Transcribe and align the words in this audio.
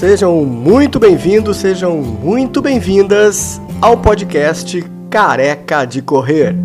Sejam 0.00 0.46
muito 0.46 0.98
bem-vindos, 0.98 1.58
sejam 1.58 1.98
muito 1.98 2.62
bem-vindas 2.62 3.60
ao 3.82 3.98
podcast 3.98 4.82
Careca 5.10 5.84
de 5.84 6.00
Correr. 6.00 6.56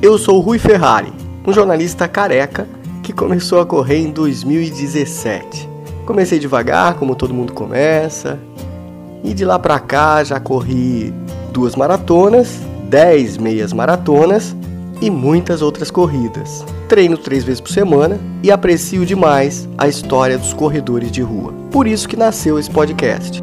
Eu 0.00 0.16
sou 0.18 0.38
Rui 0.38 0.56
Ferrari, 0.60 1.12
um 1.44 1.52
jornalista 1.52 2.06
careca 2.06 2.68
que 3.02 3.12
começou 3.12 3.58
a 3.58 3.66
correr 3.66 3.98
em 3.98 4.12
2017. 4.12 5.68
Comecei 6.06 6.38
devagar, 6.38 6.94
como 6.94 7.16
todo 7.16 7.34
mundo 7.34 7.52
começa, 7.52 8.38
e 9.24 9.34
de 9.34 9.44
lá 9.44 9.58
pra 9.58 9.80
cá 9.80 10.22
já 10.22 10.38
corri 10.38 11.12
duas 11.52 11.74
maratonas, 11.74 12.60
dez 12.88 13.36
meias 13.36 13.72
maratonas 13.72 14.54
e 15.00 15.10
muitas 15.10 15.62
outras 15.62 15.90
corridas. 15.90 16.64
Treino 16.88 17.18
três 17.18 17.44
vezes 17.44 17.60
por 17.60 17.70
semana 17.70 18.18
e 18.42 18.50
aprecio 18.50 19.04
demais 19.04 19.68
a 19.76 19.88
história 19.88 20.38
dos 20.38 20.52
corredores 20.52 21.10
de 21.10 21.22
rua. 21.22 21.52
Por 21.70 21.86
isso 21.86 22.08
que 22.08 22.16
nasceu 22.16 22.58
esse 22.58 22.70
podcast. 22.70 23.42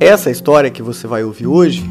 Essa 0.00 0.30
história 0.30 0.70
que 0.70 0.82
você 0.82 1.06
vai 1.06 1.24
ouvir 1.24 1.46
hoje 1.46 1.82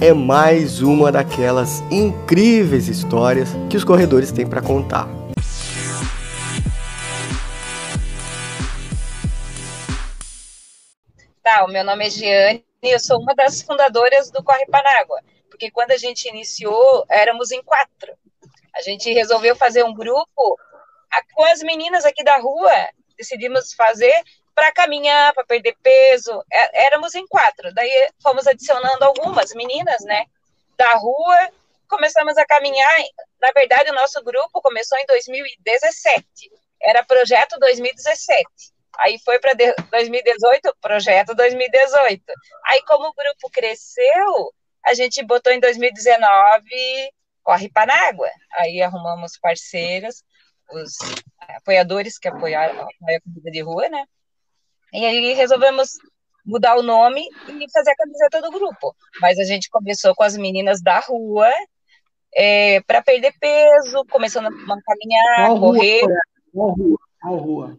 é 0.00 0.14
mais 0.14 0.80
uma 0.80 1.12
daquelas 1.12 1.80
incríveis 1.90 2.88
histórias 2.88 3.48
que 3.68 3.76
os 3.76 3.84
corredores 3.84 4.32
têm 4.32 4.46
para 4.46 4.62
contar. 4.62 5.06
Tá, 11.42 11.64
o 11.64 11.68
meu 11.68 11.84
nome 11.84 12.06
é 12.06 12.10
Giane 12.10 12.64
e 12.82 12.94
eu 12.94 13.00
sou 13.00 13.18
uma 13.18 13.34
das 13.34 13.60
fundadoras 13.60 14.30
do 14.30 14.42
Corre 14.42 14.64
Panágua, 14.66 15.20
porque 15.50 15.70
quando 15.70 15.90
a 15.90 15.96
gente 15.96 16.28
iniciou, 16.28 17.04
éramos 17.10 17.50
em 17.50 17.62
quatro. 17.62 18.12
A 18.74 18.82
gente 18.82 19.12
resolveu 19.12 19.56
fazer 19.56 19.84
um 19.84 19.94
grupo 19.94 20.58
com 21.34 21.44
as 21.44 21.60
meninas 21.60 22.04
aqui 22.04 22.22
da 22.22 22.36
rua, 22.38 22.70
decidimos 23.16 23.72
fazer 23.74 24.14
para 24.54 24.72
caminhar, 24.72 25.32
para 25.34 25.44
perder 25.44 25.76
peso. 25.82 26.44
É, 26.52 26.86
éramos 26.86 27.14
em 27.14 27.26
quatro. 27.26 27.72
Daí 27.74 28.10
fomos 28.22 28.46
adicionando 28.46 29.04
algumas 29.04 29.52
meninas, 29.54 30.04
né, 30.04 30.24
da 30.76 30.92
rua. 30.94 31.50
Começamos 31.88 32.36
a 32.36 32.46
caminhar. 32.46 32.90
Na 33.40 33.50
verdade, 33.52 33.90
o 33.90 33.94
nosso 33.94 34.22
grupo 34.22 34.60
começou 34.60 34.98
em 34.98 35.06
2017. 35.06 36.26
Era 36.82 37.04
projeto 37.04 37.58
2017. 37.58 38.46
Aí 38.98 39.18
foi 39.24 39.38
para 39.38 39.54
2018, 39.54 40.76
projeto 40.80 41.34
2018. 41.34 42.22
Aí, 42.66 42.82
como 42.84 43.08
o 43.08 43.14
grupo 43.14 43.50
cresceu, 43.50 44.52
a 44.84 44.94
gente 44.94 45.22
botou 45.24 45.52
em 45.52 45.60
2019 45.60 47.12
Corre 47.50 47.68
Panágua. 47.68 48.28
Aí 48.52 48.80
arrumamos 48.80 49.36
parceiros, 49.36 50.22
os 50.70 50.92
apoiadores 51.56 52.16
que 52.16 52.28
apoiaram 52.28 52.80
a 52.80 53.20
corrida 53.24 53.50
de 53.50 53.60
rua, 53.60 53.88
né? 53.88 54.04
E 54.92 55.04
aí 55.04 55.32
resolvemos 55.32 55.98
mudar 56.46 56.76
o 56.76 56.82
nome 56.82 57.22
e 57.48 57.70
fazer 57.72 57.90
a 57.90 57.96
camiseta 57.96 58.40
do 58.40 58.52
grupo. 58.52 58.94
Mas 59.20 59.36
a 59.40 59.42
gente 59.42 59.68
começou 59.68 60.14
com 60.14 60.22
as 60.22 60.36
meninas 60.36 60.80
da 60.80 61.00
rua, 61.00 61.50
é, 62.32 62.80
para 62.82 63.02
perder 63.02 63.34
peso, 63.40 64.04
começando 64.08 64.46
a 64.46 64.50
caminhar, 64.86 65.46
qual 65.48 65.58
correr. 65.58 66.02
Rua, 66.02 66.20
qual 66.54 66.70
rua? 66.70 66.98
Qual 67.20 67.36
rua? 67.36 67.78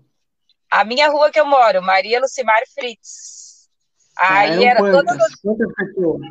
A 0.70 0.84
minha 0.84 1.08
rua 1.08 1.32
que 1.32 1.40
eu 1.40 1.46
moro, 1.46 1.82
Maria 1.82 2.20
Lucimar 2.20 2.62
Fritz. 2.76 3.70
Ah, 4.18 4.40
aí 4.40 4.66
era 4.66 4.80
quantas? 4.82 5.18
todas 5.18 5.36
quantas 5.36 5.74
pessoas? 5.76 6.22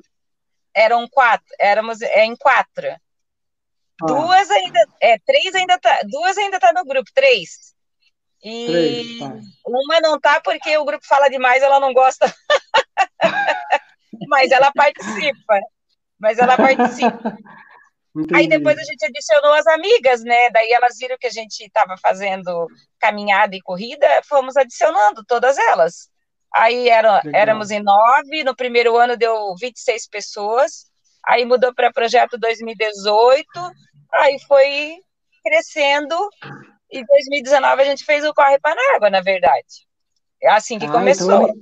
Eram 0.75 1.09
quatro, 1.09 1.57
éramos 1.59 2.03
é, 2.03 2.23
em 2.27 2.37
quatro. 2.37 2.87
Ah. 4.03 4.06
Duas 4.06 4.51
ainda, 4.51 4.81
é, 5.01 5.19
três 5.19 5.55
ainda 5.55 5.79
tá, 5.79 6.01
duas 6.09 6.37
ainda 6.39 6.59
tá 6.59 6.73
no 6.73 6.84
grupo, 6.84 7.11
três. 7.15 7.75
E 8.43 8.66
três, 8.66 9.19
tá. 9.19 9.37
uma 9.66 10.00
não 10.00 10.19
tá 10.19 10.41
porque 10.41 10.77
o 10.78 10.84
grupo 10.84 11.06
fala 11.06 11.28
demais, 11.28 11.62
ela 11.62 11.78
não 11.78 11.93
gosta. 11.93 12.33
Mas 14.28 14.50
ela 14.50 14.72
participa. 14.72 15.61
Mas 16.19 16.38
ela 16.38 16.56
participa. 16.56 17.37
Entendi. 18.16 18.34
Aí 18.34 18.49
depois 18.49 18.77
a 18.77 18.83
gente 18.83 19.05
adicionou 19.05 19.53
as 19.55 19.66
amigas, 19.69 20.22
né? 20.22 20.50
Daí 20.50 20.71
elas 20.72 20.99
viram 20.99 21.17
que 21.19 21.28
a 21.28 21.31
gente 21.31 21.65
estava 21.65 21.97
fazendo 22.03 22.67
caminhada 22.99 23.55
e 23.55 23.61
corrida, 23.61 24.06
fomos 24.28 24.56
adicionando 24.56 25.25
todas 25.25 25.56
elas. 25.56 26.11
Aí 26.53 26.88
era, 26.88 27.22
éramos 27.32 27.71
em 27.71 27.81
nove, 27.81 28.43
no 28.43 28.56
primeiro 28.56 28.97
ano 28.97 29.17
deu 29.17 29.55
26 29.61 30.09
pessoas, 30.09 30.87
aí 31.25 31.44
mudou 31.44 31.72
para 31.72 31.93
projeto 31.93 32.37
2018, 32.37 33.47
Aí 34.15 34.38
foi 34.47 34.97
crescendo 35.44 36.16
e 36.91 37.00
em 37.00 37.04
2019 37.04 37.82
a 37.82 37.84
gente 37.84 38.04
fez 38.04 38.25
o 38.25 38.34
Corre 38.34 38.59
Panágua, 38.59 39.10
na 39.10 39.21
verdade. 39.21 39.87
É 40.43 40.50
assim 40.50 40.78
que 40.78 40.87
ah, 40.87 40.93
começou. 40.93 41.43
Então 41.43 41.54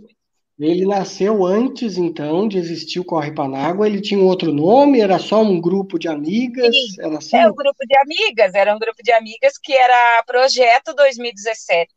ele, 0.59 0.73
ele, 0.73 0.87
nasceu 0.87 1.45
antes, 1.45 1.99
então, 1.99 2.49
de 2.49 2.59
existir 2.59 2.99
o 2.99 3.05
Corre 3.05 3.33
Panágua. 3.33 3.87
Ele 3.87 4.01
tinha 4.01 4.19
um 4.19 4.27
outro 4.27 4.53
nome? 4.53 5.01
Era 5.01 5.19
só 5.19 5.43
um 5.43 5.61
grupo 5.61 5.99
de 5.99 6.09
amigas? 6.09 6.75
Sim, 6.75 7.01
era 7.01 7.19
assim? 7.19 7.37
É 7.37 7.49
um 7.49 7.55
grupo 7.55 7.87
de 7.87 7.97
amigas. 7.99 8.55
Era 8.55 8.75
um 8.75 8.79
grupo 8.79 9.03
de 9.03 9.13
amigas 9.13 9.59
que 9.63 9.73
era 9.73 10.23
Projeto 10.27 10.95
2017, 10.95 11.91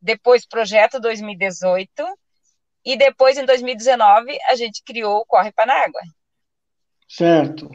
depois 0.00 0.46
Projeto 0.46 1.00
2018 1.00 1.90
e 2.84 2.96
depois, 2.96 3.38
em 3.38 3.46
2019, 3.46 4.38
a 4.46 4.54
gente 4.54 4.82
criou 4.84 5.20
o 5.20 5.24
Corre 5.24 5.50
Panágua. 5.52 6.02
Certo. 7.08 7.70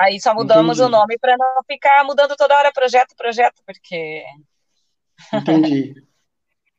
Aí 0.00 0.18
só 0.18 0.32
mudamos 0.32 0.78
Entendi. 0.78 0.94
o 0.94 0.98
nome 0.98 1.18
para 1.18 1.36
não 1.36 1.62
ficar 1.66 2.02
mudando 2.04 2.34
toda 2.34 2.56
hora 2.56 2.72
projeto, 2.72 3.14
projeto, 3.14 3.62
porque. 3.66 4.24
Entendi. 5.30 5.94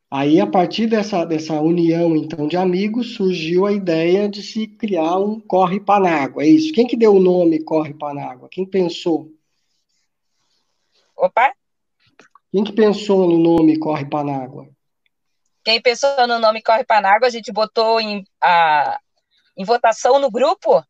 Aí, 0.09 0.41
a 0.41 0.47
partir 0.47 0.87
dessa, 0.87 1.23
dessa 1.23 1.61
união, 1.61 2.15
então, 2.15 2.47
de 2.47 2.57
amigos, 2.57 3.13
surgiu 3.13 3.67
a 3.67 3.71
ideia 3.71 4.27
de 4.27 4.41
se 4.41 4.65
criar 4.65 5.19
um 5.19 5.39
Corre 5.39 5.79
Panágua, 5.79 6.43
é 6.43 6.47
isso? 6.47 6.73
Quem 6.73 6.87
que 6.87 6.97
deu 6.97 7.13
o 7.13 7.19
nome 7.19 7.63
Corre 7.63 7.93
Panágua? 7.93 8.49
Quem 8.51 8.65
pensou? 8.65 9.31
Opa! 11.15 11.53
Quem 12.51 12.63
que 12.63 12.73
pensou 12.73 13.29
no 13.29 13.37
nome 13.37 13.77
Corre 13.77 14.03
Panágua? 14.03 14.67
Quem 15.63 15.79
pensou 15.79 16.27
no 16.27 16.39
nome 16.39 16.63
Corre 16.63 16.83
Panágua, 16.83 17.27
a 17.27 17.31
gente 17.31 17.51
botou 17.51 18.01
em, 18.01 18.25
a, 18.41 18.99
em 19.55 19.63
votação 19.63 20.17
no 20.19 20.31
grupo, 20.31 20.83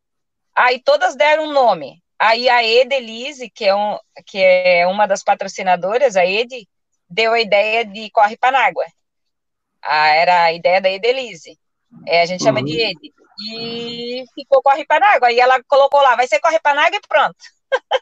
aí 0.55 0.81
todas 0.81 1.13
deram 1.13 1.49
um 1.49 1.51
nome. 1.51 2.01
Aí 2.21 2.47
a 2.47 2.63
Edelise, 2.63 3.49
que 3.49 3.65
é, 3.65 3.75
um, 3.75 3.97
que 4.27 4.37
é 4.37 4.85
uma 4.85 5.07
das 5.07 5.23
patrocinadoras, 5.23 6.15
a 6.15 6.23
Ed, 6.23 6.69
deu 7.09 7.33
a 7.33 7.41
ideia 7.41 7.83
de 7.83 8.11
Corre 8.11 8.37
Panágua. 8.37 8.85
Ah, 9.81 10.09
era 10.09 10.43
a 10.43 10.53
ideia 10.53 10.79
da 10.79 10.91
Edelise. 10.91 11.57
É, 12.05 12.21
a 12.21 12.27
gente 12.27 12.43
chama 12.43 12.63
de 12.63 12.73
uhum. 12.73 12.89
Ed. 12.89 12.99
E 13.55 14.23
ficou 14.35 14.61
Corre 14.61 14.85
Panágua. 14.85 15.29
Aí 15.29 15.39
ela 15.39 15.63
colocou 15.63 15.99
lá, 15.99 16.15
vai 16.15 16.27
ser 16.27 16.39
Corre 16.39 16.59
Panágua 16.59 16.95
e 16.95 17.01
pronto. 17.07 17.35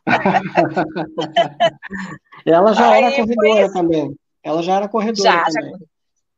ela 2.46 2.74
já 2.74 2.92
Aí 2.92 3.06
era 3.06 3.16
corredora 3.16 3.72
também. 3.72 4.14
Ela 4.44 4.62
já 4.62 4.76
era 4.76 4.90
corredora 4.90 5.32
já, 5.32 5.46
também. 5.46 5.72
Já, 5.72 5.78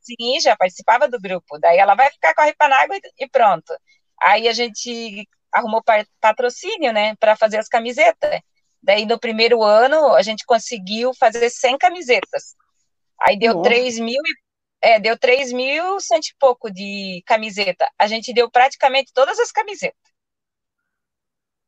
sim, 0.02 0.40
já 0.40 0.56
participava 0.56 1.08
do 1.08 1.20
grupo. 1.20 1.58
Daí 1.58 1.80
ela 1.80 1.96
vai 1.96 2.12
ficar 2.12 2.36
Corre 2.36 2.54
Panágua 2.54 2.96
e 3.18 3.28
pronto. 3.28 3.74
Aí 4.22 4.48
a 4.48 4.54
gente 4.54 5.28
arrumou 5.54 5.84
patrocínio, 6.20 6.94
né, 6.94 7.16
para 7.16 7.36
fazer 7.36 7.58
as 7.58 7.68
camisetas. 7.68 8.42
Daí, 8.82 9.06
no 9.06 9.20
primeiro 9.20 9.64
ano, 9.64 10.14
a 10.16 10.22
gente 10.22 10.46
conseguiu 10.46 11.14
fazer 11.14 11.50
100 11.50 11.78
camisetas. 11.78 12.56
Aí 13.22 13.38
deu 13.38 13.54
Nossa. 13.56 13.70
3 13.70 14.00
mil 14.00 14.22
e 14.26 14.42
é, 14.84 15.00
deu 15.00 15.16
3 15.18 15.54
mil 15.54 16.00
cento 16.00 16.26
e 16.26 16.36
pouco 16.40 16.72
de 16.72 17.22
camiseta. 17.28 17.88
A 18.00 18.08
gente 18.08 18.34
deu 18.34 18.50
praticamente 18.50 19.12
todas 19.14 19.40
as 19.40 19.52
camisetas 19.52 20.12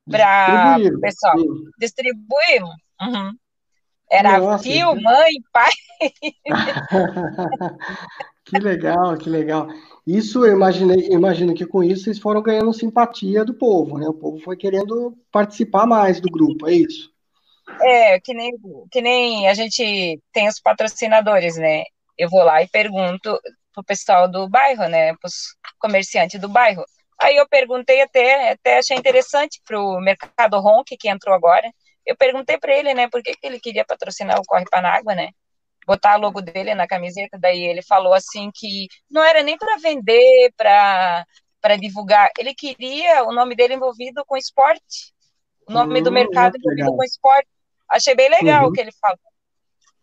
para 0.09 0.77
o 0.79 0.99
pessoal. 0.99 1.35
Distribuímos. 1.77 2.75
Uhum. 3.01 3.37
Era 4.13 4.37
Nossa, 4.37 4.63
tio, 4.63 4.95
mãe, 5.01 5.31
pai. 5.51 5.71
que 8.45 8.59
legal, 8.59 9.17
que 9.17 9.27
legal. 9.27 9.67
Isso 10.05 10.45
eu 10.45 10.53
imaginei, 10.53 11.07
imagino 11.09 11.55
que 11.55 11.65
com 11.65 11.81
isso 11.81 12.03
vocês 12.03 12.19
foram 12.19 12.39
ganhando 12.39 12.71
simpatia 12.73 13.43
do 13.43 13.55
povo, 13.55 13.97
né? 13.97 14.07
O 14.07 14.13
povo 14.13 14.39
foi 14.39 14.55
querendo 14.55 15.17
participar 15.31 15.87
mais 15.87 16.21
do 16.21 16.29
grupo, 16.29 16.67
é 16.67 16.73
isso? 16.73 17.11
É, 17.81 18.19
que 18.19 18.35
nem, 18.35 18.51
que 18.91 19.01
nem 19.01 19.47
a 19.47 19.55
gente 19.55 20.21
tem 20.31 20.47
os 20.47 20.59
patrocinadores, 20.59 21.57
né? 21.57 21.83
Eu 22.15 22.29
vou 22.29 22.43
lá 22.43 22.61
e 22.61 22.67
pergunto 22.67 23.39
pro 23.73 23.83
pessoal 23.83 24.29
do 24.29 24.47
bairro, 24.47 24.87
né? 24.89 25.15
Pros 25.15 25.55
comerciantes 25.79 26.39
do 26.39 26.47
bairro. 26.47 26.85
Aí 27.19 27.35
eu 27.35 27.47
perguntei 27.47 27.99
até, 28.01 28.51
até 28.51 28.77
achei 28.77 28.95
interessante 28.95 29.59
pro 29.65 29.99
Mercado 30.01 30.59
Ronque, 30.59 30.97
que 30.97 31.09
entrou 31.09 31.33
agora. 31.33 31.67
Eu 32.05 32.15
perguntei 32.17 32.57
para 32.57 32.75
ele, 32.75 32.93
né, 32.93 33.07
por 33.09 33.21
que, 33.23 33.33
que 33.33 33.47
ele 33.47 33.59
queria 33.59 33.85
patrocinar 33.85 34.39
o 34.39 34.45
Corre 34.45 34.65
Panágua, 34.69 35.15
né? 35.15 35.29
botar 35.85 36.17
o 36.17 36.21
logo 36.21 36.41
dele 36.41 36.73
na 36.73 36.87
camiseta, 36.87 37.37
daí 37.37 37.63
ele 37.63 37.81
falou 37.81 38.13
assim 38.13 38.49
que 38.53 38.87
não 39.09 39.21
era 39.21 39.43
nem 39.43 39.57
para 39.57 39.77
vender, 39.77 40.53
para 40.55 41.25
para 41.61 41.77
divulgar, 41.77 42.29
ele 42.37 42.53
queria 42.53 43.23
o 43.23 43.31
nome 43.31 43.55
dele 43.55 43.75
envolvido 43.75 44.25
com 44.27 44.35
esporte, 44.35 45.13
o 45.65 45.71
nome 45.71 46.01
do 46.01 46.09
hum, 46.09 46.13
mercado 46.13 46.57
envolvido 46.57 46.97
com 46.97 47.03
esporte. 47.05 47.47
Achei 47.89 48.13
bem 48.13 48.29
legal 48.29 48.63
uhum. 48.63 48.69
o 48.69 48.73
que 48.73 48.81
ele 48.81 48.91
falou. 48.99 49.17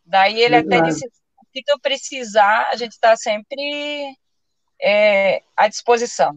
Daí 0.07 0.41
ele 0.41 0.55
Verdade. 0.57 0.81
até 0.81 0.89
disse: 0.89 1.07
se 1.53 1.63
tu 1.67 1.79
precisar, 1.83 2.69
a 2.71 2.77
gente 2.77 2.93
está 2.93 3.15
sempre 3.15 4.17
é, 4.81 5.43
à 5.55 5.69
disposição. 5.69 6.35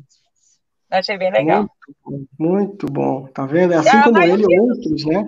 Achei 0.92 1.18
bem 1.18 1.31
legal. 1.31 1.69
Muito, 2.06 2.30
muito 2.38 2.86
bom. 2.88 3.25
Tá 3.27 3.45
vendo? 3.45 3.75
É 3.75 3.77
assim 3.77 3.98
é, 3.98 4.04
como 4.04 4.21
ele, 4.21 4.60
outros, 4.60 5.06
né? 5.06 5.24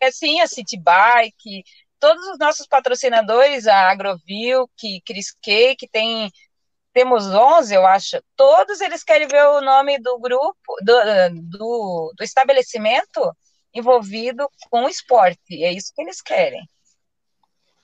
É 0.00 0.08
assim, 0.08 0.40
a 0.40 0.46
City 0.46 0.76
Bike, 0.76 1.64
todos 2.00 2.26
os 2.28 2.38
nossos 2.38 2.66
patrocinadores, 2.66 3.66
a 3.66 3.90
Agrovil, 3.90 4.68
que 4.76 5.00
Cris 5.06 5.34
Cake, 5.42 5.88
tem 5.90 6.30
temos 6.92 7.26
11, 7.26 7.74
eu 7.74 7.84
acho, 7.84 8.22
todos 8.36 8.80
eles 8.80 9.02
querem 9.02 9.26
ver 9.26 9.44
o 9.48 9.60
nome 9.60 9.98
do 9.98 10.16
grupo, 10.20 10.76
do, 10.80 10.94
do, 11.42 12.12
do 12.16 12.22
estabelecimento 12.22 13.20
envolvido 13.74 14.48
com 14.70 14.84
o 14.84 14.88
esporte, 14.88 15.64
é 15.64 15.72
isso 15.72 15.92
que 15.92 16.00
eles 16.00 16.22
querem. 16.22 16.62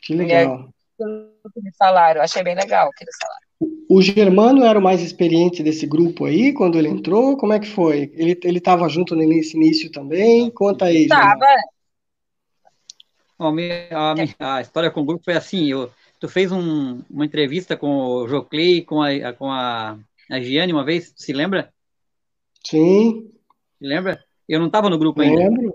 Que 0.01 0.15
legal. 0.15 0.71
É, 0.99 1.05
que 1.53 1.61
me 1.61 1.73
falaram, 1.77 2.23
achei 2.23 2.45
bem 2.45 2.55
legal 2.55 2.89
o 2.89 2.93
que 2.93 3.03
eles 3.03 3.17
falaram. 3.21 3.51
O 3.91 4.01
Germano 4.01 4.65
era 4.65 4.79
o 4.79 4.83
mais 4.83 5.03
experiente 5.03 5.63
desse 5.63 5.87
grupo 5.87 6.27
aí, 6.27 6.53
quando 6.53 6.79
ele 6.79 6.89
entrou? 6.89 7.37
Como 7.37 7.53
é 7.53 7.59
que 7.59 7.67
foi? 7.67 8.13
Ele 8.15 8.39
estava 8.59 8.89
junto 8.89 9.17
nesse 9.17 9.57
início 9.57 9.91
também? 9.91 10.49
Conta 10.51 10.85
aí. 10.85 11.03
Estava. 11.03 11.47
A, 13.91 14.57
a, 14.57 14.61
história 14.61 14.91
com 14.91 15.01
o 15.01 15.05
grupo 15.05 15.25
foi 15.25 15.35
assim, 15.35 15.67
eu, 15.71 15.91
tu 16.19 16.29
fez 16.29 16.53
um, 16.53 17.03
uma 17.11 17.25
entrevista 17.25 17.75
com 17.75 17.89
o 17.89 18.29
Jocley, 18.29 18.83
com 18.83 19.03
a, 19.03 19.33
com 19.33 19.51
a, 19.51 19.99
a 20.31 20.41
Giane 20.41 20.73
uma 20.73 20.85
vez, 20.85 21.15
se 21.17 21.33
lembra? 21.33 21.73
Sim. 22.67 23.31
Se 23.79 23.87
lembra? 23.87 24.23
Eu 24.47 24.61
não 24.61 24.67
estava 24.67 24.91
no 24.91 24.99
grupo 24.99 25.23
ainda. 25.23 25.41
Lembro. 25.41 25.75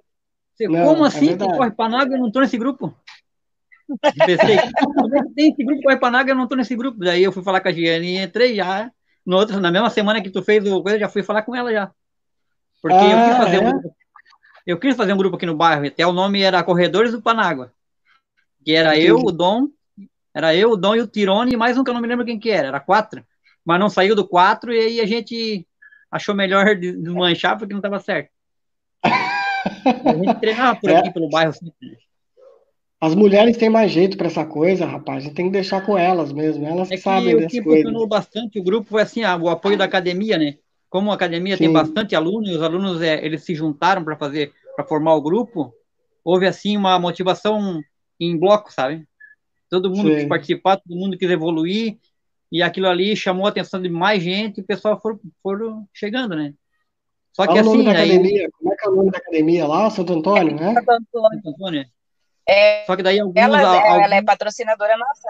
Você, 0.54 0.68
não, 0.68 0.86
como 0.86 1.06
é 1.06 1.08
assim? 1.08 1.30
É 1.32 1.38
corre 1.38 1.72
Panaga 1.72 2.12
e 2.12 2.16
eu 2.16 2.20
não 2.20 2.28
estou 2.28 2.42
nesse 2.42 2.58
grupo? 2.58 2.96
pensei, 4.26 4.58
tem 5.36 5.52
esse 5.52 5.64
grupo 5.64 5.82
Corre 5.84 5.98
Panaga 5.98 6.32
eu 6.32 6.36
não 6.36 6.44
estou 6.44 6.58
nesse 6.58 6.76
grupo. 6.76 7.00
Daí 7.00 7.24
eu 7.24 7.32
fui 7.32 7.44
falar 7.44 7.62
com 7.62 7.68
a 7.68 7.72
Giane 7.72 8.16
e 8.16 8.18
entrei 8.20 8.56
já. 8.56 8.92
No 9.26 9.38
outro, 9.38 9.60
na 9.60 9.72
mesma 9.72 9.90
semana 9.90 10.22
que 10.22 10.30
tu 10.30 10.44
fez 10.44 10.64
o 10.66 10.84
coisa, 10.84 10.98
eu 10.98 11.02
já 11.02 11.10
fui 11.10 11.24
falar 11.24 11.42
com 11.42 11.56
ela 11.56 11.72
já. 11.72 11.92
Porque 12.82 12.96
ah, 12.96 13.12
eu 13.12 13.28
quis 13.28 13.38
fazer 13.38 13.64
é? 13.64 13.70
um 13.70 13.82
eu 14.66 14.80
quis 14.80 14.96
fazer 14.96 15.14
um 15.14 15.18
grupo 15.18 15.36
aqui 15.36 15.46
no 15.46 15.56
bairro, 15.56 15.86
até 15.86 16.06
o 16.06 16.12
nome 16.12 16.42
era 16.42 16.64
Corredores 16.64 17.12
do 17.12 17.22
Panágua. 17.22 17.72
Que 18.64 18.74
era 18.74 18.96
Entendi. 18.96 19.08
eu, 19.08 19.18
o 19.18 19.32
Dom, 19.32 19.68
era 20.34 20.56
eu, 20.56 20.72
o 20.72 20.78
Dom 20.78 20.96
e 20.96 21.02
o 21.02 21.08
Tirone, 21.08 21.54
e 21.54 21.58
mais 21.58 21.78
um 21.78 21.84
que 21.84 21.90
eu 21.90 21.94
não 21.94 22.02
me 22.02 22.08
lembro 22.08 22.26
quem 22.26 22.40
que 22.40 22.50
era, 22.50 22.70
era 22.70 22.80
quatro. 22.80 23.24
Mas 23.64 23.80
não 23.80 23.90
saiu 23.90 24.16
do 24.16 24.28
quatro, 24.28 24.74
e 24.74 24.80
aí 24.80 25.02
a 25.02 25.06
gente 25.06 25.68
achou 26.10 26.34
melhor 26.34 26.76
desmanchar 26.76 27.58
porque 27.58 27.74
não 27.74 27.80
estava 27.80 28.00
certo. 28.00 28.30
a 29.04 30.14
gente 30.14 30.40
treinava 30.40 30.80
por 30.80 30.90
é. 30.90 30.98
aqui, 30.98 31.14
pelo 31.14 31.30
bairro. 31.30 31.54
Sempre. 31.54 31.98
As 33.00 33.14
mulheres 33.14 33.58
têm 33.58 33.70
mais 33.70 33.92
jeito 33.92 34.18
para 34.18 34.28
essa 34.28 34.46
coisa, 34.46 34.86
rapaz. 34.86 35.18
A 35.18 35.28
gente 35.28 35.36
tem 35.36 35.46
que 35.46 35.52
deixar 35.52 35.86
com 35.86 35.98
elas 35.98 36.32
mesmo. 36.32 36.66
Elas 36.66 36.90
é 36.90 36.96
que 36.96 37.02
sabem. 37.02 37.36
O 37.36 37.48
que 37.48 37.62
funcionou 37.62 38.08
bastante 38.08 38.60
o 38.60 38.64
grupo 38.64 38.90
foi 38.90 39.02
assim, 39.02 39.24
o 39.24 39.50
apoio 39.50 39.78
da 39.78 39.86
academia, 39.86 40.38
né? 40.38 40.58
Como 40.90 41.12
a 41.12 41.16
academia 41.16 41.58
Sim. 41.58 41.66
tem 41.66 41.74
bastante 41.74 42.16
alunos, 42.16 42.50
e 42.50 42.54
os 42.54 42.62
alunos 42.62 43.02
é, 43.02 43.24
eles 43.26 43.44
se 43.44 43.54
juntaram 43.54 44.04
para 44.04 44.16
fazer, 44.16 44.54
para 44.76 44.86
formar 44.86 45.16
o 45.16 45.22
grupo, 45.22 45.74
houve 46.24 46.48
assim 46.48 46.78
uma 46.78 46.98
motivação 47.00 47.82
em 48.20 48.38
bloco, 48.38 48.72
sabe? 48.72 49.06
Todo 49.70 49.90
mundo 49.90 50.10
Sim. 50.10 50.16
quis 50.16 50.28
participar, 50.28 50.78
todo 50.78 50.98
mundo 50.98 51.18
quis 51.18 51.30
evoluir, 51.30 51.98
e 52.52 52.62
aquilo 52.62 52.88
ali 52.88 53.16
chamou 53.16 53.46
a 53.46 53.50
atenção 53.50 53.82
de 53.82 53.90
mais 53.90 54.24
gente, 54.24 54.60
e 54.60 54.62
o 54.62 54.66
pessoal 54.66 55.00
foram, 55.02 55.20
foram 55.42 55.88
chegando, 55.94 56.36
né? 56.36 56.54
Só 57.34 57.46
que 57.46 57.50
Qual 57.50 57.60
assim. 57.60 57.70
O 57.70 57.72
nome 57.74 57.84
da 57.84 57.92
aí... 57.92 58.12
academia? 58.12 58.50
Como 58.58 58.74
é 58.74 58.76
que 58.78 58.88
é 58.88 58.90
o 58.90 58.96
nome 58.96 59.12
da 59.12 59.18
academia 59.18 59.68
lá? 59.68 59.90
Santo 59.90 60.14
Antônio, 60.14 60.56
né? 60.56 60.74
Santo 60.74 60.90
Antônio. 60.90 61.42
Santo 61.44 61.50
Antônio. 61.50 61.86
É, 62.48 62.86
Só 62.86 62.96
que 62.96 63.04
daí 63.04 63.20
alguns. 63.20 63.36
Ela, 63.36 63.60
alguns, 63.60 64.04
ela 64.04 64.16
é 64.16 64.24
patrocinadora 64.24 64.96
nossa. 64.96 65.28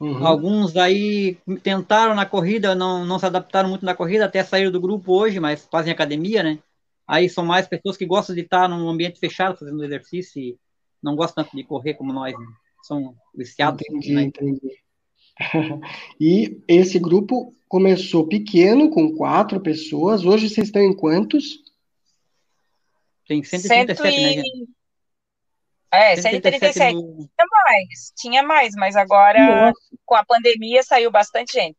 Uhum. 0.00 0.24
Alguns 0.26 0.76
aí 0.76 1.36
tentaram 1.62 2.14
na 2.14 2.24
corrida, 2.24 2.74
não, 2.74 3.04
não 3.04 3.18
se 3.18 3.26
adaptaram 3.26 3.68
muito 3.68 3.84
na 3.84 3.94
corrida, 3.94 4.24
até 4.24 4.44
saíram 4.44 4.70
do 4.70 4.80
grupo 4.80 5.12
hoje, 5.12 5.40
mas 5.40 5.66
fazem 5.70 5.92
academia, 5.92 6.42
né? 6.42 6.58
Aí 7.06 7.28
são 7.28 7.44
mais 7.44 7.66
pessoas 7.66 7.96
que 7.96 8.06
gostam 8.06 8.34
de 8.34 8.42
estar 8.42 8.68
num 8.68 8.88
ambiente 8.88 9.18
fechado, 9.18 9.58
fazendo 9.58 9.82
exercício, 9.82 10.40
e 10.40 10.56
não 11.02 11.16
gostam 11.16 11.42
tanto 11.42 11.56
de 11.56 11.64
correr 11.64 11.94
como 11.94 12.12
nós. 12.12 12.32
Né? 12.32 12.46
são 12.88 13.14
viciados. 13.34 13.82
Entendi, 13.88 14.14
né? 14.14 14.22
entendi. 14.22 14.78
e 16.20 16.60
esse 16.66 16.98
grupo 16.98 17.54
começou 17.68 18.26
pequeno, 18.26 18.90
com 18.90 19.14
quatro 19.14 19.60
pessoas. 19.60 20.24
Hoje 20.24 20.48
vocês 20.48 20.68
estão 20.68 20.82
em 20.82 20.96
quantos? 20.96 21.62
Tem 23.26 23.42
137, 23.42 23.96
Cento 23.96 24.06
e... 24.06 24.22
né, 24.22 24.32
gente? 24.42 24.77
É, 25.90 26.16
137. 26.16 26.94
No... 26.94 27.16
Tinha 27.16 27.46
mais, 27.66 28.12
tinha 28.16 28.42
mais, 28.42 28.74
mas 28.76 28.96
agora 28.96 29.38
Nossa. 29.38 29.78
com 30.04 30.14
a 30.14 30.24
pandemia 30.24 30.82
saiu 30.82 31.10
bastante 31.10 31.52
gente. 31.54 31.78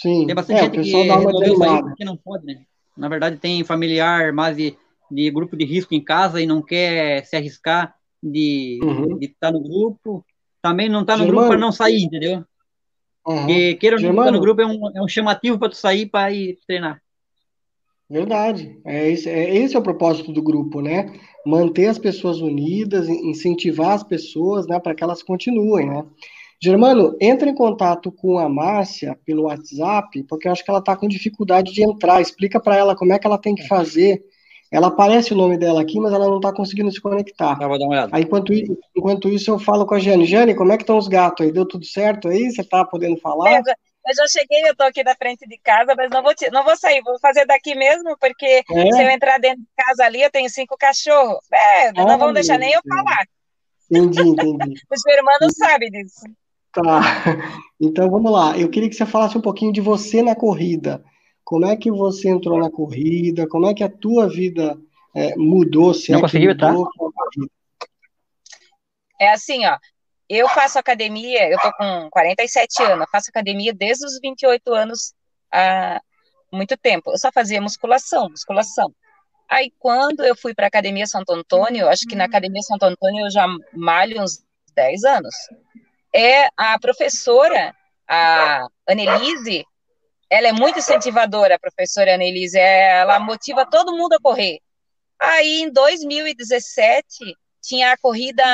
Sim, 0.00 0.26
tem 0.26 0.34
bastante 0.34 0.58
é, 0.58 0.62
gente 0.64 0.80
que 0.80 0.92
resolveu 0.92 1.56
sair 1.56 1.82
porque 1.82 2.04
não 2.04 2.16
pode, 2.16 2.44
né? 2.44 2.62
Na 2.96 3.08
verdade, 3.08 3.36
tem 3.36 3.64
familiar 3.64 4.32
mais 4.32 4.56
de, 4.56 4.76
de 5.10 5.30
grupo 5.30 5.56
de 5.56 5.64
risco 5.64 5.94
em 5.94 6.02
casa 6.02 6.40
e 6.40 6.46
não 6.46 6.62
quer 6.62 7.24
se 7.24 7.36
arriscar 7.36 7.94
de 8.22 8.78
uhum. 8.82 9.18
estar 9.20 9.48
tá 9.48 9.52
no 9.52 9.60
grupo, 9.60 10.24
também 10.60 10.88
não 10.88 11.02
está 11.02 11.16
no 11.16 11.24
Germano. 11.24 11.38
grupo 11.38 11.48
para 11.48 11.60
não 11.60 11.72
sair, 11.72 12.02
entendeu? 12.02 12.44
Uhum. 13.26 13.36
Porque 13.38 13.74
queira 13.74 13.96
ou 13.96 14.02
não 14.02 14.10
estar 14.10 14.24
tá 14.24 14.30
no 14.30 14.40
grupo 14.40 14.60
é 14.60 14.66
um, 14.66 14.96
é 14.96 15.02
um 15.02 15.08
chamativo 15.08 15.58
para 15.58 15.68
tu 15.68 15.76
sair 15.76 16.06
para 16.06 16.32
ir 16.32 16.58
treinar. 16.66 17.00
Verdade. 18.10 18.78
É 18.84 19.10
esse, 19.10 19.28
é 19.28 19.54
esse 19.54 19.76
é 19.76 19.78
o 19.78 19.82
propósito 19.82 20.32
do 20.32 20.42
grupo, 20.42 20.80
né? 20.80 21.12
Manter 21.44 21.86
as 21.86 21.98
pessoas 21.98 22.40
unidas, 22.40 23.08
incentivar 23.08 23.92
as 23.92 24.02
pessoas, 24.02 24.66
né, 24.66 24.78
para 24.80 24.94
que 24.94 25.04
elas 25.04 25.22
continuem, 25.22 25.86
né? 25.86 26.04
Germano, 26.60 27.16
entra 27.20 27.48
em 27.48 27.54
contato 27.54 28.10
com 28.10 28.38
a 28.38 28.48
Márcia 28.48 29.16
pelo 29.24 29.44
WhatsApp, 29.44 30.24
porque 30.24 30.48
eu 30.48 30.52
acho 30.52 30.64
que 30.64 30.70
ela 30.70 30.80
está 30.80 30.96
com 30.96 31.06
dificuldade 31.06 31.72
de 31.72 31.84
entrar. 31.84 32.20
Explica 32.20 32.58
para 32.58 32.76
ela 32.76 32.96
como 32.96 33.12
é 33.12 33.18
que 33.18 33.26
ela 33.26 33.38
tem 33.38 33.54
que 33.54 33.68
fazer 33.68 34.24
ela 34.70 34.88
aparece 34.88 35.32
o 35.32 35.36
nome 35.36 35.56
dela 35.56 35.80
aqui, 35.80 35.98
mas 35.98 36.12
ela 36.12 36.26
não 36.26 36.36
está 36.36 36.52
conseguindo 36.52 36.92
se 36.92 37.00
conectar. 37.00 37.58
Eu 37.60 37.68
vou 37.68 37.78
dar 37.78 37.86
uma 37.86 37.92
olhada. 37.92 38.10
Aí, 38.14 38.22
enquanto, 38.22 38.52
isso, 38.52 38.76
enquanto 38.94 39.28
isso, 39.28 39.50
eu 39.50 39.58
falo 39.58 39.86
com 39.86 39.94
a 39.94 39.98
Jane. 39.98 40.26
Jane, 40.26 40.54
como 40.54 40.72
é 40.72 40.76
que 40.76 40.82
estão 40.82 40.98
os 40.98 41.08
gatos 41.08 41.46
aí? 41.46 41.52
Deu 41.52 41.66
tudo 41.66 41.86
certo 41.86 42.28
aí? 42.28 42.50
Você 42.50 42.60
está 42.60 42.84
podendo 42.84 43.16
falar? 43.16 43.62
Eu 44.08 44.14
já, 44.14 44.26
cheguei, 44.26 44.62
eu 44.62 44.72
estou 44.72 44.86
aqui 44.86 45.04
na 45.04 45.14
frente 45.14 45.46
de 45.46 45.58
casa, 45.58 45.94
mas 45.96 46.10
não 46.10 46.22
vou, 46.22 46.32
não 46.50 46.64
vou 46.64 46.76
sair, 46.76 47.02
vou 47.02 47.18
fazer 47.18 47.44
daqui 47.44 47.74
mesmo, 47.74 48.16
porque 48.18 48.64
é? 48.70 48.92
se 48.92 49.02
eu 49.02 49.10
entrar 49.10 49.38
dentro 49.38 49.60
de 49.60 49.68
casa 49.76 50.04
ali, 50.04 50.22
eu 50.22 50.30
tenho 50.30 50.48
cinco 50.48 50.76
cachorros. 50.78 51.40
É, 51.52 51.92
não 51.92 52.08
ah, 52.08 52.16
vão 52.16 52.32
deixar 52.32 52.58
nem 52.58 52.72
eu 52.72 52.80
falar. 52.88 53.26
Entendi, 53.90 54.20
entendi. 54.20 54.80
o 54.90 54.98
seu 54.98 55.14
irmão 55.14 55.34
não 55.40 55.50
sabe 55.50 55.90
disso. 55.90 56.26
Tá. 56.72 57.00
Então 57.80 58.10
vamos 58.10 58.32
lá. 58.32 58.58
Eu 58.58 58.68
queria 58.68 58.88
que 58.88 58.94
você 58.94 59.06
falasse 59.06 59.36
um 59.36 59.42
pouquinho 59.42 59.72
de 59.72 59.80
você 59.80 60.22
na 60.22 60.34
corrida. 60.34 61.04
Como 61.44 61.64
é 61.64 61.76
que 61.76 61.90
você 61.90 62.28
entrou 62.28 62.58
na 62.58 62.70
corrida? 62.70 63.48
Como 63.48 63.66
é 63.66 63.74
que 63.74 63.82
a 63.82 63.88
tua 63.88 64.28
vida 64.28 64.78
é, 65.14 65.36
mudou? 65.36 65.94
Se 65.94 66.12
não 66.12 66.18
é 66.18 66.22
conseguiu, 66.22 66.56
tá? 66.56 66.74
É 69.20 69.30
assim, 69.30 69.64
ó. 69.66 69.76
Eu 70.28 70.48
faço 70.48 70.78
academia, 70.78 71.48
eu 71.48 71.58
tô 71.58 71.72
com 71.72 72.08
47 72.10 72.82
anos, 72.82 73.06
faço 73.10 73.30
academia 73.30 73.72
desde 73.72 74.04
os 74.04 74.18
28 74.20 74.74
anos 74.74 75.14
há 75.50 76.00
muito 76.52 76.76
tempo. 76.76 77.10
Eu 77.10 77.18
só 77.18 77.30
fazia 77.32 77.60
musculação, 77.60 78.28
musculação. 78.28 78.94
Aí, 79.48 79.72
quando 79.78 80.24
eu 80.24 80.36
fui 80.36 80.54
para 80.54 80.66
a 80.66 80.68
Academia 80.68 81.06
Santo 81.06 81.32
Antônio, 81.32 81.88
acho 81.88 82.06
que 82.06 82.14
na 82.14 82.24
Academia 82.24 82.60
Santo 82.60 82.84
Antônio 82.84 83.24
eu 83.24 83.30
já 83.30 83.46
malho 83.72 84.22
uns 84.22 84.44
10 84.74 85.04
anos. 85.04 85.34
É 86.14 86.48
a 86.54 86.78
professora, 86.78 87.74
a 88.06 88.66
Annelise, 88.86 89.64
ela 90.28 90.48
é 90.48 90.52
muito 90.52 90.78
incentivadora, 90.78 91.54
a 91.54 91.58
professora 91.58 92.14
Annelise, 92.14 92.58
ela 92.58 93.18
motiva 93.18 93.64
todo 93.64 93.96
mundo 93.96 94.12
a 94.12 94.20
correr. 94.20 94.58
Aí, 95.18 95.62
em 95.62 95.72
2017, 95.72 97.34
tinha 97.62 97.92
a 97.92 97.96
corrida. 97.96 98.44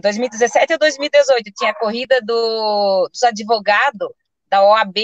2017 0.00 0.72
ou 0.72 0.78
2018, 0.78 1.52
tinha 1.54 1.70
a 1.70 1.78
corrida 1.78 2.20
do, 2.22 3.08
dos 3.12 3.22
advogados 3.22 4.08
da 4.48 4.62
OAB. 4.62 4.96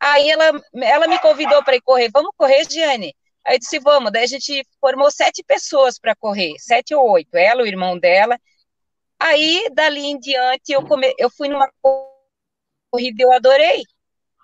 Aí 0.00 0.30
ela, 0.30 0.60
ela 0.74 1.08
me 1.08 1.18
convidou 1.20 1.62
para 1.64 1.76
ir 1.76 1.80
correr. 1.80 2.10
Vamos 2.12 2.30
correr, 2.36 2.64
Giane? 2.70 3.14
Aí 3.44 3.56
eu 3.56 3.58
disse, 3.58 3.78
vamos. 3.78 4.12
Daí 4.12 4.24
a 4.24 4.26
gente 4.26 4.64
formou 4.80 5.10
sete 5.10 5.42
pessoas 5.42 5.98
para 5.98 6.14
correr, 6.14 6.54
sete 6.58 6.94
ou 6.94 7.10
oito, 7.12 7.34
ela, 7.36 7.62
o 7.62 7.66
irmão 7.66 7.98
dela. 7.98 8.38
Aí, 9.18 9.68
dali 9.72 10.00
em 10.06 10.18
diante, 10.18 10.72
eu, 10.72 10.86
come... 10.86 11.12
eu 11.18 11.30
fui 11.30 11.48
numa 11.48 11.68
corrida 11.80 13.22
e 13.22 13.24
eu 13.24 13.32
adorei. 13.32 13.82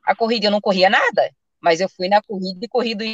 A 0.05 0.17
corrida 0.17 0.47
eu 0.47 0.51
não 0.51 0.61
corria 0.61 0.91
nada, 0.91 1.31
mas 1.61 1.81
eu 1.81 1.89
fui 1.89 2.09
na 2.09 2.21
corrida 2.23 2.59
e 2.63 2.69
corri 2.69 2.95
do 2.95 3.05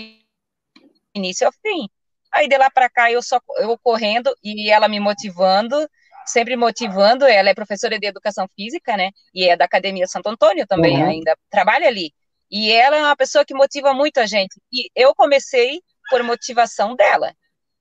início 1.15 1.47
ao 1.47 1.53
fim. 1.53 1.89
Aí 2.33 2.49
de 2.49 2.57
lá 2.57 2.71
para 2.71 2.89
cá 2.89 3.11
eu 3.11 3.23
só 3.23 3.41
eu 3.59 3.77
correndo 3.79 4.35
e 4.43 4.71
ela 4.71 4.89
me 4.89 5.01
motivando, 5.01 5.89
sempre 6.31 6.57
motivando. 6.57 7.25
Ela 7.25 7.51
é 7.51 7.55
professora 7.55 7.99
de 7.99 8.07
educação 8.07 8.49
física, 8.57 8.97
né? 8.97 9.11
E 9.35 9.49
é 9.49 9.57
da 9.57 9.65
Academia 9.65 10.07
Santo 10.07 10.29
Antônio 10.29 10.67
também, 10.67 11.03
uhum. 11.03 11.11
ainda 11.11 11.37
trabalha 11.51 11.89
ali. 11.89 12.13
E 12.51 12.71
ela 12.73 12.97
é 12.97 13.03
uma 13.03 13.17
pessoa 13.17 13.45
que 13.45 13.55
motiva 13.55 13.93
muito 13.93 14.19
a 14.19 14.27
gente. 14.27 14.61
E 14.73 14.91
eu 14.95 15.15
comecei 15.15 15.81
por 16.09 16.23
motivação 16.23 16.97
dela. 16.97 17.35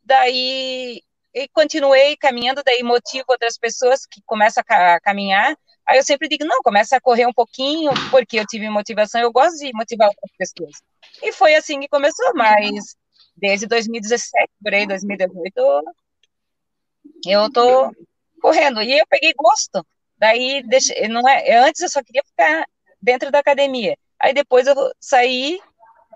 daí 0.04 1.02
e 1.34 1.48
continuei 1.50 2.18
caminhando, 2.18 2.64
daí 2.66 2.82
motivo 2.84 3.26
outras 3.28 3.58
pessoas 3.58 4.06
que 4.06 4.22
começam 4.26 4.64
a 4.68 5.00
caminhar, 5.00 5.56
aí 5.88 5.98
eu 5.98 6.04
sempre 6.04 6.28
digo, 6.28 6.44
não, 6.44 6.62
começa 6.62 6.98
a 6.98 7.02
correr 7.02 7.28
um 7.28 7.34
pouquinho, 7.34 7.92
porque 8.10 8.40
eu 8.40 8.46
tive 8.48 8.70
motivação, 8.70 9.22
eu 9.22 9.32
gosto 9.32 9.58
de 9.58 9.72
motivar 9.74 10.08
outras 10.08 10.32
pessoas. 10.38 10.82
E 11.22 11.32
foi 11.32 11.56
assim 11.56 11.80
que 11.80 11.88
começou, 11.88 12.34
mas 12.34 12.96
desde 13.38 13.68
2017, 13.68 14.50
por 14.62 14.74
aí, 14.74 14.88
2018, 14.88 15.54
eu 17.28 17.52
tô 17.52 17.92
correndo, 18.40 18.82
e 18.82 18.98
eu 18.98 19.06
peguei 19.10 19.34
gosto, 19.38 19.86
daí, 20.18 20.64
deixei, 20.68 21.08
não 21.08 21.28
é, 21.28 21.58
antes 21.58 21.82
eu 21.82 21.90
só 21.90 22.02
queria 22.04 22.24
ficar 22.24 22.66
dentro 23.02 23.32
da 23.32 23.40
academia, 23.40 23.98
aí 24.20 24.34
depois 24.34 24.68
eu 24.68 24.76
saí 25.00 25.60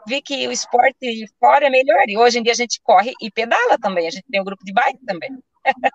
vi 0.08 0.22
que 0.22 0.48
o 0.48 0.52
esporte 0.52 1.26
fora 1.40 1.68
é 1.68 1.70
melhor. 1.70 2.04
E 2.08 2.18
hoje 2.18 2.40
em 2.40 2.44
dia 2.44 2.52
a 2.52 2.56
gente 2.56 2.80
corre 2.84 3.14
e 3.22 3.32
pedala 3.32 3.78
também. 3.80 4.08
A 4.08 4.12
gente 4.12 4.26
tem 4.30 4.42
um 4.42 4.46
grupo 4.46 4.64
de 4.64 4.74
bike 4.74 5.06
também. 5.06 5.32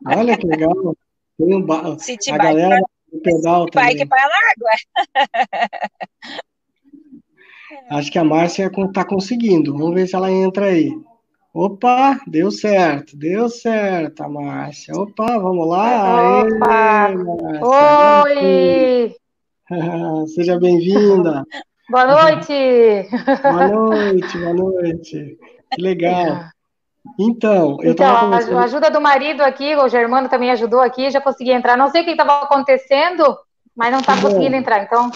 Olha 0.07 0.37
que 0.37 0.47
legal. 0.47 0.97
Tem 1.39 1.55
um 1.55 1.63
ba... 1.63 1.99
City 1.99 2.31
a 2.31 2.39
bike 2.39 2.55
galera 2.55 2.81
do 3.13 3.21
pedal 3.21 3.65
City 3.65 3.73
também. 3.73 3.97
Bike 3.97 4.09
para 4.09 4.25
água. 4.25 4.71
Acho 7.91 8.11
que 8.11 8.19
a 8.19 8.25
Márcia 8.25 8.71
está 8.75 9.05
conseguindo. 9.05 9.77
Vamos 9.77 9.95
ver 9.95 10.07
se 10.07 10.17
ela 10.17 10.31
entra 10.31 10.67
aí. 10.67 10.91
Opa, 11.61 12.21
deu 12.25 12.53
certo, 12.53 13.17
deu 13.17 13.49
certo, 13.49 14.23
a 14.23 14.29
Márcia. 14.29 14.95
Opa, 14.95 15.41
vamos 15.41 15.67
lá. 15.67 16.43
Opa. 16.43 16.47
Aê, 16.47 17.17
Márcia. 17.17 17.67
Oi! 18.23 19.17
Seja 20.37 20.57
bem-vinda. 20.57 21.43
Boa 21.91 22.07
noite! 22.07 23.09
Boa 23.43 23.67
noite, 23.67 24.39
boa 24.39 24.55
noite. 24.55 25.37
Que 25.73 25.83
legal. 25.83 26.45
Então, 27.19 27.79
eu 27.83 27.91
então 27.91 28.33
a 28.33 28.63
ajuda 28.63 28.89
do 28.89 29.01
marido 29.01 29.41
aqui, 29.41 29.75
o 29.75 29.89
Germano 29.89 30.29
também 30.29 30.53
ajudou 30.53 30.79
aqui, 30.79 31.11
já 31.11 31.21
consegui 31.21 31.51
entrar. 31.51 31.77
Não 31.77 31.89
sei 31.89 32.03
o 32.03 32.05
que 32.05 32.13
estava 32.13 32.43
acontecendo, 32.43 33.37
mas 33.75 33.91
não 33.91 33.99
está 33.99 34.21
conseguindo 34.21 34.55
entrar. 34.55 34.85
Então, 34.85 35.11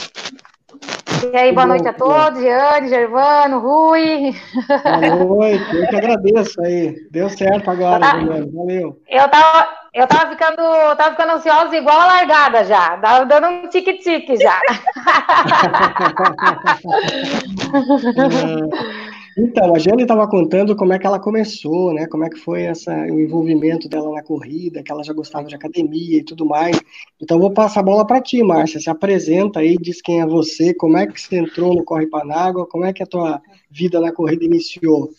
e 1.33 1.37
aí, 1.37 1.53
boa 1.53 1.67
noite 1.67 1.87
a 1.87 1.93
todos, 1.93 2.41
Giane, 2.41 2.89
Gervano, 2.89 3.61
Rui. 3.61 4.35
Boa 4.83 5.25
noite, 5.25 5.77
eu 5.77 5.87
que 5.87 5.97
agradeço 5.97 6.61
aí. 6.63 6.97
Deu 7.11 7.29
certo 7.29 7.71
agora, 7.71 8.01
tá. 8.01 8.17
Valeu. 8.53 8.99
Eu 9.09 9.29
tava, 9.29 9.69
eu 9.95 10.07
tava 10.07 10.31
ficando, 10.31 10.63
tava 10.97 11.11
ficando 11.11 11.33
ansiosa 11.33 11.77
igual 11.77 12.01
a 12.01 12.07
largada 12.07 12.65
já, 12.65 12.97
tava 12.99 13.27
dando 13.27 13.47
um 13.47 13.69
tique-tique 13.69 14.37
já. 14.37 14.59
Então, 19.37 19.75
a 19.75 19.79
Jane 19.79 20.03
estava 20.03 20.29
contando 20.29 20.77
como 20.77 20.93
é 20.93 20.99
que 20.99 21.07
ela 21.07 21.19
começou, 21.19 21.95
né? 21.95 22.07
Como 22.07 22.25
é 22.25 22.29
que 22.29 22.39
foi 22.39 22.65
essa, 22.65 22.93
o 22.93 23.19
envolvimento 23.19 23.89
dela 23.89 24.11
na 24.11 24.23
corrida, 24.23 24.83
que 24.83 24.93
ela 24.93 25.03
já 25.03 25.13
gostava 25.13 25.49
de 25.49 25.55
academia 25.55 26.19
e 26.19 26.25
tudo 26.25 26.45
mais. 26.45 26.79
Então, 27.21 27.39
vou 27.39 27.51
passar 27.51 27.81
a 27.81 27.85
bola 27.85 28.07
para 28.07 28.21
ti, 28.21 28.43
Márcia. 28.43 28.81
Se 28.81 28.91
apresenta 28.91 29.61
aí, 29.61 29.77
diz 29.79 30.03
quem 30.03 30.21
é 30.21 30.27
você, 30.27 30.75
como 30.75 30.99
é 30.99 31.07
que 31.07 31.21
você 31.21 31.37
entrou 31.37 31.75
no 31.75 31.85
Corre 31.85 32.07
Panágua, 32.07 32.67
como 32.67 32.85
é 32.85 32.93
que 32.93 33.03
a 33.03 33.07
tua 33.07 33.41
vida 33.71 34.01
na 34.01 34.13
corrida 34.13 34.45
iniciou. 34.45 35.11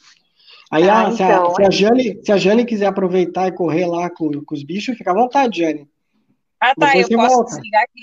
Aí, 0.69 0.87
ah, 0.89 1.11
se, 1.11 1.23
então, 1.23 1.51
a, 1.51 1.55
se, 1.55 1.63
a 1.63 1.69
Jane, 1.69 2.19
se 2.23 2.31
a 2.31 2.37
Jane 2.37 2.65
quiser 2.65 2.87
aproveitar 2.87 3.47
e 3.47 3.51
correr 3.51 3.85
lá 3.85 4.09
com, 4.09 4.43
com 4.43 4.55
os 4.55 4.63
bichos, 4.63 4.97
fica 4.97 5.11
à 5.11 5.13
vontade, 5.13 5.59
Jane. 5.59 5.87
Ah, 6.59 6.73
tá, 6.75 6.87
Depois 6.87 7.09
eu 7.09 7.17
posso 7.17 7.35
volta. 7.35 7.55
desligar 7.55 7.83
aqui. 7.83 8.01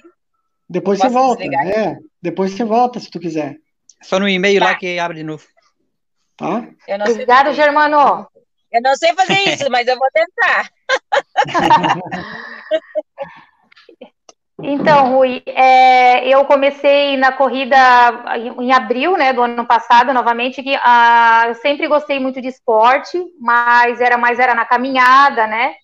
Depois 0.68 0.98
você 1.00 1.08
volta, 1.08 1.42
é. 1.44 1.98
Depois 2.22 2.52
você 2.52 2.64
volta, 2.64 3.00
se 3.00 3.10
tu 3.10 3.18
quiser. 3.18 3.56
Só 4.02 4.20
no 4.20 4.28
e-mail 4.28 4.60
tá. 4.60 4.66
lá 4.66 4.74
que 4.76 4.98
abre 4.98 5.18
de 5.18 5.24
novo. 5.24 5.44
Tá? 6.40 6.64
Obrigado, 7.10 7.52
Germano. 7.52 8.26
Eu 8.72 8.80
não 8.82 8.96
sei 8.96 9.12
fazer 9.14 9.38
isso, 9.48 9.70
mas 9.70 9.86
eu 9.86 9.98
vou 9.98 10.08
tentar. 10.12 10.70
Então, 14.62 15.12
Rui, 15.12 15.42
é, 15.46 16.28
eu 16.28 16.44
comecei 16.44 17.16
na 17.16 17.32
corrida 17.32 17.76
em 18.58 18.72
abril 18.72 19.16
né, 19.16 19.32
do 19.32 19.42
ano 19.42 19.64
passado, 19.64 20.12
novamente, 20.12 20.62
que 20.62 20.76
ah, 20.82 21.44
eu 21.48 21.54
sempre 21.54 21.88
gostei 21.88 22.20
muito 22.20 22.42
de 22.42 22.48
esporte, 22.48 23.18
mas 23.40 24.02
era 24.02 24.18
mais 24.18 24.38
era 24.38 24.54
na 24.54 24.66
caminhada, 24.66 25.46
né? 25.46 25.76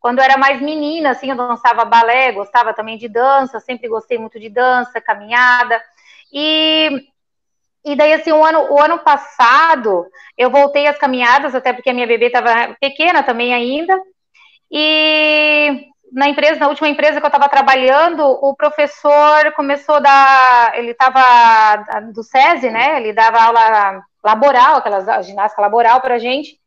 Quando 0.00 0.18
eu 0.18 0.24
era 0.24 0.36
mais 0.36 0.60
menina, 0.60 1.10
assim, 1.10 1.30
eu 1.30 1.36
dançava 1.36 1.84
balé, 1.84 2.32
gostava 2.32 2.74
também 2.74 2.98
de 2.98 3.08
dança, 3.08 3.60
sempre 3.60 3.88
gostei 3.88 4.18
muito 4.18 4.38
de 4.40 4.48
dança, 4.48 5.00
caminhada. 5.00 5.80
E, 6.32 7.06
e 7.84 7.94
daí, 7.94 8.12
assim, 8.14 8.32
o 8.32 8.44
ano, 8.44 8.72
o 8.72 8.80
ano 8.80 8.98
passado, 8.98 10.06
eu 10.38 10.50
voltei 10.50 10.86
às 10.86 10.98
caminhadas, 10.98 11.54
até 11.54 11.72
porque 11.72 11.90
a 11.90 11.94
minha 11.94 12.06
bebê 12.06 12.26
estava 12.26 12.74
pequena 12.80 13.22
também 13.22 13.52
ainda, 13.52 13.98
e 14.70 15.86
na 16.14 16.28
empresa, 16.28 16.60
na 16.60 16.68
última 16.68 16.88
empresa 16.88 17.20
que 17.20 17.26
eu 17.26 17.28
estava 17.28 17.48
trabalhando, 17.48 18.22
o 18.24 18.54
professor 18.54 19.52
começou 19.56 19.96
a 19.96 20.00
dar, 20.00 20.78
ele 20.78 20.92
estava 20.92 22.02
do 22.12 22.22
SESI, 22.22 22.70
né? 22.70 22.98
Ele 22.98 23.12
dava 23.12 23.42
aula 23.42 24.02
laboral, 24.22 24.76
aquela 24.76 25.22
ginástica 25.22 25.60
laboral 25.60 26.00
para 26.00 26.14
a 26.14 26.18
gente. 26.18 26.58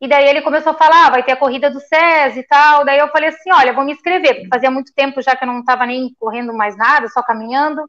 E 0.00 0.08
daí 0.08 0.28
ele 0.28 0.42
começou 0.42 0.72
a 0.72 0.76
falar, 0.76 1.06
ah, 1.06 1.10
vai 1.10 1.22
ter 1.22 1.32
a 1.32 1.36
corrida 1.36 1.70
do 1.70 1.80
SESI 1.80 2.40
e 2.40 2.46
tal. 2.46 2.84
Daí 2.84 2.98
eu 2.98 3.08
falei 3.08 3.30
assim, 3.30 3.50
olha, 3.52 3.72
vou 3.72 3.84
me 3.84 3.92
inscrever, 3.92 4.34
porque 4.34 4.48
fazia 4.48 4.70
muito 4.70 4.92
tempo 4.94 5.22
já 5.22 5.34
que 5.34 5.44
eu 5.44 5.48
não 5.48 5.60
estava 5.60 5.86
nem 5.86 6.14
correndo 6.18 6.52
mais 6.52 6.76
nada, 6.76 7.08
só 7.08 7.22
caminhando. 7.22 7.82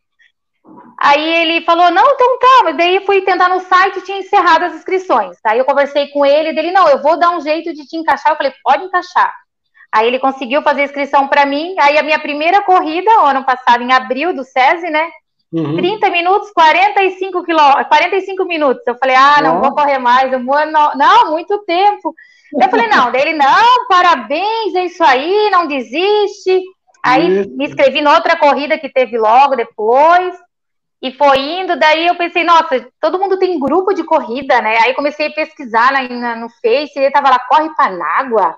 Aí 1.00 1.34
ele 1.42 1.66
falou, 1.66 1.90
não, 1.90 2.04
então 2.06 2.40
tá, 2.40 2.64
mas 2.66 2.78
daí 2.78 3.04
fui 3.06 3.22
tentar 3.22 3.50
no 3.50 3.60
site 3.62 3.98
e 3.98 4.02
tinha 4.04 4.20
encerrado 4.20 4.66
as 4.66 4.76
inscrições. 4.76 5.38
Aí 5.44 5.58
eu 5.58 5.66
conversei 5.66 6.08
com 6.10 6.26
ele, 6.26 6.54
dele, 6.54 6.72
não, 6.72 6.88
eu 6.88 7.02
vou 7.02 7.18
dar 7.18 7.32
um 7.32 7.42
jeito 7.42 7.74
de 7.74 7.86
te 7.88 7.98
encaixar. 7.98 8.32
Eu 8.32 8.38
falei, 8.38 8.54
pode 8.64 8.84
encaixar. 8.84 9.34
Aí 9.92 10.08
ele 10.08 10.20
conseguiu 10.20 10.62
fazer 10.62 10.82
a 10.82 10.86
inscrição 10.86 11.28
para 11.28 11.46
mim. 11.46 11.76
Aí 11.80 11.98
a 11.98 12.04
minha 12.04 12.20
primeira 12.20 12.62
corrida, 12.62 13.12
ano 13.24 13.44
passado, 13.44 13.84
em 13.84 13.92
abril, 13.92 14.34
do 14.34 14.44
SESI, 14.44 14.90
né? 14.90 15.10
Uhum. 15.52 15.76
30 15.76 16.10
minutos, 16.10 16.52
45 16.52 17.44
quilômetros, 17.44 17.88
45 17.88 18.46
minutos. 18.46 18.88
Eu 18.88 18.96
falei, 18.96 19.16
ah, 19.16 19.42
não 19.42 19.58
oh. 19.58 19.62
vou 19.62 19.76
correr 19.76 20.00
mais, 20.00 20.32
eu 20.32 20.44
vou, 20.46 20.66
não, 20.68 20.94
não, 20.96 21.32
muito 21.32 21.58
tempo. 21.66 22.14
Eu 22.54 22.70
falei, 22.70 22.88
não, 22.88 23.12
dele, 23.12 23.34
não, 23.34 23.88
parabéns, 23.88 24.76
é 24.76 24.86
isso 24.86 25.04
aí, 25.04 25.50
não 25.52 25.68
desiste. 25.68 26.62
Aí 27.04 27.42
isso. 27.42 27.50
me 27.58 27.66
inscrevi 27.66 28.00
em 28.00 28.08
outra 28.08 28.38
corrida 28.38 28.78
que 28.78 28.90
teve 28.90 29.18
logo 29.18 29.56
depois. 29.56 30.36
E 31.02 31.12
foi 31.14 31.40
indo, 31.40 31.76
daí 31.78 32.06
eu 32.06 32.16
pensei, 32.16 32.44
nossa, 32.44 32.88
todo 33.00 33.18
mundo 33.18 33.40
tem 33.40 33.60
grupo 33.60 33.94
de 33.94 34.04
corrida, 34.04 34.62
né? 34.62 34.78
Aí 34.84 34.94
comecei 34.94 35.28
a 35.28 35.34
pesquisar 35.34 35.92
na, 35.92 36.08
na, 36.08 36.36
no 36.36 36.50
Face, 36.50 36.94
e 36.96 37.00
ele 37.00 37.12
tava 37.12 37.30
lá, 37.30 37.40
corre 37.40 37.74
Panágua 37.76 38.56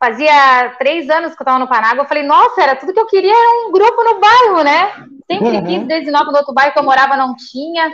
fazia 0.00 0.74
três 0.78 1.10
anos 1.10 1.34
que 1.34 1.42
eu 1.42 1.44
estava 1.44 1.58
no 1.58 1.68
Panágua, 1.68 2.04
eu 2.04 2.08
falei, 2.08 2.22
nossa, 2.22 2.62
era 2.62 2.74
tudo 2.74 2.94
que 2.94 2.98
eu 2.98 3.06
queria, 3.06 3.30
era 3.30 3.68
um 3.68 3.70
grupo 3.70 4.02
no 4.02 4.18
bairro, 4.18 4.64
né? 4.64 4.92
Sempre 5.30 5.56
uhum. 5.58 5.66
quis, 5.66 5.86
desde 5.86 6.10
nova 6.10 6.32
no 6.32 6.38
outro 6.38 6.54
bairro 6.54 6.72
que 6.72 6.78
eu 6.78 6.82
morava 6.82 7.18
não 7.18 7.36
tinha. 7.36 7.92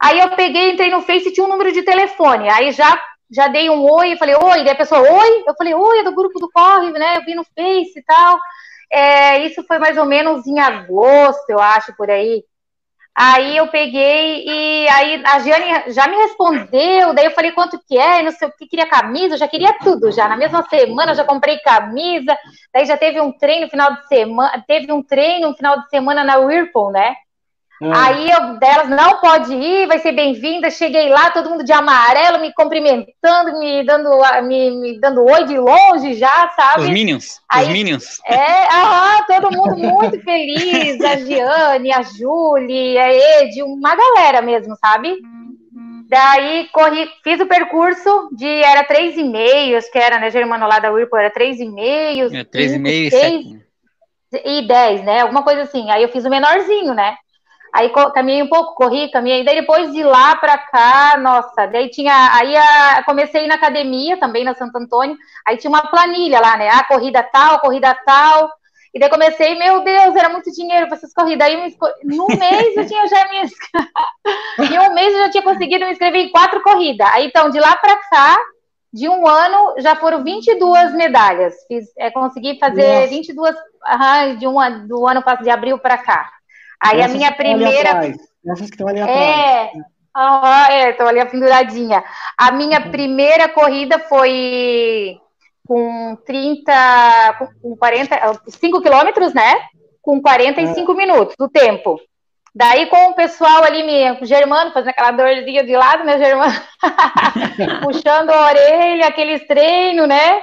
Aí 0.00 0.18
eu 0.18 0.30
peguei, 0.30 0.72
entrei 0.72 0.90
no 0.90 1.02
Face 1.02 1.28
e 1.28 1.32
tinha 1.32 1.46
um 1.46 1.50
número 1.50 1.70
de 1.72 1.82
telefone. 1.82 2.48
Aí 2.48 2.72
já 2.72 2.98
já 3.30 3.48
dei 3.48 3.68
um 3.68 3.82
oi, 3.90 4.16
falei, 4.16 4.34
oi, 4.34 4.64
daí 4.64 4.70
a 4.70 4.76
pessoa, 4.76 5.00
oi? 5.00 5.44
Eu 5.46 5.54
falei, 5.56 5.74
oi, 5.74 5.98
é 5.98 6.04
do 6.04 6.14
grupo 6.14 6.38
do 6.38 6.50
Corre, 6.50 6.90
né? 6.90 7.16
Eu 7.16 7.24
vi 7.24 7.34
no 7.34 7.44
Face 7.44 7.98
e 7.98 8.02
tal. 8.02 8.38
É, 8.90 9.44
isso 9.44 9.62
foi 9.64 9.78
mais 9.78 9.98
ou 9.98 10.04
menos 10.04 10.46
em 10.46 10.60
agosto, 10.60 11.50
eu 11.50 11.58
acho, 11.58 11.94
por 11.96 12.10
aí. 12.10 12.44
Aí 13.16 13.56
eu 13.56 13.68
peguei 13.68 14.44
e 14.44 14.88
aí 14.88 15.22
a 15.24 15.38
Giane 15.38 15.92
já 15.92 16.08
me 16.08 16.16
respondeu, 16.16 17.14
daí 17.14 17.26
eu 17.26 17.30
falei 17.30 17.52
quanto 17.52 17.78
que 17.86 17.96
é, 17.96 18.22
não 18.22 18.32
sei 18.32 18.48
o 18.48 18.52
que, 18.52 18.66
queria 18.66 18.88
camisa, 18.88 19.36
já 19.36 19.46
queria 19.46 19.72
tudo 19.78 20.10
já. 20.10 20.26
Na 20.26 20.36
mesma 20.36 20.64
semana 20.64 21.14
já 21.14 21.22
comprei 21.22 21.58
camisa, 21.58 22.36
daí 22.72 22.84
já 22.84 22.96
teve 22.96 23.20
um 23.20 23.30
treino 23.30 23.68
final 23.68 23.94
de 23.94 24.08
semana, 24.08 24.64
teve 24.66 24.92
um 24.92 25.00
treino 25.00 25.50
no 25.50 25.56
final 25.56 25.80
de 25.80 25.88
semana 25.90 26.24
na 26.24 26.38
Whirlpool, 26.38 26.90
né? 26.90 27.14
Ah. 27.92 28.06
Aí 28.06 28.30
eu 28.30 28.58
delas 28.58 28.88
não 28.88 29.18
pode 29.20 29.54
ir, 29.54 29.86
vai 29.86 29.98
ser 29.98 30.12
bem-vinda. 30.12 30.70
Cheguei 30.70 31.08
lá, 31.08 31.30
todo 31.30 31.50
mundo 31.50 31.64
de 31.64 31.72
amarelo, 31.72 32.40
me 32.40 32.52
cumprimentando, 32.54 33.58
me 33.58 33.84
dando, 33.84 34.10
me, 34.42 34.70
me 34.70 35.00
dando 35.00 35.24
oi 35.24 35.44
de 35.44 35.58
longe 35.58 36.14
já, 36.14 36.50
sabe? 36.56 36.84
Os 36.84 36.90
Minions. 36.90 37.40
Aí, 37.48 37.66
os 37.66 37.72
Minions. 37.72 38.20
É, 38.26 38.64
aham, 38.72 39.24
todo 39.26 39.52
mundo 39.52 39.76
muito 39.76 40.20
feliz. 40.22 41.00
A 41.00 41.16
Giane, 41.16 41.92
a 41.92 42.02
Julie, 42.02 42.98
a 42.98 43.12
Ed, 43.12 43.62
uma 43.62 43.94
galera 43.94 44.40
mesmo, 44.40 44.76
sabe? 44.76 45.16
Daí 46.08 46.68
corri, 46.72 47.08
fiz 47.22 47.40
o 47.40 47.46
percurso 47.46 48.28
de 48.36 48.46
era 48.46 48.84
três 48.84 49.16
e 49.16 49.24
meio, 49.24 49.76
acho 49.76 49.90
que 49.90 49.98
era, 49.98 50.18
né, 50.18 50.30
Germano 50.30 50.66
lá 50.66 50.78
da 50.78 50.92
Whirlpool, 50.92 51.18
era 51.18 51.30
três 51.30 51.58
e 51.58 51.66
meio. 51.66 52.34
É, 52.34 52.44
três 52.44 52.72
e 52.72 52.78
meio 52.78 53.08
e 53.08 53.10
sete. 53.10 53.64
E 54.44 54.66
dez, 54.66 55.02
né? 55.02 55.20
Alguma 55.20 55.42
coisa 55.42 55.62
assim. 55.62 55.90
Aí 55.90 56.02
eu 56.02 56.08
fiz 56.08 56.24
o 56.24 56.30
menorzinho, 56.30 56.92
né? 56.92 57.16
Aí 57.74 57.90
caminhei 58.14 58.40
um 58.40 58.48
pouco, 58.48 58.76
corri, 58.76 59.10
caminhei. 59.10 59.44
Daí 59.44 59.56
depois 59.56 59.92
de 59.92 60.04
lá 60.04 60.36
para 60.36 60.56
cá, 60.56 61.16
nossa, 61.18 61.66
daí 61.66 61.90
tinha. 61.90 62.14
Aí 62.32 62.56
a, 62.56 63.02
comecei 63.04 63.48
na 63.48 63.56
academia 63.56 64.16
também, 64.16 64.44
na 64.44 64.54
Santo 64.54 64.78
Antônio. 64.78 65.16
Aí 65.44 65.56
tinha 65.56 65.68
uma 65.68 65.82
planilha 65.82 66.38
lá, 66.38 66.56
né? 66.56 66.68
Ah, 66.68 66.84
corrida 66.84 67.20
tal, 67.24 67.58
corrida 67.58 67.92
tal. 68.06 68.48
E 68.94 69.00
daí 69.00 69.10
comecei, 69.10 69.56
meu 69.56 69.82
Deus, 69.82 70.14
era 70.14 70.28
muito 70.28 70.52
dinheiro 70.52 70.86
para 70.86 70.96
essas 70.96 71.12
corridas. 71.12 71.48
Aí 71.48 71.76
no 72.04 72.28
mês 72.28 72.76
eu 72.76 72.86
tinha 72.86 73.08
já 73.08 73.28
me 73.28 73.40
Em 74.72 74.78
um 74.78 74.94
mês 74.94 75.12
eu 75.12 75.24
já 75.24 75.30
tinha 75.30 75.42
conseguido 75.42 75.84
me 75.84 75.90
inscrever 75.90 76.26
em 76.26 76.30
quatro 76.30 76.62
corridas. 76.62 77.08
Aí 77.12 77.26
então, 77.26 77.50
de 77.50 77.58
lá 77.58 77.74
para 77.74 77.96
cá, 78.08 78.38
de 78.92 79.08
um 79.08 79.26
ano 79.26 79.74
já 79.78 79.96
foram 79.96 80.22
22 80.22 80.94
medalhas. 80.94 81.56
Fiz, 81.66 81.86
é, 81.98 82.08
consegui 82.12 82.56
fazer 82.60 83.00
Nossa. 83.00 83.08
22 83.08 83.56
uh, 83.56 84.36
de 84.38 84.46
um, 84.46 84.86
do 84.86 85.08
ano 85.08 85.24
de 85.42 85.50
abril 85.50 85.76
para 85.76 85.98
cá. 85.98 86.30
Aí 86.84 87.00
Essas 87.00 87.14
a 87.14 87.16
minha 87.16 87.32
primeira. 87.32 88.14
Essas 88.46 88.68
que 88.68 88.74
estão 88.74 88.88
ali 88.88 89.00
atrás. 89.00 89.18
É, 89.18 89.72
ah, 90.14 90.66
é, 90.70 90.90
estou 90.90 91.08
ali 91.08 91.24
penduradinha. 91.24 92.04
A 92.36 92.52
minha 92.52 92.80
uhum. 92.80 92.90
primeira 92.90 93.48
corrida 93.48 93.98
foi 93.98 95.18
com 95.66 96.16
30, 96.26 97.48
com 97.62 97.76
40, 97.76 98.42
5 98.46 98.82
quilômetros, 98.82 99.32
né? 99.32 99.60
Com 100.02 100.20
45 100.20 100.92
é. 100.92 100.94
minutos 100.94 101.34
do 101.38 101.48
tempo. 101.48 101.98
Daí, 102.54 102.86
com 102.86 103.08
o 103.08 103.14
pessoal 103.14 103.64
ali, 103.64 103.82
me, 103.82 104.20
o 104.20 104.26
Germano, 104.26 104.70
fazendo 104.70 104.90
aquela 104.90 105.10
dorzinha 105.10 105.64
de 105.64 105.76
lado, 105.76 106.04
meu 106.04 106.16
Germano, 106.18 106.54
puxando 107.82 108.30
a 108.30 108.46
orelha, 108.46 109.08
aqueles 109.08 109.44
treinos, 109.48 110.06
né? 110.06 110.40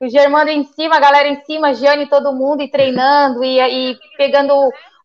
O 0.00 0.08
Germano 0.08 0.50
em 0.50 0.62
cima, 0.62 0.96
a 0.96 1.00
galera 1.00 1.26
em 1.26 1.42
cima, 1.42 1.74
Jane, 1.74 2.08
todo 2.08 2.32
mundo, 2.32 2.62
e 2.62 2.70
treinando, 2.70 3.42
e, 3.42 3.58
e 3.58 3.98
pegando 4.16 4.54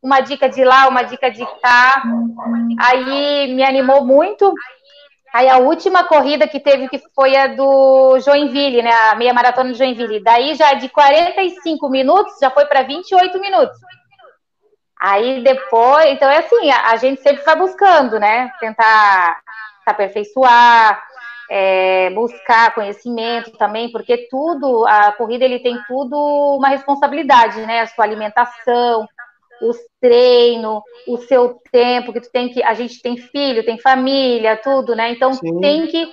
uma 0.04 0.20
dica 0.20 0.50
de 0.50 0.64
lá, 0.66 0.88
uma 0.90 1.02
dica 1.02 1.32
de 1.32 1.46
cá. 1.62 2.04
Aí 2.78 3.54
me 3.56 3.64
animou 3.64 4.06
muito. 4.06 4.54
Aí 5.34 5.50
a 5.50 5.58
última 5.58 6.04
corrida 6.04 6.48
que 6.48 6.60
teve, 6.60 6.90
que 6.90 7.02
foi 7.16 7.36
a 7.36 7.48
do 7.48 8.20
Joinville, 8.20 8.84
né? 8.84 8.92
A 9.12 9.16
meia 9.16 9.34
maratona 9.34 9.72
de 9.72 9.78
Joinville. 9.78 10.22
Daí 10.22 10.54
já 10.54 10.74
de 10.74 10.90
45 10.90 11.90
minutos, 11.90 12.38
já 12.40 12.52
foi 12.52 12.66
para 12.66 12.84
28 12.84 13.40
minutos. 13.40 13.78
Aí 15.00 15.42
depois, 15.42 16.06
então 16.08 16.30
é 16.30 16.38
assim, 16.38 16.70
a, 16.70 16.92
a 16.92 16.96
gente 16.98 17.22
sempre 17.22 17.44
vai 17.44 17.56
buscando, 17.56 18.20
né? 18.20 18.52
Tentar 18.60 19.42
se 19.84 19.90
aperfeiçoar, 19.90 21.02
é, 21.50 22.10
buscar 22.12 22.74
conhecimento 22.76 23.52
também, 23.52 23.92
porque 23.92 24.28
tudo, 24.30 24.86
a 24.86 25.12
corrida 25.14 25.46
ele 25.46 25.60
tem 25.60 25.78
tudo 25.88 26.16
uma 26.58 26.70
responsabilidade, 26.70 27.60
né? 27.66 27.82
A 27.82 27.88
sua 27.88 28.06
alimentação, 28.06 29.08
os 29.62 29.78
treinos, 30.02 30.82
o 31.08 31.18
seu 31.18 31.60
tempo, 31.72 32.12
que 32.12 32.22
tu 32.22 32.32
tem 32.32 32.50
que. 32.50 32.64
A 32.64 32.74
gente 32.74 33.02
tem 33.02 33.18
filho, 33.18 33.66
tem 33.66 33.78
família, 33.80 34.58
tudo, 34.58 34.96
né? 34.96 35.12
Então 35.12 35.34
Sim. 35.34 35.60
tem 35.60 35.88
que 35.88 36.12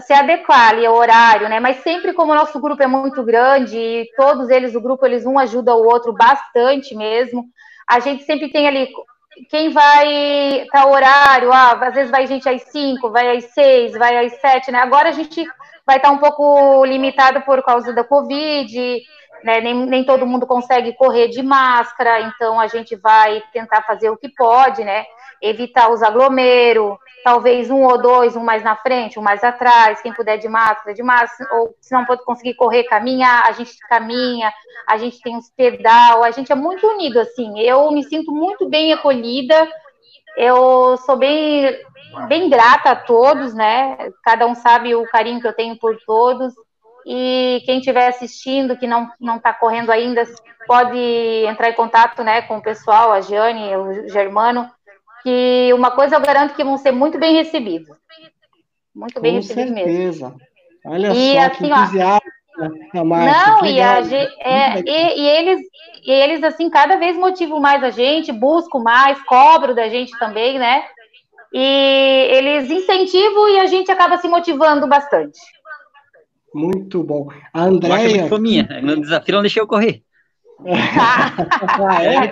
se 0.00 0.12
adequar 0.12 0.70
ali 0.70 0.86
ao 0.86 0.94
horário, 0.94 1.48
né? 1.48 1.60
Mas 1.60 1.78
sempre 1.78 2.12
como 2.12 2.32
o 2.32 2.34
nosso 2.34 2.60
grupo 2.60 2.82
é 2.82 2.86
muito 2.86 3.22
grande, 3.22 3.76
e 3.76 4.08
todos 4.16 4.48
eles, 4.48 4.74
o 4.74 4.80
grupo, 4.80 5.04
eles 5.04 5.26
um 5.26 5.38
ajuda 5.38 5.74
o 5.74 5.84
outro 5.84 6.12
bastante 6.12 6.94
mesmo 6.94 7.44
a 7.92 8.00
gente 8.00 8.24
sempre 8.24 8.50
tem 8.50 8.66
ali 8.66 8.88
quem 9.48 9.70
vai 9.70 10.66
para 10.70 10.86
o 10.86 10.92
horário, 10.92 11.52
ah, 11.52 11.72
às 11.72 11.94
vezes 11.94 12.10
vai 12.10 12.26
gente 12.26 12.48
às 12.48 12.62
5, 12.64 13.10
vai 13.10 13.36
às 13.36 13.44
6, 13.52 13.92
vai 13.92 14.24
às 14.24 14.40
7, 14.40 14.70
né? 14.70 14.78
Agora 14.78 15.08
a 15.08 15.12
gente 15.12 15.44
vai 15.86 15.96
estar 15.96 16.08
tá 16.08 16.14
um 16.14 16.18
pouco 16.18 16.84
limitado 16.84 17.40
por 17.42 17.62
causa 17.62 17.92
da 17.92 18.04
Covid, 18.04 19.02
né? 19.44 19.60
Nem, 19.60 19.74
nem 19.86 20.04
todo 20.04 20.26
mundo 20.26 20.46
consegue 20.46 20.92
correr 20.94 21.28
de 21.28 21.42
máscara, 21.42 22.20
então 22.20 22.60
a 22.60 22.66
gente 22.66 22.96
vai 22.96 23.42
tentar 23.52 23.82
fazer 23.82 24.10
o 24.10 24.16
que 24.16 24.28
pode, 24.28 24.84
né? 24.84 25.04
Evitar 25.40 25.90
os 25.90 26.02
aglomeros, 26.02 26.96
talvez 27.22 27.70
um 27.70 27.82
ou 27.82 28.00
dois, 28.00 28.36
um 28.36 28.42
mais 28.42 28.62
na 28.62 28.76
frente, 28.76 29.18
um 29.18 29.22
mais 29.22 29.42
atrás, 29.42 30.00
quem 30.02 30.12
puder 30.12 30.38
de 30.38 30.48
máscara, 30.48 30.94
de 30.94 31.02
máscara, 31.02 31.54
ou 31.54 31.74
se 31.80 31.92
não 31.94 32.04
pode 32.04 32.24
conseguir 32.24 32.54
correr, 32.54 32.84
caminhar, 32.84 33.46
a 33.46 33.52
gente 33.52 33.76
caminha, 33.88 34.52
a 34.88 34.96
gente 34.96 35.20
tem 35.20 35.36
uns 35.36 35.50
pedal, 35.50 36.22
a 36.22 36.30
gente 36.30 36.50
é 36.52 36.54
muito 36.54 36.86
unido, 36.86 37.20
assim, 37.20 37.60
eu 37.60 37.90
me 37.92 38.02
sinto 38.04 38.32
muito 38.32 38.68
bem 38.68 38.92
acolhida, 38.92 39.68
eu 40.36 40.96
sou 40.98 41.16
bem, 41.16 41.76
bem 42.28 42.48
grata 42.48 42.90
a 42.90 42.96
todos, 42.96 43.54
né, 43.54 43.96
cada 44.24 44.46
um 44.46 44.54
sabe 44.54 44.94
o 44.94 45.08
carinho 45.08 45.40
que 45.40 45.46
eu 45.46 45.54
tenho 45.54 45.78
por 45.78 45.96
todos, 46.04 46.52
e 47.06 47.62
quem 47.64 47.78
estiver 47.78 48.08
assistindo, 48.08 48.76
que 48.76 48.86
não 48.86 49.10
não 49.20 49.36
está 49.36 49.52
correndo 49.52 49.90
ainda, 49.90 50.24
pode 50.66 50.98
entrar 51.46 51.70
em 51.70 51.74
contato, 51.74 52.22
né, 52.22 52.42
com 52.42 52.58
o 52.58 52.62
pessoal, 52.62 53.12
a 53.12 53.20
Jane, 53.20 53.76
o 53.76 54.08
Germano, 54.08 54.70
que 55.22 55.70
uma 55.74 55.90
coisa 55.90 56.16
eu 56.16 56.20
garanto 56.20 56.54
que 56.54 56.64
vão 56.64 56.76
ser 56.76 56.92
muito 56.92 57.18
bem 57.18 57.34
recebidos. 57.34 57.96
Muito 58.94 59.20
bem 59.20 59.34
recebidos 59.34 59.72
mesmo. 59.72 60.36
Olha 60.84 61.12
e, 61.12 61.34
só, 61.34 61.40
assim, 61.40 61.56
que 61.56 61.66
entusiasmo. 61.66 62.32
Não, 62.92 63.64
e, 63.64 63.80
a, 63.80 64.00
é, 64.40 64.80
e, 64.80 65.20
e, 65.20 65.28
eles, 65.28 65.60
e 66.04 66.10
eles, 66.10 66.44
assim, 66.44 66.68
cada 66.68 66.96
vez 66.96 67.16
motivam 67.16 67.58
mais 67.58 67.82
a 67.82 67.90
gente, 67.90 68.30
buscam 68.30 68.80
mais, 68.80 69.20
cobram 69.22 69.74
da 69.74 69.88
gente 69.88 70.16
também, 70.18 70.58
né? 70.58 70.84
E 71.52 72.28
eles 72.30 72.70
incentivam 72.70 73.48
e 73.48 73.60
a 73.60 73.66
gente 73.66 73.90
acaba 73.90 74.18
se 74.18 74.28
motivando 74.28 74.86
bastante. 74.86 75.38
Muito 76.54 77.02
bom. 77.02 77.28
A 77.52 77.64
Andréia... 77.64 78.28
Foi 78.28 78.40
minha, 78.40 78.66
no 78.82 79.00
desafio 79.00 79.34
não 79.34 79.42
deixei 79.42 79.62
eu 79.62 79.66
correr. 79.66 80.02
ah, 80.66 82.02
é, 82.04 82.30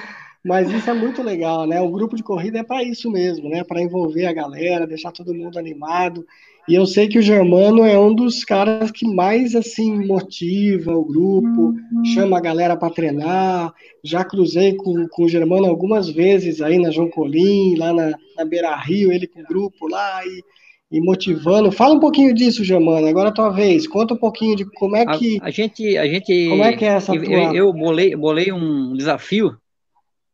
Mas 0.44 0.70
isso 0.70 0.88
é 0.88 0.94
muito 0.94 1.22
legal, 1.22 1.66
né? 1.66 1.80
O 1.80 1.90
grupo 1.90 2.16
de 2.16 2.22
corrida 2.22 2.60
é 2.60 2.62
para 2.62 2.82
isso 2.82 3.10
mesmo, 3.10 3.48
né? 3.48 3.62
Para 3.62 3.82
envolver 3.82 4.24
a 4.26 4.32
galera, 4.32 4.86
deixar 4.86 5.12
todo 5.12 5.34
mundo 5.34 5.58
animado. 5.58 6.24
E 6.68 6.74
eu 6.74 6.86
sei 6.86 7.08
que 7.08 7.18
o 7.18 7.22
Germano 7.22 7.84
é 7.84 7.98
um 7.98 8.14
dos 8.14 8.44
caras 8.44 8.90
que 8.90 9.06
mais 9.06 9.54
assim 9.54 10.06
motiva 10.06 10.92
o 10.92 11.04
grupo, 11.04 11.74
uhum. 11.92 12.04
chama 12.04 12.38
a 12.38 12.40
galera 12.40 12.76
para 12.76 12.92
treinar. 12.92 13.72
Já 14.04 14.24
cruzei 14.24 14.74
com, 14.74 15.06
com 15.08 15.24
o 15.24 15.28
Germano 15.28 15.66
algumas 15.66 16.08
vezes 16.08 16.60
aí 16.60 16.78
na 16.78 16.90
João 16.90 17.10
Colim, 17.10 17.76
lá 17.76 17.92
na, 17.92 18.14
na 18.36 18.44
Beira 18.44 18.76
Rio, 18.76 19.12
ele 19.12 19.26
com 19.26 19.40
o 19.40 19.46
grupo 19.46 19.88
lá 19.88 20.24
e 20.24 20.42
e 20.90 21.00
motivando. 21.00 21.70
Fala 21.70 21.94
um 21.94 22.00
pouquinho 22.00 22.34
disso, 22.34 22.64
Germano. 22.64 23.06
Agora 23.06 23.28
é 23.28 23.30
a 23.30 23.34
tua 23.34 23.50
vez. 23.50 23.86
Conta 23.86 24.14
um 24.14 24.16
pouquinho 24.16 24.56
de 24.56 24.64
como 24.64 24.96
é 24.96 25.06
que. 25.06 25.38
A, 25.40 25.46
a 25.46 25.50
gente, 25.50 25.96
a 25.96 26.06
gente. 26.06 26.48
Como 26.48 26.64
é 26.64 26.76
que 26.76 26.84
é 26.84 26.88
essa 26.88 27.14
eu, 27.14 27.22
tua... 27.22 27.54
eu 27.54 27.72
bolei, 27.72 28.16
bolei 28.16 28.52
um 28.52 28.94
desafio 28.94 29.56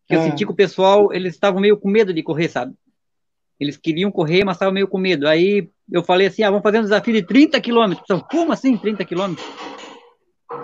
que 0.08 0.14
é. 0.14 0.18
eu 0.18 0.22
senti 0.22 0.46
que 0.46 0.52
o 0.52 0.56
pessoal 0.56 1.12
eles 1.12 1.34
estavam 1.34 1.60
meio 1.60 1.76
com 1.76 1.90
medo 1.90 2.14
de 2.14 2.22
correr, 2.22 2.48
sabe? 2.48 2.72
Eles 3.58 3.76
queriam 3.76 4.10
correr, 4.10 4.44
mas 4.44 4.56
estavam 4.56 4.74
meio 4.74 4.88
com 4.88 4.98
medo. 4.98 5.26
Aí 5.26 5.68
eu 5.90 6.02
falei 6.02 6.26
assim: 6.26 6.42
ah, 6.42 6.50
vamos 6.50 6.62
fazer 6.62 6.78
um 6.78 6.82
desafio 6.82 7.14
de 7.14 7.22
30 7.22 7.60
quilômetros. 7.60 8.22
Como 8.30 8.52
assim 8.52 8.76
30 8.76 9.04
quilômetros? 9.04 9.46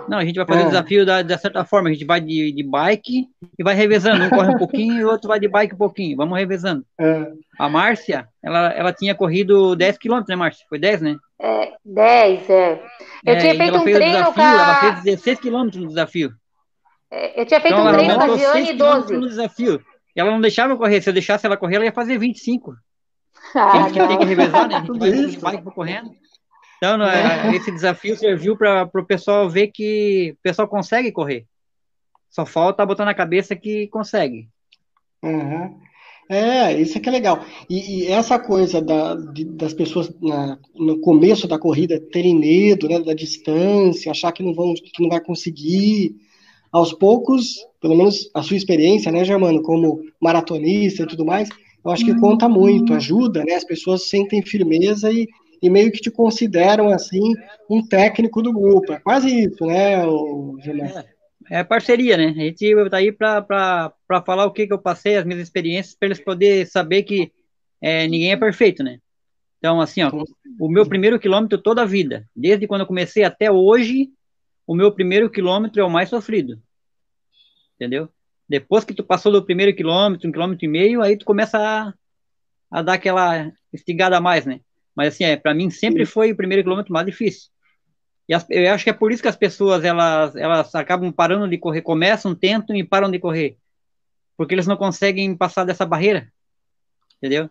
Não, 0.07 0.17
a 0.17 0.25
gente 0.25 0.35
vai 0.35 0.45
fazer 0.45 0.61
é. 0.61 0.63
o 0.63 0.67
desafio 0.67 1.05
da, 1.05 1.21
da 1.21 1.37
certa 1.37 1.65
forma. 1.65 1.89
A 1.89 1.93
gente 1.93 2.05
vai 2.05 2.21
de, 2.21 2.51
de 2.51 2.63
bike 2.63 3.27
e 3.57 3.63
vai 3.63 3.75
revezando. 3.75 4.23
Um 4.23 4.29
corre 4.29 4.53
um 4.53 4.57
pouquinho 4.57 4.99
e 4.99 5.05
o 5.05 5.09
outro 5.09 5.27
vai 5.27 5.39
de 5.39 5.47
bike 5.47 5.75
um 5.75 5.77
pouquinho. 5.77 6.17
Vamos 6.17 6.37
revezando. 6.37 6.85
É. 6.99 7.31
A 7.59 7.69
Márcia, 7.69 8.27
ela, 8.41 8.71
ela 8.73 8.93
tinha 8.93 9.15
corrido 9.15 9.75
10 9.75 9.97
quilômetros, 9.97 10.29
né, 10.29 10.35
Márcia? 10.35 10.65
Foi 10.69 10.79
10, 10.79 11.01
né? 11.01 11.15
É, 11.41 11.73
10, 11.83 12.49
é. 12.49 12.83
Eu 13.25 13.33
é, 13.33 13.37
tinha 13.37 13.55
feito 13.55 13.77
um 13.77 13.83
treino 13.83 13.99
desafio, 13.99 14.33
com 14.33 14.41
a... 14.41 14.53
Ela 14.53 14.75
fez 14.79 15.03
16 15.03 15.39
quilômetros 15.39 15.81
no 15.81 15.87
desafio. 15.89 16.33
É, 17.11 17.41
eu 17.41 17.45
tinha 17.45 17.61
feito 17.61 17.73
então, 17.73 17.87
um 17.87 17.93
treino 17.93 18.15
com 18.15 18.21
a 18.31 18.37
Giane 18.37 18.73
12. 18.73 19.17
no 19.17 19.29
desafio. 19.29 19.81
E 20.15 20.19
ela 20.19 20.31
não 20.31 20.41
deixava 20.41 20.73
eu 20.73 20.77
correr. 20.77 21.01
Se 21.01 21.09
eu 21.09 21.13
deixasse 21.13 21.45
ela 21.45 21.57
correr, 21.57 21.75
ela 21.75 21.85
ia 21.85 21.91
fazer 21.91 22.17
25. 22.17 22.75
Ah, 23.55 23.89
tem, 23.91 24.07
tem 24.07 24.19
que 24.19 24.25
revezar, 24.25 24.67
né? 24.67 24.75
A 24.75 25.11
gente 25.11 25.37
vai 25.39 25.61
correndo. 25.61 26.11
Então, 26.77 27.01
é, 27.03 27.55
esse 27.55 27.71
desafio 27.71 28.17
serviu 28.17 28.57
para 28.57 28.89
o 28.93 29.05
pessoal 29.05 29.49
ver 29.49 29.67
que 29.67 30.35
o 30.37 30.43
pessoal 30.43 30.67
consegue 30.67 31.11
correr. 31.11 31.45
Só 32.29 32.45
falta 32.45 32.85
botar 32.85 33.05
na 33.05 33.13
cabeça 33.13 33.55
que 33.55 33.87
consegue. 33.87 34.49
Uhum. 35.23 35.79
É, 36.29 36.73
isso 36.79 36.97
é 36.97 37.01
que 37.01 37.09
é 37.09 37.11
legal. 37.11 37.45
E, 37.69 38.01
e 38.01 38.07
essa 38.07 38.39
coisa 38.39 38.81
da, 38.81 39.15
de, 39.15 39.45
das 39.45 39.73
pessoas 39.73 40.11
na, 40.21 40.57
no 40.75 40.99
começo 40.99 41.47
da 41.47 41.59
corrida 41.59 41.99
terem 42.11 42.37
medo 42.37 42.87
né, 42.87 42.99
da 42.99 43.13
distância, 43.13 44.11
achar 44.11 44.31
que 44.31 44.43
não, 44.43 44.53
vão, 44.53 44.73
que 44.73 45.01
não 45.01 45.09
vai 45.09 45.21
conseguir, 45.21 46.15
aos 46.73 46.91
poucos, 46.91 47.63
pelo 47.79 47.95
menos 47.95 48.31
a 48.33 48.41
sua 48.41 48.57
experiência, 48.57 49.11
né, 49.11 49.23
Germano, 49.23 49.61
como 49.61 50.01
maratonista 50.19 51.03
e 51.03 51.07
tudo 51.07 51.23
mais, 51.23 51.47
eu 51.85 51.91
acho 51.91 52.03
que 52.03 52.19
conta 52.19 52.49
muito, 52.49 52.93
ajuda, 52.93 53.43
né? 53.45 53.53
As 53.53 53.63
pessoas 53.63 54.09
sentem 54.09 54.41
firmeza 54.41 55.11
e, 55.11 55.27
e 55.61 55.69
meio 55.69 55.91
que 55.91 56.01
te 56.01 56.09
consideram 56.09 56.89
assim 56.89 57.33
um 57.69 57.85
técnico 57.85 58.41
do 58.41 58.51
grupo. 58.51 58.91
É 58.91 58.99
quase 58.99 59.43
isso, 59.43 59.65
né, 59.65 60.03
o 60.07 60.57
é, 61.51 61.59
é 61.59 61.63
parceria, 61.63 62.17
né? 62.17 62.33
A 62.35 62.41
gente 62.41 62.65
está 62.65 62.97
aí 62.97 63.11
para 63.11 63.93
falar 64.25 64.45
o 64.45 64.51
que, 64.51 64.65
que 64.65 64.73
eu 64.73 64.79
passei, 64.79 65.15
as 65.15 65.25
minhas 65.25 65.41
experiências, 65.41 65.95
para 65.95 66.07
eles 66.07 66.19
poderem 66.19 66.65
saber 66.65 67.03
que 67.03 67.31
é, 67.79 68.07
ninguém 68.07 68.31
é 68.31 68.37
perfeito, 68.37 68.81
né? 68.81 68.97
Então, 69.59 69.79
assim, 69.79 70.01
ó, 70.01 70.11
o 70.59 70.69
meu 70.69 70.85
primeiro 70.85 71.19
quilômetro 71.19 71.57
toda 71.57 71.83
a 71.83 71.85
vida, 71.85 72.25
desde 72.35 72.65
quando 72.65 72.81
eu 72.81 72.87
comecei 72.87 73.23
até 73.23 73.51
hoje, 73.51 74.09
o 74.65 74.75
meu 74.75 74.91
primeiro 74.91 75.29
quilômetro 75.29 75.81
é 75.81 75.83
o 75.83 75.89
mais 75.89 76.09
sofrido. 76.09 76.61
Entendeu? 77.75 78.09
Depois 78.47 78.83
que 78.83 78.93
tu 78.93 79.03
passou 79.03 79.31
do 79.31 79.43
primeiro 79.43 79.75
quilômetro, 79.75 80.27
um 80.27 80.31
quilômetro 80.31 80.65
e 80.65 80.67
meio, 80.67 81.01
aí 81.01 81.17
tu 81.17 81.25
começa 81.25 81.57
a, 81.57 81.93
a 82.69 82.81
dar 82.81 82.93
aquela 82.93 83.51
estigada 83.71 84.17
a 84.17 84.21
mais, 84.21 84.45
né? 84.45 84.59
Mas 84.95 85.13
assim, 85.13 85.23
é, 85.23 85.35
para 85.35 85.53
mim 85.53 85.69
sempre 85.69 86.05
foi 86.05 86.31
o 86.31 86.35
primeiro 86.35 86.63
quilômetro 86.63 86.93
mais 86.93 87.05
difícil. 87.05 87.49
E 88.27 88.33
as, 88.33 88.45
eu 88.49 88.73
acho 88.73 88.83
que 88.83 88.89
é 88.89 88.93
por 88.93 89.11
isso 89.11 89.21
que 89.21 89.27
as 89.27 89.35
pessoas 89.35 89.83
elas, 89.83 90.35
elas 90.35 90.73
acabam 90.75 91.11
parando 91.11 91.47
de 91.47 91.57
correr, 91.57 91.81
começam, 91.81 92.35
tentam 92.35 92.75
e 92.75 92.83
param 92.83 93.09
de 93.09 93.19
correr. 93.19 93.57
Porque 94.37 94.53
eles 94.53 94.67
não 94.67 94.77
conseguem 94.77 95.35
passar 95.35 95.65
dessa 95.65 95.85
barreira. 95.85 96.31
Entendeu? 97.17 97.49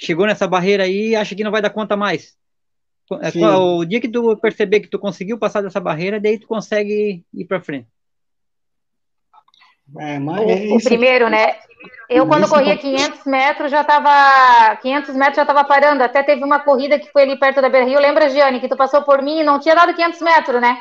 chegou 0.00 0.26
nessa 0.26 0.48
barreira 0.48 0.84
aí 0.84 1.10
e 1.10 1.16
acha 1.16 1.34
que 1.34 1.44
não 1.44 1.50
vai 1.50 1.60
dar 1.60 1.70
conta 1.70 1.96
mais. 1.96 2.36
É, 3.20 3.30
Sim. 3.30 3.44
O 3.44 3.84
dia 3.84 4.00
que 4.00 4.08
tu 4.08 4.36
perceber 4.36 4.80
que 4.80 4.88
tu 4.88 4.98
conseguiu 4.98 5.38
passar 5.38 5.62
dessa 5.62 5.80
barreira, 5.80 6.20
daí 6.20 6.38
tu 6.38 6.46
consegue 6.46 7.24
ir 7.34 7.44
para 7.44 7.60
frente. 7.60 7.88
É, 9.98 10.18
mas 10.18 10.40
o, 10.40 10.50
é 10.50 10.76
o 10.76 10.82
primeiro, 10.82 11.28
né? 11.28 11.56
Eu, 12.08 12.26
quando 12.26 12.48
corria 12.48 12.76
500 12.76 13.24
metros, 13.24 13.70
já 13.70 13.80
estava. 13.80 14.76
500 14.76 15.14
metros 15.14 15.36
já 15.36 15.42
estava 15.42 15.64
parando. 15.64 16.02
Até 16.02 16.22
teve 16.22 16.44
uma 16.44 16.60
corrida 16.60 16.98
que 16.98 17.10
foi 17.10 17.22
ali 17.22 17.38
perto 17.38 17.60
da 17.60 17.68
Beira 17.68 17.86
Rio. 17.86 18.00
Lembra, 18.00 18.28
Giane, 18.28 18.60
que 18.60 18.68
tu 18.68 18.76
passou 18.76 19.02
por 19.02 19.22
mim 19.22 19.40
e 19.40 19.44
não 19.44 19.58
tinha 19.58 19.74
dado 19.74 19.94
500 19.94 20.20
metros, 20.20 20.60
né? 20.60 20.78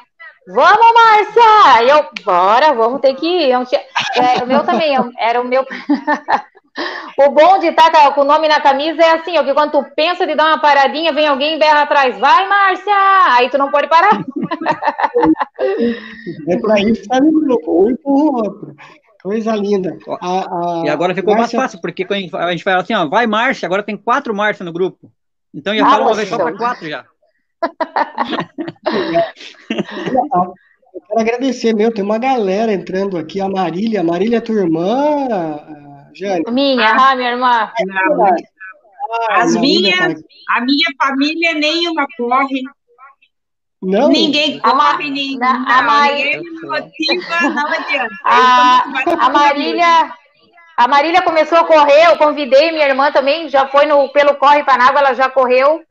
Vamos, 0.48 0.94
Márcia! 0.94 1.84
E 1.84 1.90
eu, 1.90 2.10
bora, 2.24 2.74
vamos 2.74 3.02
ter 3.02 3.14
que 3.16 3.26
ir. 3.26 3.66
Tinha... 3.66 3.82
é, 4.16 4.44
o 4.44 4.48
meu 4.48 4.64
também, 4.64 4.96
era 5.18 5.40
o 5.40 5.48
meu. 5.48 5.66
o 7.18 7.32
bom 7.32 7.60
de 7.60 7.68
estar 7.68 7.92
tá 7.92 8.12
com 8.12 8.22
o 8.22 8.26
nome 8.26 8.48
na 8.48 8.62
camisa 8.62 9.02
é 9.02 9.12
assim, 9.12 9.38
ó, 9.38 9.44
que 9.44 9.54
quando 9.54 9.72
tu 9.72 9.86
pensa 9.96 10.26
de 10.26 10.36
dar 10.36 10.48
uma 10.48 10.62
paradinha, 10.62 11.14
vem 11.14 11.28
alguém 11.28 11.56
e 11.56 11.60
berra 11.60 11.82
atrás, 11.84 12.18
vai, 12.18 12.48
Márcia! 12.48 12.94
Aí 13.38 13.50
tu 13.50 13.58
não 13.58 13.72
pode 13.72 13.88
parar. 13.88 14.24
é 16.48 16.58
para 16.58 16.80
isso 16.82 17.02
que 17.02 17.08
tá 17.08 17.20
no 17.20 17.32
grupo, 17.32 17.86
um 17.86 17.90
empurra 17.92 18.24
o 18.24 18.36
outro. 18.36 18.76
Coisa 19.22 19.56
linda. 19.56 19.98
A, 20.22 20.82
a, 20.82 20.84
e 20.86 20.90
agora 20.90 21.14
ficou 21.14 21.36
Márcia... 21.36 21.58
mais 21.58 21.72
fácil, 21.72 21.82
porque 21.82 22.08
a 22.10 22.52
gente 22.52 22.64
fala 22.64 22.82
assim, 22.82 22.94
ó, 22.94 23.08
vai 23.08 23.28
Márcia, 23.28 23.66
agora 23.66 23.84
tem 23.84 23.98
quatro 23.98 24.34
Márcia 24.34 24.64
no 24.64 24.72
grupo. 24.72 25.12
Então 25.54 25.76
já 25.76 25.86
ah, 25.86 25.90
fala 25.90 26.06
uma 26.06 26.16
vez 26.16 26.30
só 26.30 26.38
para 26.38 26.56
quatro 26.56 26.88
já. 26.88 27.06
Eu 30.94 31.02
quero 31.08 31.20
agradecer, 31.20 31.76
meu, 31.76 31.94
tem 31.94 32.04
uma 32.04 32.18
galera 32.18 32.74
entrando 32.74 33.18
aqui, 33.18 33.40
a 33.40 33.50
Marília, 33.50 34.02
a 34.02 34.04
Marília 34.04 34.38
é 34.38 34.42
tua 34.42 34.62
irmã, 34.62 35.28
Jane? 36.14 36.44
Minha, 36.50 36.92
ah, 36.92 37.16
minha 37.16 37.32
irmã. 37.32 37.72
Ah, 37.72 39.42
As 39.42 39.56
minhas, 39.56 40.22
a 40.50 40.62
minha 40.62 40.94
família 40.98 41.54
nenhuma 41.54 42.06
corre, 42.18 42.62
não. 43.82 44.10
Ninguém 44.10 44.60
corre, 44.60 45.10
ninguém, 45.10 45.40
a, 45.42 45.82
não, 45.82 46.70
motiva, 46.70 47.50
não 47.50 47.68
adianta. 47.68 48.16
A, 48.26 48.84
a 49.22 49.30
Marília, 49.30 50.14
a 50.76 50.88
Marília 50.88 51.22
começou 51.22 51.58
a 51.60 51.64
correr, 51.64 52.08
eu 52.08 52.18
convidei 52.18 52.72
minha 52.74 52.88
irmã 52.88 53.10
também, 53.12 53.48
já 53.48 53.68
foi 53.68 53.86
no, 53.86 54.10
pelo 54.10 54.36
Corre 54.36 54.66
Panágua, 54.66 55.00
ela 55.00 55.14
já 55.14 55.30
correu 55.30 55.82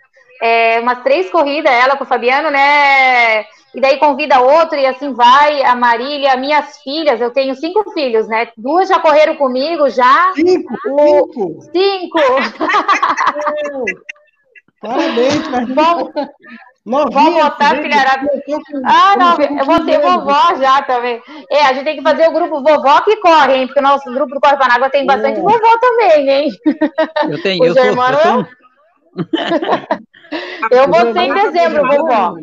é, 0.43 0.81
umas 0.81 1.03
três 1.03 1.31
corridas, 1.31 1.73
ela 1.73 1.97
com 1.97 2.05
o 2.05 2.07
Fabiano, 2.07 2.51
né? 2.51 3.45
E 3.79 3.81
daí 3.81 3.97
convida 3.97 4.41
outro 4.41 4.77
e 4.77 4.85
assim 4.85 5.13
vai, 5.13 5.63
a 5.63 5.77
Marília, 5.77 6.37
minhas 6.37 6.79
filhas, 6.79 7.21
eu 7.21 7.31
tenho 7.31 7.55
cinco 7.55 7.89
filhos, 7.93 8.27
né? 8.27 8.49
Duas 8.57 8.89
já 8.89 8.99
correram 8.99 9.37
comigo, 9.37 9.89
já. 9.89 10.33
Cinco? 10.35 10.75
O, 10.91 11.63
cinco? 11.63 11.63
Cinco! 11.73 12.19
Parabéns, 14.83 15.49
Bom, 15.77 16.11
Vamos 16.85 17.43
botar, 17.45 17.77
filharada. 17.77 18.29
Ah, 18.85 19.15
não, 19.17 19.37
eu 19.59 19.65
vou 19.65 19.85
ser 19.85 20.01
vovó 20.01 20.57
já 20.57 20.83
também. 20.83 21.23
É, 21.49 21.63
a 21.63 21.73
gente 21.73 21.85
tem 21.85 21.97
que 21.99 22.03
fazer 22.03 22.27
o 22.29 22.33
grupo 22.33 22.61
vovó 22.61 23.01
que 23.03 23.15
corre, 23.19 23.59
hein? 23.59 23.67
Porque 23.69 23.79
o 23.79 23.83
nosso 23.83 24.13
grupo 24.13 24.35
do 24.35 24.41
Corre 24.41 24.57
Panágua 24.57 24.91
tem 24.91 25.07
bastante 25.07 25.39
é. 25.39 25.43
vovó 25.43 25.79
também, 25.81 26.29
hein? 26.29 26.51
Eu 27.31 27.43
tenho, 27.43 27.63
eu 27.67 27.75
sou, 27.75 27.85
eu, 27.85 27.95
sou... 27.95 28.47
eu 30.73 30.89
vou 30.89 31.13
ser 31.13 31.21
em 31.21 31.35
dezembro, 31.35 31.87
vovó. 31.87 32.35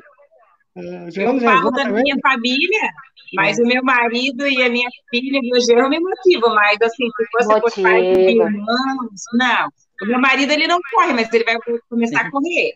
Eu 0.76 1.40
falo 1.40 1.72
da 1.72 1.86
minha 1.86 2.16
família, 2.22 2.90
mas 3.34 3.58
o 3.60 3.64
meu 3.66 3.82
marido 3.84 4.46
e 4.48 4.62
a 4.62 4.70
minha 4.70 4.90
filha 5.10 5.40
e 5.42 5.58
o 5.58 5.62
genro 5.62 5.90
me 5.90 6.00
motivam, 6.00 6.54
mas 6.54 6.78
assim, 6.82 7.08
se 7.16 7.26
fosse 7.32 7.62
por 7.62 7.84
pai 7.84 8.02
e 8.02 8.32
irmãos, 8.32 9.22
não. 9.34 9.70
O 10.02 10.06
meu 10.06 10.20
marido, 10.20 10.52
ele 10.52 10.68
não 10.68 10.80
corre, 10.94 11.14
mas 11.14 11.32
ele 11.34 11.46
vai 11.46 11.56
começar 11.90 12.22
a 12.22 12.32
correr. 12.32 12.74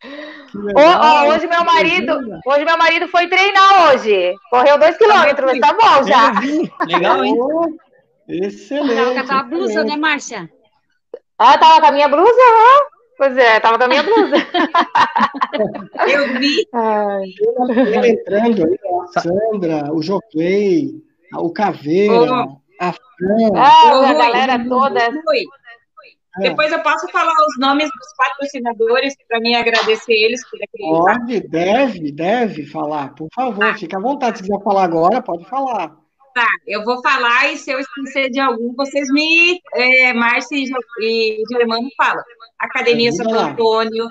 Oh, 0.04 0.78
oh, 0.78 1.28
hoje 1.30 1.46
meu 1.46 1.64
marido, 1.64 2.18
hoje 2.46 2.64
meu 2.64 2.78
marido 2.78 3.08
foi 3.08 3.26
treinar 3.28 3.88
hoje. 3.88 4.34
Correu 4.50 4.78
dois 4.78 4.96
quilômetros, 4.96 5.52
mas 5.52 5.60
tá 5.60 5.72
bom 5.72 6.06
já. 6.06 6.32
Legal, 6.86 7.24
hein? 7.24 7.36
Excelente. 8.28 8.94
Tava 8.94 9.14
com 9.14 9.20
a 9.20 9.24
tua 9.24 9.42
blusa, 9.44 9.84
né, 9.84 9.96
Márcia? 9.96 10.50
Ah, 11.38 11.58
tava 11.58 11.80
com 11.80 11.86
a 11.86 11.92
minha 11.92 12.08
blusa, 12.08 12.30
ó. 12.30 12.96
Pois 13.18 13.36
é, 13.36 13.60
tava 13.60 13.78
com 13.78 13.84
a 13.84 13.88
minha 13.88 14.02
blusa. 14.02 14.36
Eu 16.06 16.38
vi. 16.38 16.66
Ai. 16.74 18.10
entrando 18.10 18.66
aí, 18.66 18.78
a 19.16 19.20
Sandra, 19.20 19.92
o 19.92 20.02
Jocley, 20.02 21.02
o 21.34 21.50
Caveira, 21.50 22.46
oh. 22.46 22.60
a 22.78 22.92
Fran. 22.92 23.52
Ah, 23.56 24.10
a 24.10 24.12
galera 24.12 24.68
toda. 24.68 25.00
Foi. 25.24 25.44
É. 26.38 26.50
Depois 26.50 26.70
eu 26.70 26.82
posso 26.82 27.08
falar 27.08 27.32
os 27.32 27.58
nomes 27.58 27.88
dos 27.88 28.16
patrocinadores 28.16 29.14
para 29.28 29.40
mim 29.40 29.54
agradecer 29.54 30.12
eles 30.12 30.40
por 30.48 30.58
acreditar. 30.62 31.20
Pode, 31.20 31.48
deve, 31.48 32.12
deve 32.12 32.66
falar, 32.66 33.14
por 33.14 33.28
favor, 33.34 33.64
ah. 33.64 33.74
fica 33.74 33.96
à 33.96 34.00
vontade. 34.00 34.38
Se 34.38 34.44
quiser 34.44 34.62
falar 34.62 34.84
agora, 34.84 35.22
pode 35.22 35.44
falar. 35.48 35.96
Tá, 36.34 36.46
eu 36.66 36.84
vou 36.84 37.00
falar 37.00 37.50
e 37.50 37.56
se 37.56 37.70
eu 37.70 37.80
esquecer 37.80 38.28
de 38.28 38.38
algum, 38.38 38.74
vocês 38.74 39.08
me, 39.10 39.58
é, 39.72 40.12
Márcia 40.12 40.58
e 40.58 41.42
Germano 41.50 41.88
falam. 41.96 42.22
Academia 42.58 43.10
Santo 43.12 43.34
Antônio, 43.34 44.06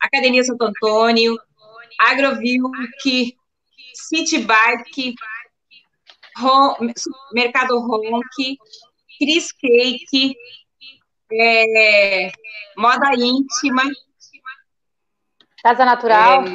Academia 0.00 0.44
Santo 0.44 0.64
Antônio, 0.64 1.36
Agrovilk, 2.00 3.36
City 3.94 4.38
Bike, 4.38 5.14
Ron, 6.36 6.76
Mercado 7.32 7.80
Ronk, 7.80 8.58
Cris 9.18 9.52
Cake, 9.52 10.36
é, 11.32 12.32
Moda 12.76 13.12
Íntima. 13.14 13.82
Casa 15.62 15.84
Natural. 15.84 16.44
É, 16.46 16.50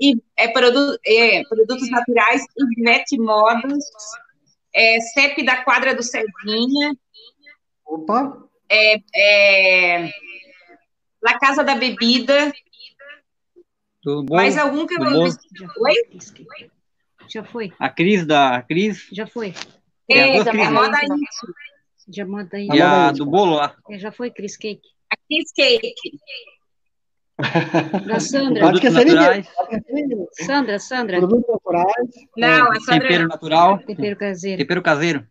e, 0.00 0.20
é, 0.36 0.48
produ, 0.48 0.98
é, 1.06 1.44
produtos 1.44 1.88
naturais, 1.90 2.42
Ivete 2.76 3.18
Modas, 3.18 3.84
é, 4.74 5.00
CEP 5.00 5.44
da 5.44 5.62
quadra 5.62 5.94
do 5.94 6.02
Serginha. 6.02 6.96
Opa! 7.86 8.36
É, 8.68 8.96
é, 9.14 10.10
La 11.22 11.38
Casa 11.38 11.62
da 11.62 11.76
Bebida. 11.76 12.52
Tudo 14.02 14.24
bom? 14.24 14.34
Mais 14.34 14.58
algum 14.58 14.86
que 14.86 14.94
eu 14.94 14.98
não 14.98 15.22
Oi? 15.22 15.94
Já 17.28 17.44
foi. 17.44 17.72
A 17.78 17.88
Cris 17.88 18.26
da 18.26 18.56
a 18.56 18.62
Cris? 18.62 19.08
Já 19.12 19.26
foi. 19.26 19.54
É, 20.10 20.38
é, 20.38 20.44
Cris, 20.44 20.70
moda 20.70 20.98
íntima. 21.04 21.54
Já 22.08 22.26
manda 22.26 22.56
aí. 22.56 22.68
E 22.72 22.80
a 22.80 23.12
do 23.12 23.26
bolo 23.26 23.56
lá? 23.56 23.76
É, 23.90 23.98
já 23.98 24.12
foi 24.12 24.30
Cris 24.30 24.56
Cake. 24.56 24.88
A 25.10 25.16
Cris 25.28 25.52
Cake. 25.52 25.94
Da 28.06 28.20
Sandra. 28.20 28.68
Acho 28.68 28.80
que 28.80 28.86
é 28.86 28.90
naturais. 28.90 29.48
Sandra, 30.32 30.78
Sandra. 30.78 31.18
Produtos 31.18 31.48
naturais. 31.48 32.08
Não, 32.36 32.70
a 32.70 32.80
Sandra. 32.80 33.00
Tempero 33.00 33.28
natural. 33.28 33.78
Tempero 33.78 34.16
caseiro. 34.16 34.58
Tempero 34.58 34.82
caseiro. 34.82 35.26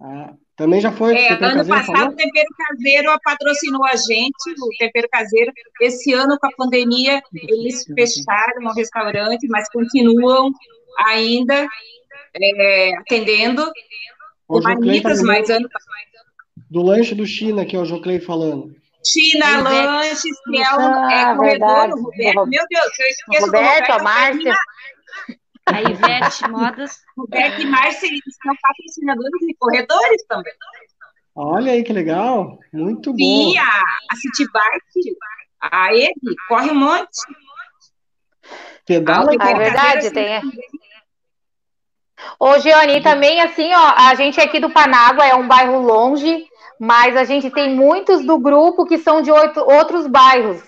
Ah, 0.00 0.34
também 0.56 0.80
já 0.80 0.90
foi. 0.92 1.14
É, 1.16 1.32
ano 1.32 1.40
caseiro, 1.40 1.68
passado 1.68 1.96
falou? 1.96 2.12
o 2.12 2.16
Tempero 2.16 2.48
Caseiro 2.56 3.20
patrocinou 3.24 3.84
a 3.84 3.96
gente, 3.96 4.50
o 4.60 4.68
Tempero 4.78 5.08
Caseiro. 5.10 5.52
Esse 5.80 6.12
ano, 6.12 6.36
com 6.38 6.46
a 6.46 6.52
pandemia, 6.56 7.22
eles 7.32 7.84
fecharam 7.84 8.64
o 8.64 8.74
restaurante, 8.74 9.46
mas 9.48 9.68
continuam 9.70 10.50
ainda 11.06 11.66
é, 12.34 12.96
atendendo. 12.98 13.70
O 14.52 14.62
Manitas, 14.62 15.22
tá 15.22 15.54
ano 15.54 15.68
Do 16.70 16.82
lanche 16.82 17.14
do 17.14 17.26
China, 17.26 17.64
que 17.64 17.74
é 17.74 17.78
o 17.78 17.86
Joclei 17.86 18.20
falando. 18.20 18.76
China 19.04 19.60
Lanches, 19.60 20.36
que 20.44 20.62
é 20.62 20.76
o 20.76 21.10
é, 21.10 21.36
corredor, 21.36 21.88
o 21.88 22.02
Roberto. 22.02 22.46
Meu 22.46 22.64
Deus, 22.68 22.98
eu 22.98 23.06
esqueço 23.06 23.46
Roberto, 23.46 23.50
do 23.50 23.56
Roberto. 23.56 23.90
A 23.92 24.02
Márcia. 24.02 24.56
A 25.66 25.82
Ivete 25.82 26.50
Modas. 26.50 27.00
Roberto 27.16 27.62
e 27.62 27.66
Márcia, 27.66 28.06
eles 28.06 28.20
são 28.42 28.54
patrocinadores 28.60 29.42
e 29.48 29.54
corredores 29.54 30.22
também. 30.28 30.52
Olha 31.34 31.72
aí 31.72 31.82
que 31.82 31.94
legal, 31.94 32.58
muito 32.70 33.10
bom. 33.10 33.16
Sim, 33.16 33.56
a, 33.56 33.82
a 34.10 34.16
City 34.16 34.44
Bike, 34.52 35.16
a 35.62 35.94
ele, 35.94 36.36
corre 36.46 36.70
um 36.70 36.74
monte. 36.74 37.08
Pedala. 38.84 39.32
Ah, 39.40 39.50
é 39.50 39.54
verdade, 39.54 40.10
tem. 40.10 40.42
Ô, 42.38 42.58
Giane, 42.58 43.00
também 43.00 43.40
assim, 43.40 43.72
ó, 43.72 43.92
a 43.96 44.14
gente 44.14 44.40
aqui 44.40 44.58
do 44.58 44.70
Panágua 44.70 45.26
é 45.26 45.34
um 45.34 45.46
bairro 45.46 45.80
longe, 45.80 46.46
mas 46.78 47.16
a 47.16 47.24
gente 47.24 47.50
tem 47.50 47.74
muitos 47.74 48.24
do 48.24 48.38
grupo 48.38 48.86
que 48.86 48.98
são 48.98 49.22
de 49.22 49.30
oito, 49.30 49.60
outros 49.60 50.06
bairros, 50.06 50.60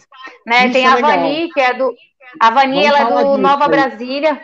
né? 0.47 0.65
Isso 0.65 0.73
tem 0.73 0.85
é 0.85 0.89
a 0.89 0.97
Vani, 0.97 1.51
que 1.53 1.61
é 1.61 1.75
do 1.75 1.95
a 2.41 2.51
Vani, 2.51 2.85
ela 2.85 3.01
é 3.01 3.05
do 3.05 3.15
disso, 3.15 3.39
Nova 3.39 3.65
aí. 3.65 3.71
Brasília. 3.71 4.41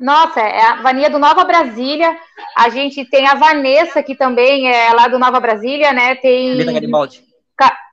Nossa, 0.00 0.40
é 0.40 0.62
a 0.62 0.76
Vania 0.76 1.10
do 1.10 1.18
Nova 1.18 1.44
Brasília. 1.44 2.16
A 2.56 2.68
gente 2.68 3.04
tem 3.04 3.26
a 3.26 3.34
Vanessa, 3.34 4.02
que 4.02 4.14
também 4.14 4.72
é 4.72 4.92
lá 4.92 5.08
do 5.08 5.18
Nova 5.18 5.40
Brasília, 5.40 5.92
né? 5.92 6.14
Tem. 6.14 6.56
Garibaldi. 6.64 7.24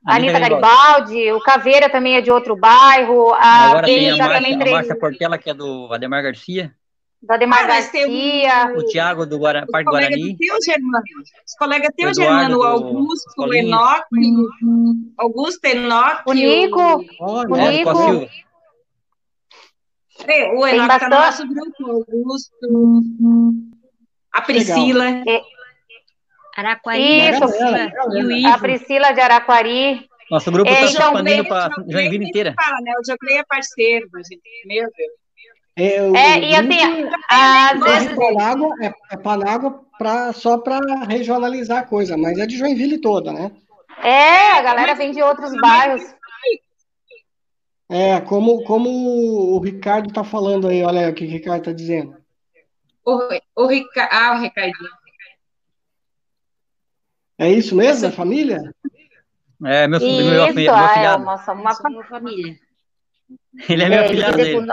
Anitta 0.06 0.38
Garibaldi, 0.38 1.32
o 1.32 1.40
Caveira 1.40 1.90
também 1.90 2.14
é 2.14 2.20
de 2.20 2.30
outro 2.30 2.54
bairro. 2.54 3.34
A 3.34 3.70
Agora 3.70 3.86
tem 3.86 4.08
a 4.08 4.16
Márcia, 4.16 4.54
a 4.54 4.70
Márcia 4.70 4.96
Portela, 4.96 5.36
que 5.36 5.50
é 5.50 5.54
do 5.54 5.92
Ademar 5.92 6.22
Garcia. 6.22 6.72
Ah, 7.28 7.66
Garcia. 7.66 8.72
O, 8.74 8.80
o 8.80 8.86
Tiago 8.86 9.26
do 9.26 9.38
Guara, 9.38 9.66
Parque 9.70 9.90
Guarani. 9.90 10.36
Teu, 10.36 10.56
Germano. 10.64 11.02
Os 11.46 11.54
colegas 11.58 11.90
teu, 11.96 12.14
Germano, 12.14 12.58
o 12.58 12.62
Augusto, 12.62 13.32
o 13.38 13.54
Enoque, 13.54 14.06
Augusto, 15.18 15.64
Enoque. 15.64 16.22
O 16.26 16.32
Nico. 16.32 17.04
O, 17.20 17.40
o 17.40 17.56
Nico. 17.56 18.28
É, 20.26 20.52
o 20.52 20.66
Enoque 20.66 20.94
está 20.94 21.08
no 21.08 21.16
nosso 21.16 21.48
grupo, 21.48 21.74
o 21.80 21.90
Augusto. 21.90 23.54
A 24.32 24.42
Priscila. 24.42 25.08
É. 25.08 25.42
Araquari. 26.56 27.28
Isso, 27.28 27.44
a 28.48 28.58
Priscila 28.58 29.12
de 29.12 29.20
Araquari. 29.20 30.08
Nosso 30.30 30.50
grupo 30.50 30.70
está 30.70 30.84
é, 30.84 30.86
se 30.88 30.94
então, 30.94 31.14
expandindo 31.14 31.48
para 31.48 31.70
Joinville 31.88 32.28
inteira. 32.28 32.54
Fala, 32.58 32.80
né? 32.82 32.92
O 32.98 33.04
Jocley 33.08 33.38
é 33.38 33.44
parceiro. 33.44 34.08
Meu 34.66 34.88
Deus. 34.96 35.25
É, 35.78 35.96
é 35.96 36.40
e 36.40 36.54
assim, 36.54 37.08
às 37.28 37.80
vezes... 37.80 38.16
Panágua 38.16 38.74
é, 38.80 38.94
é 39.10 39.16
Panágua 39.18 39.84
pra, 39.98 40.32
só 40.32 40.56
para 40.56 40.78
regionalizar 41.04 41.80
a 41.82 41.86
coisa, 41.86 42.16
mas 42.16 42.38
é 42.38 42.46
de 42.46 42.56
Joinville 42.56 42.98
toda, 42.98 43.30
né? 43.30 43.52
É, 44.02 44.52
a 44.52 44.62
galera 44.62 44.94
vem 44.94 45.12
de 45.12 45.22
outros 45.22 45.52
bairros. 45.60 46.02
É, 47.90 48.20
como, 48.22 48.64
como 48.64 48.88
o 48.88 49.60
Ricardo 49.60 50.08
está 50.08 50.24
falando 50.24 50.66
aí, 50.66 50.82
olha 50.82 51.02
aí 51.02 51.10
o 51.10 51.14
que 51.14 51.26
o 51.26 51.30
Ricardo 51.30 51.60
está 51.60 51.72
dizendo. 51.72 52.16
O, 53.04 53.20
o 53.54 53.66
Rica... 53.66 54.08
Ah, 54.10 54.34
o 54.34 54.40
Ricardinho. 54.40 54.90
É 57.38 57.50
isso 57.50 57.76
mesmo, 57.76 58.08
a 58.08 58.10
família? 58.10 58.58
É, 59.64 59.86
meu, 59.86 59.98
isso, 59.98 60.06
meu, 60.06 60.24
meu, 60.24 60.44
meu 60.46 60.54
filhado. 60.54 61.22
É, 61.22 61.24
nossa, 61.24 61.52
uma 61.52 61.74
família. 62.04 62.58
Ele 63.68 63.82
é 63.82 63.88
meu 63.88 63.98
é, 63.98 64.08
filhado 64.08 64.36
dele. 64.36 64.66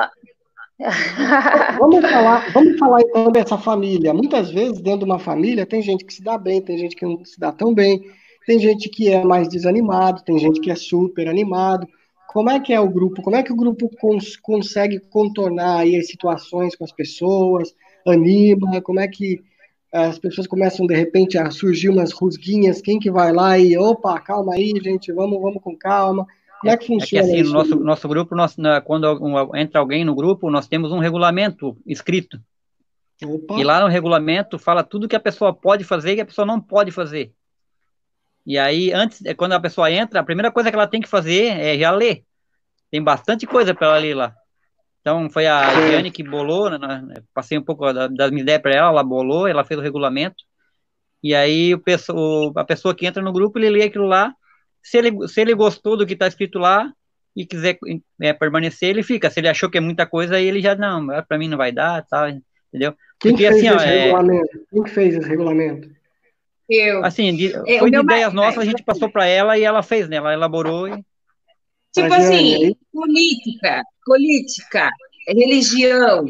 Vamos, 1.79 2.01
falar, 2.09 2.51
vamos 2.51 2.77
falar 2.77 3.01
então 3.01 3.31
dessa 3.31 3.57
família. 3.57 4.13
Muitas 4.13 4.51
vezes, 4.51 4.81
dentro 4.81 4.99
de 4.99 5.05
uma 5.05 5.19
família, 5.19 5.65
tem 5.65 5.81
gente 5.81 6.03
que 6.03 6.13
se 6.13 6.23
dá 6.23 6.37
bem, 6.37 6.61
tem 6.61 6.77
gente 6.77 6.95
que 6.95 7.05
não 7.05 7.23
se 7.23 7.39
dá 7.39 7.51
tão 7.51 7.73
bem, 7.73 8.03
tem 8.45 8.59
gente 8.59 8.89
que 8.89 9.09
é 9.09 9.23
mais 9.23 9.47
desanimado, 9.47 10.23
tem 10.23 10.37
gente 10.37 10.59
que 10.59 10.71
é 10.71 10.75
super 10.75 11.27
animado. 11.27 11.87
Como 12.27 12.49
é 12.49 12.59
que 12.59 12.73
é 12.73 12.79
o 12.79 12.89
grupo? 12.89 13.21
Como 13.21 13.35
é 13.35 13.43
que 13.43 13.53
o 13.53 13.55
grupo 13.55 13.89
cons 13.99 14.35
consegue 14.35 14.99
contornar 14.99 15.79
aí 15.79 15.95
as 15.95 16.07
situações 16.07 16.75
com 16.75 16.83
as 16.83 16.91
pessoas? 16.91 17.73
Anima? 18.05 18.81
Como 18.81 18.99
é 18.99 19.07
que 19.07 19.41
as 19.91 20.17
pessoas 20.17 20.47
começam 20.47 20.87
de 20.87 20.95
repente 20.95 21.37
a 21.37 21.51
surgir 21.51 21.89
umas 21.89 22.11
rusguinhas? 22.11 22.81
Quem 22.81 22.99
que 22.99 23.11
vai 23.11 23.31
lá 23.31 23.57
e 23.59 23.77
opa, 23.77 24.19
calma 24.19 24.55
aí, 24.55 24.73
gente, 24.83 25.11
vamos, 25.13 25.39
vamos 25.39 25.61
com 25.61 25.77
calma. 25.77 26.25
Como 26.63 26.73
é 26.73 26.77
que 26.77 26.87
funciona 26.87 27.27
é 27.27 27.29
que, 27.29 27.41
assim? 27.41 27.43
No 27.43 27.51
nosso, 27.51 27.75
nosso 27.75 28.07
grupo, 28.07 28.33
nós, 28.33 28.55
quando 28.85 29.19
entra 29.53 29.81
alguém 29.81 30.05
no 30.05 30.15
grupo, 30.15 30.49
nós 30.49 30.65
temos 30.65 30.93
um 30.93 30.99
regulamento 30.99 31.77
escrito. 31.85 32.39
Opa. 33.21 33.55
E 33.59 33.65
lá 33.65 33.81
no 33.81 33.87
regulamento 33.87 34.57
fala 34.57 34.81
tudo 34.81 35.09
que 35.09 35.15
a 35.15 35.19
pessoa 35.19 35.53
pode 35.53 35.83
fazer 35.83 36.13
e 36.13 36.15
que 36.15 36.21
a 36.21 36.25
pessoa 36.25 36.45
não 36.45 36.61
pode 36.61 36.89
fazer. 36.89 37.33
E 38.45 38.57
aí, 38.57 38.93
antes, 38.93 39.25
é, 39.25 39.33
quando 39.33 39.51
a 39.51 39.59
pessoa 39.59 39.91
entra, 39.91 40.21
a 40.21 40.23
primeira 40.23 40.53
coisa 40.53 40.69
que 40.69 40.75
ela 40.75 40.87
tem 40.87 41.01
que 41.01 41.09
fazer 41.09 41.47
é 41.47 41.77
já 41.77 41.91
ler. 41.91 42.23
Tem 42.89 43.03
bastante 43.03 43.45
coisa 43.45 43.75
para 43.75 43.87
ela 43.87 43.97
ler 43.97 44.13
lá. 44.13 44.33
Então, 45.01 45.29
foi 45.29 45.45
a 45.45 45.69
Jane 45.91 46.11
que 46.11 46.23
bolou, 46.23 46.69
né, 46.69 46.77
né, 46.77 47.15
passei 47.33 47.57
um 47.57 47.61
pouco 47.61 47.91
das 47.91 48.31
minhas 48.31 48.43
ideias 48.43 48.61
para 48.61 48.73
ela, 48.73 48.87
ela 48.87 49.03
bolou, 49.03 49.49
ela 49.49 49.65
fez 49.65 49.77
o 49.77 49.83
regulamento. 49.83 50.41
E 51.21 51.35
aí, 51.35 51.75
o, 51.75 52.53
a 52.55 52.63
pessoa 52.63 52.95
que 52.95 53.05
entra 53.05 53.21
no 53.21 53.33
grupo, 53.33 53.59
ele 53.59 53.69
lê 53.69 53.83
aquilo 53.83 54.05
lá, 54.05 54.33
se 54.83 54.97
ele, 54.97 55.27
se 55.27 55.41
ele 55.41 55.55
gostou 55.55 55.95
do 55.95 56.05
que 56.05 56.13
está 56.13 56.27
escrito 56.27 56.59
lá 56.59 56.91
e 57.35 57.45
quiser 57.45 57.79
é, 58.21 58.33
permanecer, 58.33 58.89
ele 58.89 59.01
fica. 59.01 59.29
Se 59.29 59.39
ele 59.39 59.47
achou 59.47 59.69
que 59.69 59.77
é 59.77 59.81
muita 59.81 60.05
coisa, 60.05 60.35
aí 60.35 60.45
ele 60.45 60.61
já, 60.61 60.75
não, 60.75 61.07
para 61.27 61.37
mim 61.37 61.47
não 61.47 61.57
vai 61.57 61.71
dar, 61.71 62.05
tá, 62.05 62.29
entendeu? 62.69 62.93
Quem 63.19 63.31
Porque, 63.31 63.47
fez 63.47 63.55
assim, 63.55 63.67
esse 63.67 63.75
ó, 63.75 63.81
é 63.81 63.99
regulamento? 64.03 64.57
É... 64.57 64.59
Quem 64.69 64.85
fez 64.85 65.15
esse 65.15 65.29
regulamento? 65.29 65.89
Eu. 66.69 67.05
Assim, 67.05 67.35
de, 67.35 67.53
é, 67.67 67.79
foi 67.79 67.89
de 67.89 67.97
ideias 67.97 68.33
nossas, 68.33 68.59
a 68.59 68.65
gente 68.65 68.83
passou 68.83 69.09
para 69.09 69.25
ela 69.25 69.57
e 69.57 69.63
ela 69.63 69.81
fez, 69.81 70.09
né? 70.09 70.17
Ela 70.17 70.33
elaborou 70.33 70.87
e... 70.87 71.03
Tipo 71.93 72.11
assim, 72.11 72.75
política, 72.91 73.83
política, 74.03 74.89
religião, 75.27 76.25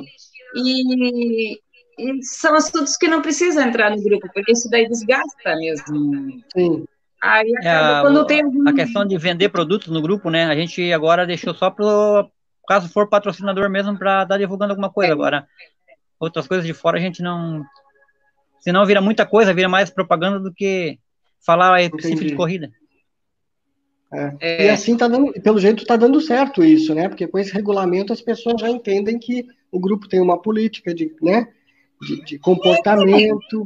e, 0.55 1.53
e, 1.53 2.23
são 2.23 2.53
assuntos 2.53 2.97
que 2.97 3.07
não 3.07 3.21
precisam 3.21 3.65
entrar 3.65 3.89
no 3.89 4.03
grupo, 4.03 4.27
porque 4.33 4.51
isso 4.51 4.69
daí 4.69 4.89
desgasta 4.89 5.55
mesmo. 5.55 6.43
Sim. 6.53 6.85
Aí 7.23 7.49
é, 7.63 7.69
acaba, 7.69 7.97
é, 7.97 8.01
quando 8.01 8.27
tem 8.27 8.41
algum... 8.41 8.67
A 8.67 8.73
questão 8.73 9.05
de 9.05 9.17
vender 9.17 9.47
produtos 9.47 9.87
no 9.87 10.01
grupo, 10.01 10.29
né? 10.29 10.43
A 10.45 10.55
gente 10.55 10.91
agora 10.91 11.25
deixou 11.25 11.53
só 11.53 11.69
pro 11.69 12.29
caso 12.67 12.89
for 12.89 13.07
patrocinador 13.07 13.69
mesmo 13.69 13.97
para 13.97 14.23
estar 14.23 14.35
tá 14.35 14.37
divulgando 14.37 14.73
alguma 14.73 14.89
coisa. 14.89 15.11
É. 15.11 15.13
Agora, 15.13 15.47
outras 16.19 16.47
coisas 16.47 16.65
de 16.65 16.73
fora 16.73 16.97
a 16.97 17.01
gente 17.01 17.21
não. 17.21 17.63
Senão 18.59 18.85
vira 18.85 19.01
muita 19.01 19.25
coisa, 19.25 19.53
vira 19.53 19.69
mais 19.69 19.89
propaganda 19.89 20.39
do 20.39 20.53
que 20.53 20.99
falar 21.45 21.73
aí 21.73 21.89
simples 21.99 22.31
de 22.31 22.35
corrida. 22.35 22.71
É. 24.13 24.35
É. 24.39 24.65
E 24.65 24.69
assim 24.69 24.95
tá 24.95 25.07
dando, 25.07 25.31
pelo 25.41 25.59
jeito 25.59 25.81
está 25.81 25.95
dando 25.95 26.19
certo 26.19 26.63
isso, 26.63 26.93
né? 26.93 27.07
Porque 27.07 27.27
com 27.27 27.39
esse 27.39 27.53
regulamento 27.53 28.11
as 28.11 28.21
pessoas 28.21 28.59
já 28.59 28.69
entendem 28.69 29.17
que 29.17 29.45
o 29.71 29.79
grupo 29.79 30.07
tem 30.07 30.21
uma 30.21 30.41
política 30.41 30.93
de, 30.93 31.15
né, 31.21 31.47
de, 32.01 32.23
de 32.23 32.39
comportamento. 32.39 33.65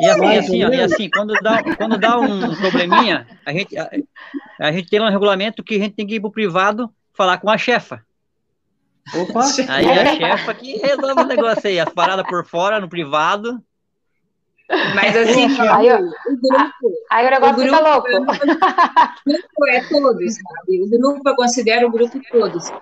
E 0.00 0.06
assim, 0.06 0.36
assim, 0.36 0.64
ó, 0.64 0.68
e 0.68 0.80
assim, 0.80 1.10
quando 1.10 1.34
dá, 1.42 1.62
quando 1.76 1.98
dá 1.98 2.18
um 2.18 2.54
probleminha, 2.56 3.26
a 3.44 3.52
gente, 3.52 3.76
a, 3.76 3.90
a, 4.60 4.72
gente 4.72 4.88
tem 4.88 5.00
um 5.00 5.08
regulamento 5.08 5.62
que 5.62 5.76
a 5.76 5.78
gente 5.78 5.94
tem 5.94 6.06
que 6.06 6.16
ir 6.16 6.20
pro 6.20 6.30
privado 6.30 6.90
falar 7.12 7.38
com 7.38 7.50
a 7.50 7.58
chefa. 7.58 8.04
Opa! 9.14 9.44
Aí 9.68 9.90
a 9.90 10.16
chefa 10.16 10.54
que 10.54 10.78
resolve 10.78 11.22
o 11.22 11.26
negócio 11.26 11.68
aí, 11.68 11.78
as 11.78 11.92
paradas 11.92 12.26
por 12.26 12.44
fora, 12.46 12.80
no 12.80 12.88
privado. 12.88 13.62
Mas 14.94 15.16
assim, 15.16 15.44
aí, 15.60 15.92
o 15.92 15.98
grupo. 16.40 16.92
Aí 17.10 17.26
o 17.26 17.30
negócio 17.30 17.54
o 17.54 17.56
grupo, 17.56 17.76
fica 17.76 17.90
louco. 17.90 18.08
O 18.08 18.24
grupo 19.30 19.66
é 19.68 19.88
todos, 19.88 20.34
sabe? 20.34 20.82
O 20.82 20.88
grupo 20.88 21.28
eu 21.28 21.36
considero 21.36 21.88
o 21.88 21.90
grupo 21.90 22.20
todos 22.30 22.72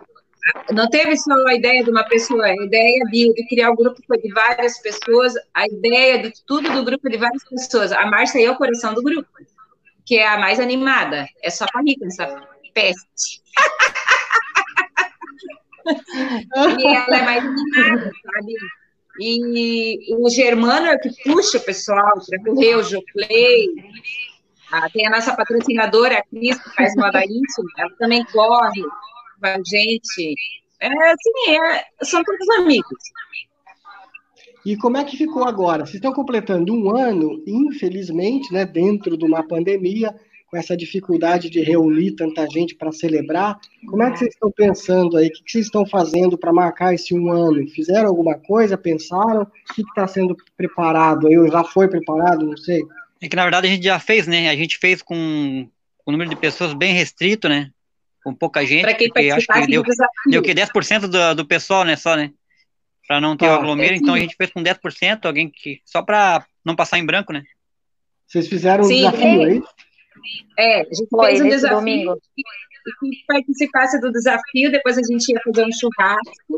não 0.73 0.89
teve 0.89 1.17
só 1.17 1.33
a 1.47 1.55
ideia 1.55 1.85
de 1.85 1.91
uma 1.91 2.05
pessoa, 2.05 2.45
a 2.45 2.55
ideia 2.55 3.05
de, 3.11 3.33
criar 3.49 3.71
o 3.71 3.73
um 3.73 3.77
grupo 3.77 4.01
foi 4.07 4.19
de 4.19 4.33
várias 4.33 4.79
pessoas, 4.81 5.35
a 5.55 5.67
ideia 5.67 6.23
de 6.23 6.33
tudo 6.47 6.71
do 6.73 6.85
grupo 6.85 7.09
de 7.09 7.17
várias 7.17 7.45
pessoas. 7.45 7.93
A 7.93 8.07
Márcia 8.07 8.45
é 8.45 8.51
o 8.51 8.57
coração 8.57 8.95
do 8.95 9.03
grupo, 9.03 9.29
que 10.07 10.17
é 10.17 10.27
a 10.27 10.39
mais 10.39 10.61
animada. 10.61 11.27
É 11.43 11.51
só 11.51 11.67
para 11.71 11.83
rica 11.83 12.07
essa 12.07 12.41
peste. 12.73 13.43
e 16.79 16.87
ela 16.87 17.17
é 17.17 17.23
mais 17.23 17.45
animada, 17.45 18.11
sabe? 18.25 18.55
E 19.19 20.15
o 20.15 20.31
Germano 20.31 20.87
é 20.87 20.95
o 20.95 21.01
que 21.01 21.11
puxa 21.25 21.59
o 21.59 21.65
pessoal 21.65 22.13
correr 22.45 22.77
o 22.77 22.83
Joclay. 22.83 23.67
Ah, 24.73 24.89
tem 24.91 25.07
a 25.07 25.11
nossa 25.11 25.35
patrocinadora, 25.35 26.19
a 26.19 26.23
Cris, 26.23 26.63
que 26.63 26.71
faz 26.77 26.95
moda 26.95 27.23
íntima, 27.25 27.69
ela 27.77 27.91
também 27.99 28.25
corre 28.27 28.85
a 29.43 29.57
gente. 29.59 30.35
É, 30.81 30.89
assim, 30.89 31.57
é, 31.57 32.05
são 32.05 32.23
todos 32.25 32.49
amigos. 32.59 32.99
E 34.65 34.77
como 34.77 34.99
é 34.99 35.05
que 35.05 35.17
ficou 35.17 35.45
agora? 35.45 35.85
Vocês 35.85 35.97
estão 35.97 36.13
completando 36.13 36.75
um 36.75 36.97
ano, 36.97 37.43
infelizmente, 37.47 38.53
né, 38.53 38.65
dentro 38.65 39.17
de 39.17 39.25
uma 39.25 39.43
pandemia, 39.43 40.15
com 40.51 40.57
essa 40.57 40.77
dificuldade 40.77 41.49
de 41.49 41.61
reunir 41.61 42.13
tanta 42.13 42.47
gente 42.49 42.75
para 42.75 42.91
celebrar. 42.91 43.59
Como 43.87 44.03
é 44.03 44.11
que 44.11 44.19
vocês 44.19 44.35
estão 44.35 44.51
pensando 44.51 45.17
aí? 45.17 45.29
O 45.29 45.31
que 45.31 45.43
vocês 45.47 45.67
estão 45.67 45.87
fazendo 45.87 46.37
para 46.37 46.53
marcar 46.53 46.93
esse 46.93 47.15
um 47.15 47.31
ano? 47.31 47.67
Fizeram 47.69 48.09
alguma 48.09 48.35
coisa? 48.35 48.77
Pensaram? 48.77 49.43
O 49.43 49.75
que 49.75 49.83
está 49.83 50.07
sendo 50.09 50.37
preparado 50.57 51.29
aí? 51.29 51.39
Ou 51.39 51.51
já 51.51 51.63
foi 51.63 51.89
preparado? 51.89 52.45
Não 52.45 52.57
sei. 52.57 52.83
É 53.23 53.29
que 53.29 53.37
na 53.37 53.43
verdade 53.43 53.69
a 53.69 53.71
gente 53.71 53.85
já 53.85 54.01
fez, 54.01 54.27
né? 54.27 54.51
A 54.51 54.57
gente 54.57 54.77
fez 54.79 55.03
com 55.03 55.15
um 55.15 56.13
número 56.13 56.29
de 56.29 56.37
pessoas 56.37 56.75
bem 56.75 56.93
restrito, 56.93 57.49
né? 57.49 57.71
Com 58.23 58.35
pouca 58.35 58.65
gente, 58.65 58.83
pra 58.83 58.95
quem 58.95 59.09
porque 59.09 59.31
acho 59.31 59.47
que 59.47 59.67
deu, 59.67 59.83
deu 60.27 60.43
que 60.43 60.55
10% 60.55 61.09
do, 61.09 61.35
do 61.35 61.47
pessoal, 61.47 61.85
né, 61.85 61.97
só, 61.97 62.17
né? 62.17 62.33
Para 63.07 63.21
não 63.21 63.37
ter 63.37 63.47
tá, 63.47 63.53
o 63.53 63.59
aglomero, 63.59 63.95
é 63.95 63.97
então 63.97 64.15
a 64.15 64.19
gente 64.19 64.37
fez 64.37 64.51
com 64.51 64.63
10%, 64.63 65.25
alguém 65.25 65.51
que 65.51 65.81
só 65.85 66.03
para 66.03 66.47
não 66.65 66.77
passar 66.77 66.99
em 66.99 67.05
branco, 67.05 67.33
né? 67.33 67.43
Vocês 68.27 68.47
fizeram 68.47 68.85
um 68.85 68.87
Sim, 68.87 68.97
desafio 68.99 69.43
aí? 69.43 69.63
É, 70.59 70.81
a 70.83 70.85
gente 70.85 71.09
Foi, 71.11 71.27
fez 71.31 71.41
um 71.41 71.49
desafio 71.49 71.77
domingo. 71.79 72.21
e 72.37 72.43
que 73.01 73.25
participasse 73.27 74.01
do 74.01 74.13
desafio, 74.13 74.71
depois 74.71 74.97
a 74.97 75.03
gente 75.03 75.29
ia 75.29 75.41
fazer 75.43 75.65
um 75.65 75.73
churrasco 75.73 76.57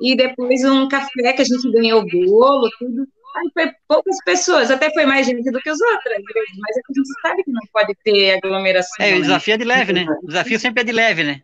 e 0.00 0.16
depois 0.16 0.64
um 0.64 0.88
café 0.88 1.32
que 1.32 1.42
a 1.42 1.44
gente 1.44 1.70
ganhou 1.72 2.04
bolo, 2.06 2.70
tudo. 2.78 3.06
Aí 3.36 3.50
foi 3.54 3.72
poucas 3.86 4.16
pessoas, 4.24 4.70
até 4.70 4.90
foi 4.92 5.06
mais 5.06 5.26
gente 5.26 5.50
do 5.50 5.60
que 5.60 5.70
os 5.70 5.80
outros, 5.80 6.14
mas 6.58 6.76
é 6.76 6.80
que 6.80 6.92
a 6.92 6.94
gente 6.94 7.20
sabe 7.22 7.44
que 7.44 7.50
não 7.52 7.62
pode 7.72 7.94
ter 8.02 8.34
aglomeração. 8.34 9.04
É, 9.04 9.10
o 9.10 9.14
né? 9.16 9.20
desafio 9.20 9.54
é 9.54 9.58
de 9.58 9.64
leve, 9.64 9.92
né? 9.92 10.06
O 10.22 10.26
desafio 10.26 10.58
sempre 10.58 10.80
é 10.80 10.84
de 10.84 10.92
leve, 10.92 11.24
né? 11.24 11.40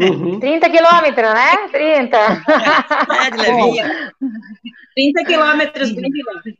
Uhum. 0.00 0.38
30 0.38 0.70
quilômetros, 0.70 1.34
né? 1.34 1.68
30. 1.72 2.16
É, 3.26 3.30
de 3.30 3.36
levinha. 3.36 4.12
30 4.94 5.24
quilômetros 5.24 5.92
bem 5.92 6.10
de 6.10 6.22
leve. 6.22 6.58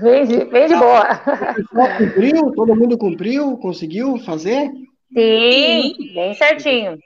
Bem 0.00 0.26
de, 0.26 0.44
bem 0.46 0.68
de 0.68 0.76
boa. 0.76 1.20
cumpriu? 1.98 2.52
Todo 2.52 2.76
mundo 2.76 2.96
cumpriu? 2.96 3.58
Conseguiu 3.58 4.18
fazer? 4.18 4.70
Sim, 5.12 5.92
bem 6.14 6.34
certinho. 6.34 6.98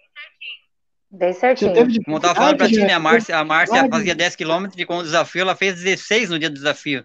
Bem 1.10 1.32
certinho. 1.32 1.74
Como 1.74 2.16
eu 2.16 2.16
estava 2.16 2.34
falando 2.34 2.56
para 2.56 2.68
ti, 2.68 2.78
né? 2.78 2.92
A 2.92 3.00
Márcia, 3.00 3.36
a 3.36 3.44
Márcia 3.44 3.88
fazia 3.90 4.14
10 4.14 4.36
quilômetros 4.36 4.80
e 4.80 4.86
com 4.86 4.98
o 4.98 5.02
desafio 5.02 5.42
ela 5.42 5.56
fez 5.56 5.74
16 5.74 6.30
no 6.30 6.38
dia 6.38 6.48
do 6.48 6.54
desafio. 6.54 7.04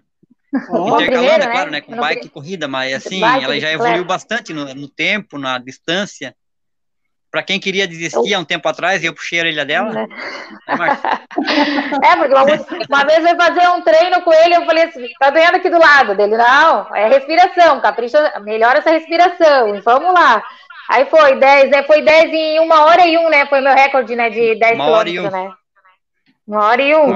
Oh, 0.69 0.87
Intercalando, 0.87 1.05
primeiro, 1.05 1.43
é 1.43 1.47
claro, 1.47 1.71
né? 1.71 1.81
Com 1.81 1.95
bike 1.95 2.27
e 2.27 2.29
corrida, 2.29 2.67
mas 2.67 2.93
assim, 2.93 3.21
ela 3.23 3.59
já 3.59 3.71
evoluiu 3.71 4.05
bastante 4.05 4.53
no, 4.53 4.73
no 4.73 4.87
tempo, 4.87 5.37
na 5.37 5.57
distância. 5.57 6.35
Para 7.31 7.43
quem 7.43 7.59
queria 7.59 7.85
desistir 7.85 8.31
eu... 8.31 8.37
há 8.37 8.41
um 8.41 8.45
tempo 8.45 8.69
atrás, 8.69 9.03
eu 9.03 9.13
puxei 9.13 9.39
a 9.39 9.41
orelha 9.41 9.65
dela. 9.65 9.91
Né? 9.91 10.07
É, 10.69 12.07
é 12.13 12.15
porque 12.15 12.33
uma, 12.33 12.45
uma 12.87 13.05
vez 13.05 13.25
eu 13.25 13.35
fazer 13.35 13.67
um 13.69 13.81
treino 13.81 14.21
com 14.21 14.31
ele, 14.31 14.55
eu 14.55 14.65
falei 14.65 14.85
assim, 14.85 15.05
tá 15.19 15.31
doendo 15.31 15.57
aqui 15.57 15.69
do 15.69 15.77
lado 15.77 16.15
dele. 16.15 16.37
Não, 16.37 16.95
é 16.95 17.09
respiração, 17.09 17.81
capricha, 17.81 18.39
melhora 18.41 18.79
essa 18.79 18.91
respiração, 18.91 19.81
vamos 19.83 20.13
lá. 20.13 20.41
Aí 20.89 21.05
foi 21.05 21.39
10, 21.39 21.71
né? 21.71 21.83
Foi 21.83 22.01
10 22.01 22.33
em 22.33 22.59
uma 22.59 22.85
hora 22.85 23.07
e 23.07 23.17
um, 23.17 23.29
né? 23.29 23.45
Foi 23.47 23.61
meu 23.61 23.73
recorde, 23.73 24.15
né? 24.15 24.29
De 24.29 24.55
10 24.55 24.77
quilômetros, 24.77 25.25
um. 25.25 25.31
né? 25.31 25.53
Uma 26.47 26.65
hora 26.65 26.81
e 26.81 26.95
um. 26.95 27.07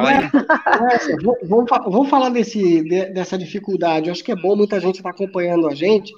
vamos, 1.47 1.69
vamos 1.69 2.09
falar 2.09 2.29
desse, 2.29 2.83
dessa 3.13 3.37
dificuldade. 3.37 4.07
Eu 4.07 4.11
acho 4.11 4.23
que 4.23 4.31
é 4.31 4.35
bom, 4.35 4.55
muita 4.55 4.79
gente 4.79 4.97
está 4.97 5.11
acompanhando 5.11 5.67
a 5.67 5.75
gente. 5.75 6.11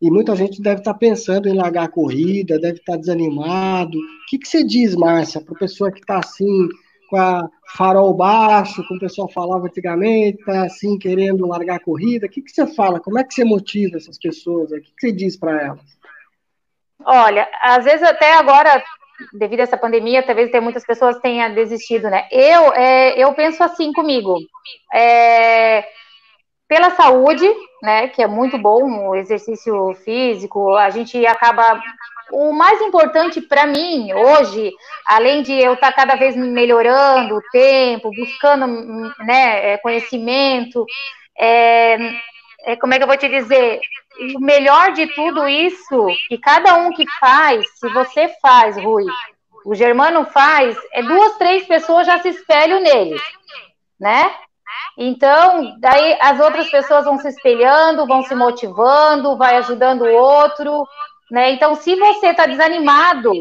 E 0.00 0.10
muita 0.10 0.34
gente 0.34 0.62
deve 0.62 0.80
estar 0.80 0.94
tá 0.94 0.98
pensando 0.98 1.48
em 1.48 1.54
largar 1.54 1.84
a 1.84 1.90
corrida, 1.90 2.58
deve 2.58 2.78
estar 2.78 2.94
tá 2.94 2.98
desanimado. 2.98 3.98
O 3.98 4.26
que, 4.28 4.38
que 4.38 4.48
você 4.48 4.64
diz, 4.64 4.94
Márcia, 4.94 5.40
para 5.40 5.54
a 5.54 5.58
pessoa 5.58 5.92
que 5.92 6.00
está 6.00 6.18
assim, 6.18 6.68
com 7.10 7.16
a 7.16 7.48
farol 7.76 8.14
baixo, 8.14 8.82
como 8.86 8.96
o 8.96 9.00
pessoal 9.00 9.28
falava 9.28 9.66
antigamente, 9.66 10.38
está 10.38 10.64
assim, 10.64 10.98
querendo 10.98 11.46
largar 11.46 11.76
a 11.76 11.84
corrida? 11.84 12.26
O 12.26 12.30
que, 12.30 12.40
que 12.40 12.50
você 12.50 12.66
fala? 12.66 13.00
Como 13.00 13.18
é 13.18 13.24
que 13.24 13.34
você 13.34 13.44
motiva 13.44 13.98
essas 13.98 14.18
pessoas? 14.18 14.70
O 14.70 14.74
que, 14.76 14.92
que 14.92 15.00
você 15.00 15.12
diz 15.12 15.36
para 15.36 15.60
elas? 15.60 15.99
Olha, 17.04 17.48
às 17.60 17.84
vezes 17.84 18.02
até 18.02 18.34
agora, 18.34 18.82
devido 19.32 19.60
a 19.60 19.62
essa 19.64 19.76
pandemia, 19.76 20.22
talvez 20.22 20.50
tem 20.50 20.60
muitas 20.60 20.84
pessoas 20.84 21.18
tenham 21.20 21.54
desistido, 21.54 22.08
né? 22.08 22.26
Eu, 22.30 22.72
é, 22.74 23.18
eu 23.18 23.32
penso 23.34 23.62
assim 23.62 23.92
comigo. 23.92 24.36
É, 24.94 25.84
pela 26.68 26.90
saúde, 26.90 27.48
né, 27.82 28.08
que 28.08 28.22
é 28.22 28.28
muito 28.28 28.56
bom 28.56 29.08
o 29.08 29.16
exercício 29.16 29.92
físico, 30.04 30.76
a 30.76 30.88
gente 30.90 31.26
acaba 31.26 31.82
o 32.32 32.52
mais 32.52 32.80
importante 32.80 33.40
para 33.40 33.66
mim 33.66 34.12
hoje, 34.12 34.70
além 35.04 35.42
de 35.42 35.52
eu 35.52 35.74
estar 35.74 35.90
tá 35.90 35.96
cada 35.96 36.14
vez 36.14 36.36
melhorando 36.36 37.34
o 37.34 37.42
tempo, 37.50 38.10
buscando 38.14 38.68
né, 39.18 39.72
é, 39.72 39.78
conhecimento, 39.78 40.86
é, 41.36 41.96
é, 42.64 42.76
como 42.76 42.94
é 42.94 42.98
que 42.98 43.04
eu 43.04 43.08
vou 43.08 43.16
te 43.16 43.28
dizer? 43.28 43.80
O 44.36 44.40
melhor 44.40 44.92
de 44.92 45.06
tudo 45.14 45.48
isso, 45.48 46.06
que 46.28 46.38
cada 46.38 46.76
um 46.76 46.92
que 46.92 47.04
faz, 47.18 47.64
se 47.78 47.88
você 47.90 48.28
faz, 48.40 48.76
Rui, 48.76 49.04
o 49.64 49.74
Germano 49.74 50.24
faz, 50.26 50.76
é 50.92 51.02
duas, 51.02 51.36
três 51.36 51.66
pessoas 51.66 52.06
já 52.06 52.18
se 52.18 52.28
espelham 52.28 52.80
nele, 52.80 53.20
né? 53.98 54.30
Então, 54.96 55.76
daí 55.78 56.18
as 56.20 56.40
outras 56.40 56.70
pessoas 56.70 57.04
vão 57.04 57.18
se 57.18 57.28
espelhando, 57.28 58.06
vão 58.06 58.22
se 58.22 58.34
motivando, 58.34 59.36
vai 59.36 59.56
ajudando 59.56 60.02
o 60.02 60.14
outro, 60.14 60.86
né? 61.30 61.50
Então, 61.52 61.74
se 61.74 61.94
você 61.96 62.28
está 62.28 62.46
desanimado, 62.46 63.32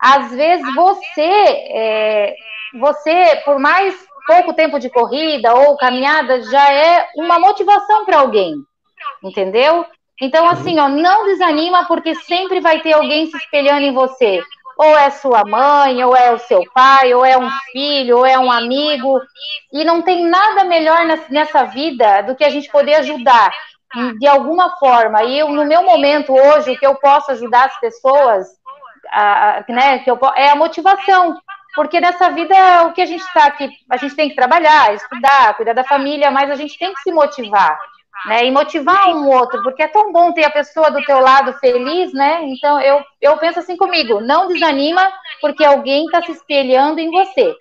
às 0.00 0.30
vezes 0.30 0.74
você, 0.74 1.20
é, 1.20 2.34
você, 2.78 3.42
por 3.44 3.58
mais 3.58 3.94
pouco 4.26 4.54
tempo 4.54 4.78
de 4.78 4.90
corrida 4.90 5.54
ou 5.54 5.76
caminhada, 5.76 6.42
já 6.42 6.72
é 6.72 7.06
uma 7.16 7.38
motivação 7.38 8.04
para 8.04 8.20
alguém, 8.20 8.54
entendeu? 9.22 9.86
Então, 10.20 10.48
assim, 10.48 10.78
ó, 10.78 10.88
não 10.88 11.24
desanima, 11.26 11.86
porque 11.86 12.14
sempre 12.14 12.60
vai 12.60 12.80
ter 12.80 12.94
alguém 12.94 13.26
se 13.26 13.36
espelhando 13.36 13.82
em 13.82 13.92
você 13.92 14.42
ou 14.76 14.96
é 14.96 15.10
sua 15.10 15.42
mãe, 15.44 16.04
ou 16.04 16.14
é 16.14 16.30
o 16.32 16.38
seu 16.38 16.62
pai, 16.74 17.14
ou 17.14 17.24
é 17.24 17.36
um 17.38 17.48
filho, 17.72 18.18
ou 18.18 18.26
é 18.26 18.38
um 18.38 18.52
amigo, 18.52 19.20
e 19.72 19.84
não 19.84 20.02
tem 20.02 20.26
nada 20.26 20.64
melhor 20.64 20.98
nessa 21.30 21.64
vida 21.64 22.22
do 22.22 22.36
que 22.36 22.44
a 22.44 22.50
gente 22.50 22.70
poder 22.70 22.96
ajudar 22.96 23.50
de 24.18 24.26
alguma 24.26 24.76
forma. 24.76 25.22
E 25.24 25.38
eu, 25.38 25.48
no 25.48 25.64
meu 25.64 25.82
momento 25.82 26.32
hoje, 26.32 26.72
o 26.72 26.78
que 26.78 26.86
eu 26.86 26.94
posso 26.96 27.30
ajudar 27.32 27.66
as 27.66 27.80
pessoas, 27.80 28.46
a, 29.10 29.58
a, 29.58 29.64
né, 29.68 29.98
que 30.00 30.10
eu, 30.10 30.18
é 30.36 30.50
a 30.50 30.56
motivação. 30.56 31.40
Porque 31.76 32.00
nessa 32.00 32.30
vida, 32.30 32.86
o 32.86 32.92
que 32.92 33.02
a 33.02 33.06
gente 33.06 33.22
está 33.22 33.44
aqui, 33.44 33.68
a 33.88 33.96
gente 33.98 34.16
tem 34.16 34.28
que 34.28 34.34
trabalhar, 34.34 34.94
estudar, 34.94 35.54
cuidar 35.54 35.74
da 35.74 35.84
família, 35.84 36.30
mas 36.30 36.50
a 36.50 36.56
gente 36.56 36.76
tem 36.76 36.92
que 36.92 37.00
se 37.02 37.12
motivar 37.12 37.78
né? 38.24 38.46
E 38.46 38.50
motivar 38.50 39.08
um 39.08 39.28
outro, 39.28 39.62
porque 39.62 39.82
é 39.82 39.88
tão 39.88 40.12
bom 40.12 40.32
ter 40.32 40.44
a 40.44 40.50
pessoa 40.50 40.90
do 40.90 41.02
teu 41.04 41.20
lado 41.20 41.52
feliz, 41.54 42.12
né? 42.12 42.40
Então 42.44 42.80
eu, 42.80 43.02
eu 43.20 43.36
penso 43.36 43.58
assim 43.58 43.76
comigo, 43.76 44.20
não 44.20 44.48
desanima, 44.48 45.06
porque 45.40 45.64
alguém 45.64 46.06
está 46.06 46.22
se 46.22 46.32
espelhando 46.32 46.98
em 46.98 47.10
você. 47.10 47.54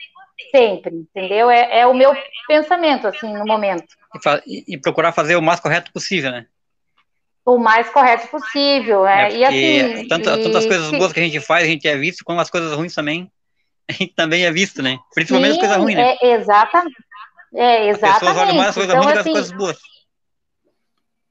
Sempre, 0.52 0.96
entendeu? 0.96 1.50
É, 1.50 1.80
é 1.80 1.88
o 1.88 1.94
meu 1.94 2.14
pensamento, 2.48 3.08
assim, 3.08 3.32
no 3.32 3.46
momento. 3.46 3.86
E, 4.46 4.76
e, 4.76 4.78
procurar 4.78 5.14
fazer 5.14 5.36
o 5.36 5.42
mais 5.42 5.60
correto 5.60 5.92
possível, 5.94 6.32
né? 6.32 6.46
O 7.46 7.58
mais 7.58 7.90
correto 7.90 8.28
possível, 8.28 9.04
né? 9.04 9.30
É, 9.30 9.36
e 9.38 9.46
assim. 9.46 10.08
Tanto, 10.08 10.30
e, 10.30 10.44
tantas 10.44 10.66
coisas 10.66 10.92
boas 10.92 11.14
que 11.14 11.20
a 11.20 11.24
gente 11.24 11.40
faz, 11.40 11.64
a 11.64 11.68
gente 11.68 11.88
é 11.88 11.96
visto, 11.96 12.26
como 12.26 12.42
as 12.42 12.50
coisas 12.50 12.74
ruins 12.74 12.94
também, 12.94 13.32
a 13.90 13.94
gente 13.94 14.14
também 14.14 14.46
é 14.46 14.52
visto, 14.52 14.82
né? 14.82 14.98
Principalmente 15.14 15.54
Sim, 15.54 15.60
as 15.60 15.68
coisas 15.68 15.78
ruins, 15.78 15.96
né? 15.96 16.16
É, 16.22 16.34
exatamente. 16.34 16.96
É, 17.54 17.88
exatamente. 17.90 18.14
As 18.14 18.20
pessoas 18.20 18.38
olham 18.38 18.56
mais 18.56 18.70
as 18.70 18.76
coisas 18.76 18.94
então, 18.94 19.04
ruins 19.04 19.18
assim, 19.18 19.32
que 19.32 19.38
as 19.38 19.50
coisas 19.50 19.52
boas 19.58 19.96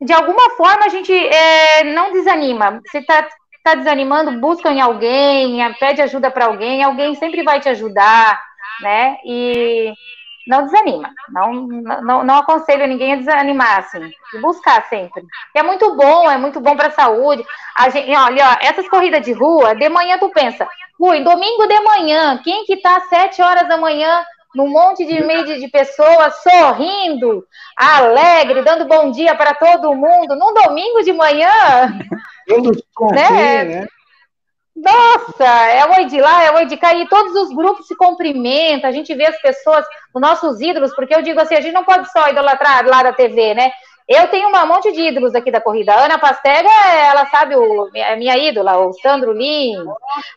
de 0.04 0.12
alguma 0.12 0.50
forma 0.50 0.84
a 0.84 0.88
gente 0.88 1.12
é, 1.12 1.84
não 1.84 2.12
desanima. 2.12 2.80
Você 2.86 2.98
está 2.98 3.26
tá 3.62 3.74
desanimando, 3.74 4.38
busca 4.40 4.70
em 4.70 4.80
alguém, 4.80 5.58
pede 5.80 6.02
ajuda 6.02 6.30
para 6.30 6.46
alguém, 6.46 6.82
alguém 6.82 7.14
sempre 7.14 7.42
vai 7.42 7.60
te 7.60 7.68
ajudar, 7.70 8.38
né? 8.82 9.16
E 9.24 9.92
não 10.46 10.64
desanima. 10.64 11.10
Não, 11.30 11.52
não, 11.52 12.24
não 12.24 12.36
aconselho 12.36 12.86
ninguém 12.86 13.14
a 13.14 13.16
desanimar, 13.16 13.78
assim, 13.78 14.10
e 14.34 14.40
buscar 14.40 14.86
sempre. 14.88 15.22
é 15.54 15.62
muito 15.62 15.94
bom, 15.96 16.30
é 16.30 16.36
muito 16.36 16.60
bom 16.60 16.76
para 16.76 16.88
a 16.88 16.92
saúde. 16.92 17.44
A 17.76 17.88
gente, 17.88 18.10
olha, 18.16 18.50
ó, 18.50 18.56
essas 18.66 18.88
corridas 18.88 19.22
de 19.22 19.32
rua, 19.32 19.74
de 19.74 19.88
manhã 19.88 20.18
tu 20.18 20.28
pensa, 20.30 20.66
Rui, 20.98 21.24
domingo 21.24 21.66
de 21.66 21.80
manhã, 21.80 22.40
quem 22.42 22.64
que 22.64 22.76
tá 22.76 22.96
às 22.96 23.08
sete 23.08 23.42
horas 23.42 23.68
da 23.68 23.76
manhã 23.76 24.24
num 24.54 24.68
monte 24.68 25.04
de 25.04 25.20
mídia 25.24 25.58
de 25.58 25.66
pessoas 25.68 26.40
sorrindo, 26.42 27.44
alegre, 27.76 28.62
dando 28.62 28.86
bom 28.86 29.10
dia 29.10 29.34
para 29.34 29.52
todo 29.54 29.94
mundo, 29.94 30.36
num 30.36 30.54
domingo 30.54 31.02
de 31.02 31.12
manhã. 31.12 31.50
né? 33.10 33.64
né? 33.64 33.86
Nossa, 34.76 35.44
é 35.44 35.86
oi 35.98 36.06
de 36.06 36.20
lá, 36.20 36.42
é 36.42 36.50
oi 36.52 36.66
de 36.66 36.76
cá, 36.76 36.92
e 36.94 37.08
todos 37.08 37.32
os 37.34 37.54
grupos 37.54 37.86
se 37.86 37.96
cumprimentam, 37.96 38.90
a 38.90 38.92
gente 38.92 39.14
vê 39.14 39.26
as 39.26 39.40
pessoas, 39.40 39.86
os 40.12 40.20
nossos 40.20 40.60
ídolos, 40.60 40.92
porque 40.94 41.14
eu 41.14 41.22
digo 41.22 41.40
assim, 41.40 41.54
a 41.54 41.60
gente 41.60 41.74
não 41.74 41.84
pode 41.84 42.10
só 42.10 42.28
idolatrar 42.28 42.84
lá 42.84 43.02
da 43.02 43.12
TV, 43.12 43.54
né? 43.54 43.70
Eu 44.06 44.28
tenho 44.28 44.48
um 44.48 44.66
monte 44.66 44.92
de 44.92 45.00
ídolos 45.00 45.34
aqui 45.34 45.50
da 45.50 45.60
corrida. 45.60 45.94
A 45.94 46.04
Ana 46.04 46.18
Pastega, 46.18 46.68
ela 46.68 47.24
sabe, 47.26 47.56
o, 47.56 47.88
é 47.94 48.16
minha 48.16 48.36
ídola, 48.36 48.76
o 48.78 48.92
Sandro 48.94 49.32
Lin, 49.32 49.76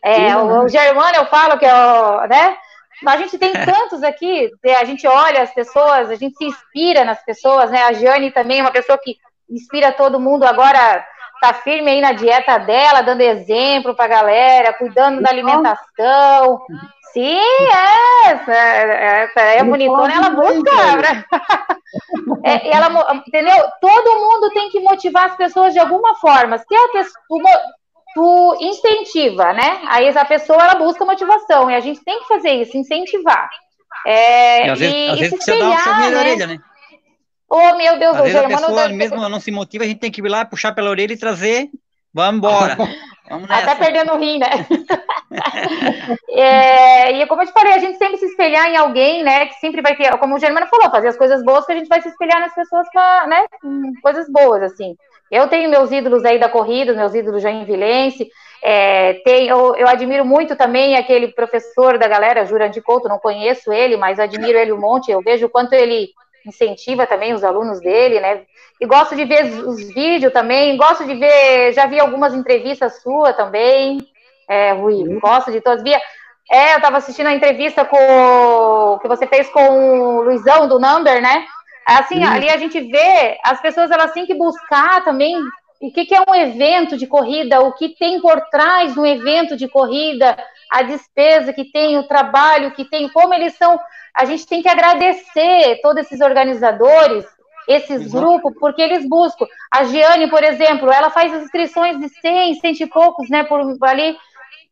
é, 0.02 0.36
o, 0.36 0.64
o 0.64 0.68
Germano, 0.68 1.16
eu 1.16 1.26
falo 1.26 1.58
que 1.58 1.66
é 1.66 1.74
o, 1.74 2.26
né? 2.28 2.56
A 3.06 3.16
gente 3.16 3.36
tem 3.38 3.52
tantos 3.66 4.02
aqui, 4.02 4.50
a 4.80 4.84
gente 4.84 5.06
olha 5.06 5.42
as 5.42 5.52
pessoas, 5.52 6.10
a 6.10 6.14
gente 6.14 6.36
se 6.36 6.44
inspira 6.44 7.04
nas 7.04 7.22
pessoas, 7.24 7.70
né? 7.70 7.82
A 7.82 7.92
Jane 7.92 8.30
também 8.30 8.60
é 8.60 8.62
uma 8.62 8.70
pessoa 8.70 8.96
que 8.96 9.16
inspira 9.50 9.92
todo 9.92 10.20
mundo 10.20 10.44
agora 10.44 11.04
tá 11.40 11.54
firme 11.54 11.90
aí 11.90 12.00
na 12.00 12.12
dieta 12.12 12.58
dela, 12.58 13.02
dando 13.02 13.20
exemplo 13.20 13.94
pra 13.94 14.06
galera, 14.06 14.72
cuidando 14.74 15.22
da 15.22 15.30
alimentação. 15.30 16.60
Sim, 17.12 17.40
é, 17.40 18.30
essa, 18.30 18.52
essa 18.52 19.40
é 19.40 19.64
bonitona, 19.64 20.14
ela 20.14 20.30
busca. 20.30 20.70
é, 22.44 22.74
ela, 22.74 23.22
entendeu? 23.26 23.56
Todo 23.80 24.20
mundo 24.20 24.50
tem 24.50 24.68
que 24.70 24.80
motivar 24.80 25.26
as 25.26 25.36
pessoas 25.36 25.72
de 25.72 25.78
alguma 25.78 26.14
forma. 26.16 26.58
Se 26.58 26.74
a 26.74 26.88
pessoa, 26.88 27.60
tu 28.14 28.56
incentiva, 28.60 29.52
né? 29.52 29.80
Aí 29.88 30.06
essa 30.06 30.24
pessoa 30.24 30.62
ela 30.62 30.74
busca 30.74 31.04
motivação 31.04 31.70
e 31.70 31.74
a 31.74 31.80
gente 31.80 32.04
tem 32.04 32.20
que 32.20 32.28
fazer 32.28 32.50
isso, 32.50 32.76
incentivar. 32.76 33.48
É, 34.06 34.66
e 34.66 34.70
às 34.70 34.78
vezes, 34.78 34.94
e, 34.94 35.10
às 35.10 35.18
vezes 35.18 35.44
você 35.44 35.58
dá 35.58 35.66
um 35.66 36.10
né? 36.10 36.18
orelha, 36.18 36.46
né? 36.46 36.58
Oh, 37.50 37.76
meu 37.76 37.98
Deus, 37.98 38.16
às 38.16 38.22
vezes 38.24 38.36
a 38.36 38.48
pessoa 38.48 38.88
mesmo 38.88 39.28
não 39.28 39.40
se 39.40 39.50
motiva, 39.50 39.84
a 39.84 39.86
gente 39.86 40.00
tem 40.00 40.10
que 40.10 40.20
ir 40.20 40.28
lá, 40.28 40.44
puxar 40.44 40.72
pela 40.72 40.90
orelha 40.90 41.12
e 41.12 41.18
trazer, 41.18 41.70
vamos 42.12 42.38
embora. 42.38 42.76
Vamos 43.30 43.50
Até 43.50 43.74
perdendo 43.74 44.14
o 44.14 44.18
rim, 44.18 44.38
né? 44.38 44.48
é, 46.30 47.12
e 47.12 47.26
como 47.26 47.42
eu 47.42 47.46
te 47.46 47.52
falei, 47.52 47.74
a 47.74 47.78
gente 47.78 47.98
sempre 47.98 48.16
se 48.16 48.24
espelhar 48.24 48.66
em 48.68 48.76
alguém, 48.76 49.22
né? 49.22 49.46
Que 49.46 49.54
sempre 49.60 49.82
vai 49.82 49.94
ter, 49.94 50.16
como 50.16 50.34
o 50.34 50.38
Germano 50.38 50.66
falou, 50.66 50.90
fazer 50.90 51.08
as 51.08 51.16
coisas 51.18 51.44
boas 51.44 51.66
que 51.66 51.72
a 51.72 51.76
gente 51.76 51.88
vai 51.88 52.00
se 52.00 52.08
espelhar 52.08 52.40
nas 52.40 52.54
pessoas 52.54 52.88
pra, 52.90 53.26
né? 53.26 53.44
Coisas 54.00 54.26
boas, 54.30 54.62
assim. 54.62 54.96
Eu 55.30 55.46
tenho 55.48 55.68
meus 55.68 55.92
ídolos 55.92 56.24
aí 56.24 56.38
da 56.38 56.48
corrida, 56.48 56.94
meus 56.94 57.14
ídolos 57.14 57.42
joinvilense. 57.42 58.30
É, 58.62 59.14
tem, 59.24 59.48
eu, 59.48 59.76
eu, 59.76 59.86
admiro 59.86 60.24
muito 60.24 60.56
também 60.56 60.96
aquele 60.96 61.28
professor 61.28 61.98
da 61.98 62.08
galera, 62.08 62.46
Jurandir 62.46 62.82
Couto, 62.82 63.08
não 63.08 63.18
conheço 63.18 63.72
ele, 63.72 63.96
mas 63.96 64.18
admiro 64.18 64.58
ele 64.58 64.72
um 64.72 64.80
monte. 64.80 65.10
Eu 65.10 65.20
vejo 65.20 65.46
o 65.46 65.50
quanto 65.50 65.74
ele 65.74 66.08
incentiva 66.46 67.06
também 67.06 67.34
os 67.34 67.44
alunos 67.44 67.80
dele, 67.80 68.20
né? 68.20 68.42
E 68.80 68.86
gosto 68.86 69.16
de 69.16 69.24
ver 69.24 69.44
os 69.66 69.92
vídeos 69.92 70.32
também, 70.32 70.76
gosto 70.76 71.04
de 71.04 71.14
ver, 71.14 71.72
já 71.72 71.86
vi 71.86 71.98
algumas 71.98 72.34
entrevistas 72.34 73.02
suas 73.02 73.36
também, 73.36 73.98
é, 74.48 74.72
Rui, 74.72 74.94
uhum. 74.94 75.18
gosto 75.20 75.50
de 75.50 75.60
todas. 75.60 75.82
Via, 75.82 76.00
é, 76.50 76.72
eu 76.72 76.76
estava 76.76 76.96
assistindo 76.96 77.26
a 77.26 77.34
entrevista 77.34 77.84
com 77.84 78.98
que 79.00 79.08
você 79.08 79.26
fez 79.26 79.48
com 79.50 80.18
o 80.18 80.22
Luizão 80.22 80.66
do 80.68 80.78
Number, 80.78 81.20
né? 81.20 81.44
Assim, 81.86 82.24
uhum. 82.24 82.32
ali 82.32 82.48
a 82.48 82.56
gente 82.56 82.80
vê 82.80 83.38
as 83.44 83.60
pessoas 83.60 83.90
elas 83.90 84.12
têm 84.12 84.26
que 84.26 84.34
buscar 84.34 85.04
também 85.04 85.36
o 85.80 85.92
que, 85.92 86.04
que, 86.06 86.14
é 86.14 86.20
um 86.28 86.34
evento 86.34 86.96
de 86.96 87.06
corrida, 87.06 87.60
o 87.60 87.72
que 87.72 87.90
tem 87.90 88.20
por 88.20 88.40
trás 88.50 88.94
do 88.94 89.06
evento 89.06 89.56
de 89.56 89.68
corrida, 89.68 90.36
a 90.70 90.82
despesa 90.82 91.52
que 91.52 91.70
tem, 91.70 91.96
o 91.96 92.02
trabalho 92.02 92.72
que 92.72 92.84
tem, 92.84 93.08
como 93.08 93.32
eles 93.32 93.54
são. 93.54 93.78
A 94.18 94.24
gente 94.24 94.48
tem 94.48 94.60
que 94.60 94.68
agradecer 94.68 95.80
todos 95.80 96.04
esses 96.04 96.20
organizadores, 96.20 97.24
esses 97.68 98.02
Exato. 98.02 98.16
grupos, 98.16 98.52
porque 98.58 98.82
eles 98.82 99.08
buscam. 99.08 99.46
A 99.70 99.84
Giane, 99.84 100.28
por 100.28 100.42
exemplo, 100.42 100.90
ela 100.90 101.08
faz 101.08 101.32
as 101.32 101.44
inscrições 101.44 102.00
de 102.00 102.08
100, 102.08 102.54
100 102.56 102.82
e 102.82 102.86
poucos, 102.86 103.30
né, 103.30 103.44
por 103.44 103.60
ali. 103.82 104.16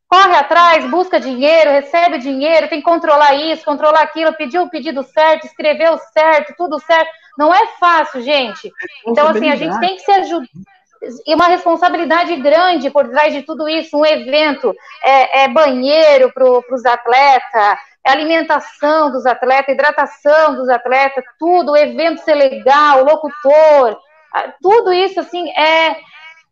Corre 0.08 0.34
atrás, 0.34 0.84
busca 0.90 1.20
dinheiro, 1.20 1.70
recebe 1.70 2.18
dinheiro, 2.18 2.68
tem 2.68 2.80
que 2.80 2.84
controlar 2.84 3.34
isso, 3.34 3.64
controlar 3.64 4.00
aquilo, 4.00 4.34
pediu 4.34 4.64
o 4.64 4.70
pedido 4.70 5.04
certo, 5.04 5.46
escreveu 5.46 5.96
certo, 6.12 6.52
tudo 6.56 6.80
certo. 6.80 7.10
Não 7.38 7.54
é 7.54 7.68
fácil, 7.78 8.22
gente. 8.22 8.72
Então, 9.06 9.28
assim, 9.28 9.48
a 9.48 9.54
gente 9.54 9.78
tem 9.78 9.94
que 9.94 10.02
se 10.02 10.10
ajudar 10.10 10.48
e 11.26 11.34
uma 11.34 11.46
responsabilidade 11.46 12.34
grande 12.36 12.90
por 12.90 13.08
trás 13.08 13.32
de 13.32 13.42
tudo 13.42 13.68
isso, 13.68 13.96
um 13.96 14.06
evento, 14.06 14.74
é, 15.02 15.44
é 15.44 15.48
banheiro 15.48 16.32
para 16.32 16.44
os 16.44 16.84
atletas, 16.84 17.78
é 18.04 18.10
alimentação 18.10 19.10
dos 19.10 19.26
atletas, 19.26 19.74
hidratação 19.74 20.54
dos 20.54 20.68
atletas, 20.68 21.24
tudo, 21.38 21.72
o 21.72 21.76
evento 21.76 22.22
ser 22.22 22.34
legal, 22.34 23.04
locutor, 23.04 23.98
tudo 24.62 24.92
isso, 24.92 25.18
assim, 25.20 25.48
é, 25.50 25.96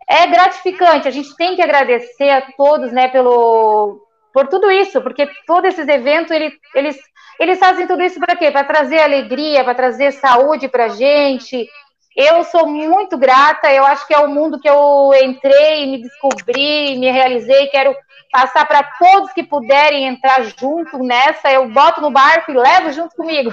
é 0.09 0.27
gratificante, 0.27 1.09
a 1.09 1.11
gente 1.11 1.37
tem 1.37 1.55
que 1.55 1.63
agradecer 1.63 2.31
a 2.31 2.43
todos, 2.57 2.93
né, 2.93 3.09
pelo, 3.09 4.01
por 4.33 4.49
tudo 4.49 4.71
isso, 4.71 5.01
porque 5.01 5.29
todos 5.47 5.71
esses 5.71 5.87
eventos, 5.87 6.31
eles, 6.31 6.53
eles, 6.75 6.99
eles 7.39 7.59
fazem 7.59 7.87
tudo 7.87 8.03
isso 8.03 8.19
para 8.19 8.37
quê? 8.37 8.51
Para 8.51 8.65
trazer 8.65 9.01
alegria, 9.01 9.63
para 9.63 9.75
trazer 9.75 10.13
saúde 10.13 10.69
para 10.69 10.87
a 10.87 10.89
gente, 10.89 11.69
eu 12.17 12.45
sou 12.45 12.67
muito 12.67 13.19
grata, 13.19 13.73
eu 13.73 13.85
acho 13.85 14.07
que 14.07 14.15
é 14.15 14.19
o 14.19 14.29
mundo 14.29 14.61
que 14.61 14.69
eu 14.69 15.13
entrei, 15.23 15.87
me 15.87 16.03
descobri, 16.03 16.97
me 16.99 17.11
realizei, 17.11 17.67
quero 17.69 17.95
passar 18.31 18.67
para 18.67 18.83
todos 18.99 19.33
que 19.33 19.43
puderem 19.43 20.07
entrar 20.07 20.43
junto 20.59 20.99
nessa, 20.99 21.53
eu 21.53 21.69
boto 21.69 22.01
no 22.01 22.11
barco 22.11 22.51
e 22.51 22.57
levo 22.57 22.93
junto 22.93 23.15
comigo. 23.17 23.53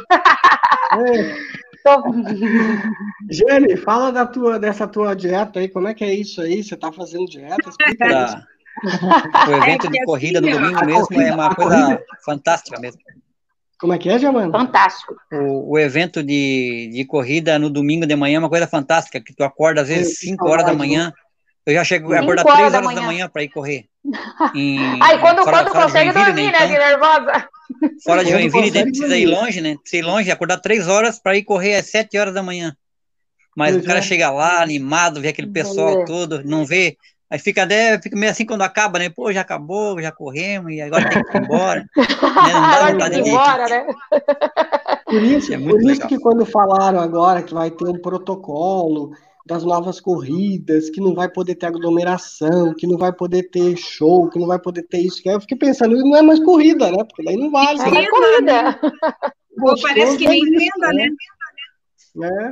É. 0.94 1.62
Tô... 1.84 2.04
Jane, 3.30 3.76
fala 3.76 4.12
da 4.12 4.26
tua, 4.26 4.60
dessa 4.60 4.88
tua 4.88 5.16
dieta 5.16 5.60
aí, 5.60 5.68
como 5.68 5.88
é 5.88 5.96
que 5.96 6.04
é 6.04 6.14
isso 6.14 6.40
aí? 6.42 6.64
Você 6.64 6.76
está 6.76 6.92
fazendo 6.92 7.26
dieta? 7.26 7.68
Explica 7.68 8.26
isso. 8.26 8.52
O 9.50 9.52
evento 9.52 9.90
de 9.90 10.04
corrida 10.04 10.40
no 10.40 10.50
domingo 10.50 10.86
mesmo 10.86 11.22
é 11.22 11.34
uma 11.34 11.56
coisa 11.56 12.00
fantástica 12.24 12.80
mesmo. 12.80 13.02
Como 13.82 13.94
é 13.94 13.98
que 13.98 14.08
é, 14.08 14.20
Giovanna? 14.20 14.52
Fantástico. 14.52 15.16
O, 15.32 15.72
o, 15.72 15.80
evento 15.80 16.22
de, 16.22 16.92
de 16.94 17.04
corrida 17.04 17.58
no 17.58 17.68
domingo 17.68 18.06
de 18.06 18.16
manhã 18.16 18.36
é 18.36 18.40
uma 18.40 18.48
coisa 18.48 18.68
fantástica, 18.68 19.20
que 19.20 19.34
tu 19.34 19.44
acorda 19.44 19.82
às 19.82 19.88
vezes 19.88 20.20
5 20.20 20.48
horas 20.48 20.68
da 20.68 20.74
manhã. 20.76 21.12
Eu 21.66 21.74
já 21.74 21.84
chego 21.84 22.14
a 22.14 22.20
acordar 22.20 22.44
3 22.44 22.60
horas 22.60 22.72
da 22.72 22.82
manhã, 22.84 22.96
da 23.02 23.02
manhã 23.08 23.28
para 23.28 23.42
ir 23.42 23.50
correr. 23.50 23.86
Em, 24.56 25.02
Ai, 25.02 25.20
quando, 25.20 25.44
fora, 25.44 25.58
quando 25.58 25.72
fora 25.72 25.86
consegue 25.86 26.12
dormir, 26.12 26.52
né? 26.52 26.66
Então, 26.66 26.70
nervosa. 26.70 27.50
Fora 28.04 28.24
de 28.24 28.30
Joinville, 28.30 28.70
daí 28.70 28.84
precisa 28.84 29.18
ir 29.18 29.26
longe, 29.26 29.62
né? 29.62 29.76
Precisa 29.82 30.04
ir 30.04 30.06
longe, 30.06 30.30
acordar 30.30 30.58
3 30.58 30.88
horas 30.88 31.20
para 31.20 31.36
ir 31.36 31.44
correr 31.44 31.76
às 31.76 31.88
7 31.88 32.20
horas 32.20 32.36
da 32.36 32.44
manhã. 32.44 32.78
Mas 33.58 33.72
pois 33.72 33.84
o 33.84 33.88
cara 33.88 34.00
é. 34.00 34.04
chega 34.04 34.30
lá, 34.30 34.62
animado, 34.62 35.20
vê 35.20 35.30
aquele 35.30 35.52
pessoal 35.52 36.02
é. 36.02 36.06
todo, 36.06 36.44
não 36.44 36.66
vê 36.68 36.98
Aí 37.32 37.40
fica, 37.40 37.64
até, 37.64 37.98
fica 38.02 38.18
meio 38.18 38.30
assim 38.30 38.46
quando 38.46 38.62
acaba, 38.62 39.00
né? 39.00 39.10
Pô, 39.10 39.32
já 39.32 39.40
acabou, 39.40 40.02
já 40.02 40.12
corremos, 40.12 40.74
e 40.74 40.82
agora 40.82 41.10
tem 41.10 41.24
que 41.24 41.38
ir 41.38 41.42
embora. 41.42 41.80
né? 41.80 41.88
Não 42.52 42.62
dá 42.62 42.92
vontade 42.92 43.16
de 43.16 43.22
ir 43.22 43.32
embora, 43.32 43.68
né? 43.70 43.88
Por 45.06 45.24
isso, 45.24 45.54
é 45.54 45.58
por 45.58 45.82
isso 45.82 46.08
que 46.08 46.20
quando 46.20 46.46
falaram 46.46 47.00
agora 47.00 47.42
que 47.42 47.54
vai 47.54 47.72
ter 47.72 47.88
um 47.88 48.02
protocolo 48.02 49.12
das 49.46 49.64
novas 49.64 50.02
corridas, 50.02 50.90
que 50.90 51.00
não 51.00 51.14
vai 51.14 51.30
poder 51.30 51.56
ter 51.56 51.68
aglomeração, 51.68 52.74
que 52.74 52.86
não 52.86 52.98
vai 52.98 53.14
poder 53.14 53.44
ter 53.50 53.76
show, 53.78 54.30
que 54.30 54.38
não 54.38 54.48
vai 54.48 54.60
poder 54.60 54.84
ter 54.84 55.00
isso, 55.00 55.22
que 55.22 55.30
eu 55.30 55.40
fiquei 55.40 55.58
pensando, 55.58 55.98
não 55.98 56.18
é 56.18 56.22
mais 56.22 56.40
corrida, 56.44 56.92
né? 56.92 57.04
Porque 57.04 57.24
daí 57.24 57.38
não 57.38 57.50
vale. 57.50 57.82
É 57.82 57.90
mais 57.90 58.10
corrida. 58.10 58.80
Pô, 59.58 59.74
parece 59.82 60.18
que 60.18 60.28
nem 60.28 60.44
venda, 60.44 60.88
né? 60.94 61.06
né? 61.06 61.10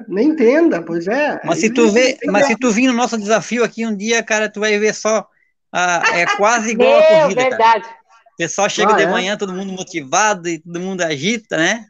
Nem 0.07 0.29
entenda, 0.29 0.81
pois 0.81 1.07
é. 1.07 1.39
Mas 1.43 1.59
se 1.59 1.69
tu 1.69 1.91
vê, 1.91 2.17
mas 2.27 2.47
se 2.47 2.55
tu 2.55 2.71
vir 2.71 2.87
no 2.87 2.93
nosso 2.93 3.17
desafio 3.17 3.63
aqui 3.63 3.85
um 3.85 3.95
dia, 3.95 4.23
cara, 4.23 4.49
tu 4.49 4.59
vai 4.59 4.77
ver 4.79 4.93
só, 4.93 5.27
ah, 5.71 6.01
é 6.13 6.25
quase 6.37 6.71
igual 6.71 6.89
Meu, 6.89 6.99
a 6.99 7.21
corrida, 7.23 7.41
verdade. 7.41 7.83
Cara. 7.83 7.99
O 8.33 8.37
pessoal 8.37 8.69
chega 8.69 8.93
ah, 8.93 8.95
de 8.95 9.03
é? 9.03 9.07
manhã, 9.07 9.37
todo 9.37 9.53
mundo 9.53 9.73
motivado 9.73 10.47
e 10.47 10.59
todo 10.59 10.79
mundo 10.79 11.01
agita, 11.01 11.57
né? 11.57 11.85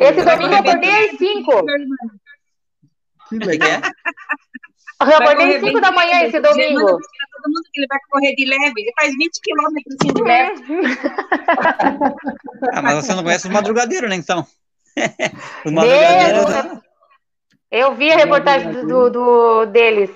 Esse 0.00 0.24
domingo 0.24 0.52
eu 0.52 0.58
acordei 0.58 1.10
às 1.10 1.16
5. 1.16 1.66
Que 3.28 3.38
legal. 3.38 3.80
Eu 5.00 5.16
acordei 5.16 5.56
às 5.56 5.62
5 5.62 5.80
da 5.80 5.92
manhã 5.92 6.24
esse 6.24 6.40
domingo. 6.40 6.80
Todo 6.80 7.46
mundo 7.46 7.62
que 7.72 7.80
ele 7.80 7.86
vai 7.86 7.98
correr 8.10 8.34
de 8.34 8.44
leve, 8.46 8.74
ele 8.76 8.92
faz 8.98 9.12
20 9.16 9.40
quilômetros 9.40 9.96
assim 10.02 10.12
de 10.12 10.22
leve. 10.22 10.96
ah, 12.72 12.82
mas 12.82 12.94
você 12.96 13.14
não 13.14 13.22
conhece 13.22 13.46
o 13.46 13.52
madrugadeiro, 13.52 14.08
né, 14.08 14.16
então? 14.16 14.44
Meu, 15.64 16.80
eu 17.70 17.94
vi 17.94 18.10
a 18.10 18.16
reportagem 18.16 18.86
do, 18.86 19.10
do, 19.10 19.66
deles. 19.66 20.10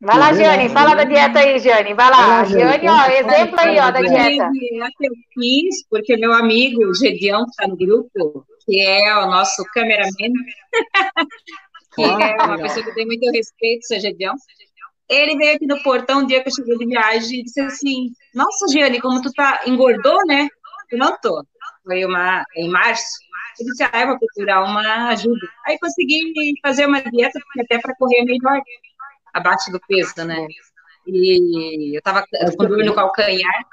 Vai 0.00 0.18
lá, 0.18 0.32
Giane, 0.32 0.68
fala 0.70 0.94
da 0.94 1.04
dieta 1.04 1.40
aí, 1.40 1.58
Giane. 1.60 1.94
Vai 1.94 2.10
lá, 2.10 2.42
Giane, 2.44 2.88
ó, 2.88 3.06
exemplo 3.06 3.60
aí, 3.60 3.78
ó, 3.78 3.90
da 3.90 4.00
dieta. 4.00 4.50
Eu 5.00 5.12
fiz, 5.34 5.86
porque 5.88 6.16
meu 6.16 6.32
amigo 6.32 6.94
Gedião 6.94 7.44
está 7.44 7.68
no 7.68 7.76
grupo, 7.76 8.44
que 8.64 8.80
é 8.80 9.14
o 9.18 9.26
nosso 9.26 9.62
cameraman, 9.74 10.10
que 11.94 12.02
é 12.02 12.42
uma 12.42 12.58
pessoa 12.58 12.84
que 12.84 12.94
tem 12.94 13.06
muito 13.06 13.30
respeito, 13.30 13.86
seu 13.86 14.00
Gedião. 14.00 14.34
Ele 15.08 15.36
veio 15.36 15.56
aqui 15.56 15.66
no 15.66 15.82
portão 15.82 16.20
um 16.20 16.26
dia 16.26 16.42
que 16.42 16.48
eu 16.48 16.54
cheguei 16.54 16.78
de 16.78 16.86
viagem 16.86 17.40
e 17.40 17.42
disse 17.42 17.60
assim: 17.60 18.10
Nossa, 18.34 18.68
Giane, 18.68 19.00
como 19.00 19.20
tu 19.20 19.30
tá 19.32 19.60
engordou, 19.66 20.24
né? 20.26 20.48
Eu 20.90 20.98
não 20.98 21.16
tô 21.20 21.44
foi 21.84 22.04
uma 22.04 22.44
em 22.56 22.68
março, 22.68 23.18
eu 23.58 23.66
disse, 23.66 23.82
ah, 23.82 24.00
eu 24.00 24.08
vou 24.08 24.18
procurar 24.18 24.62
uma 24.64 25.08
ajuda. 25.08 25.46
Aí 25.66 25.78
consegui 25.78 26.32
fazer 26.62 26.86
uma 26.86 27.02
dieta, 27.02 27.38
até 27.58 27.78
para 27.78 27.94
correr 27.96 28.24
melhor, 28.24 28.60
abaixo 29.32 29.70
do 29.70 29.80
peso, 29.86 30.24
né? 30.24 30.46
E 31.06 31.96
eu 31.96 32.02
tava 32.02 32.24
com 32.56 32.64
dor 32.66 32.84
no 32.84 32.94
calcanhar. 32.94 33.66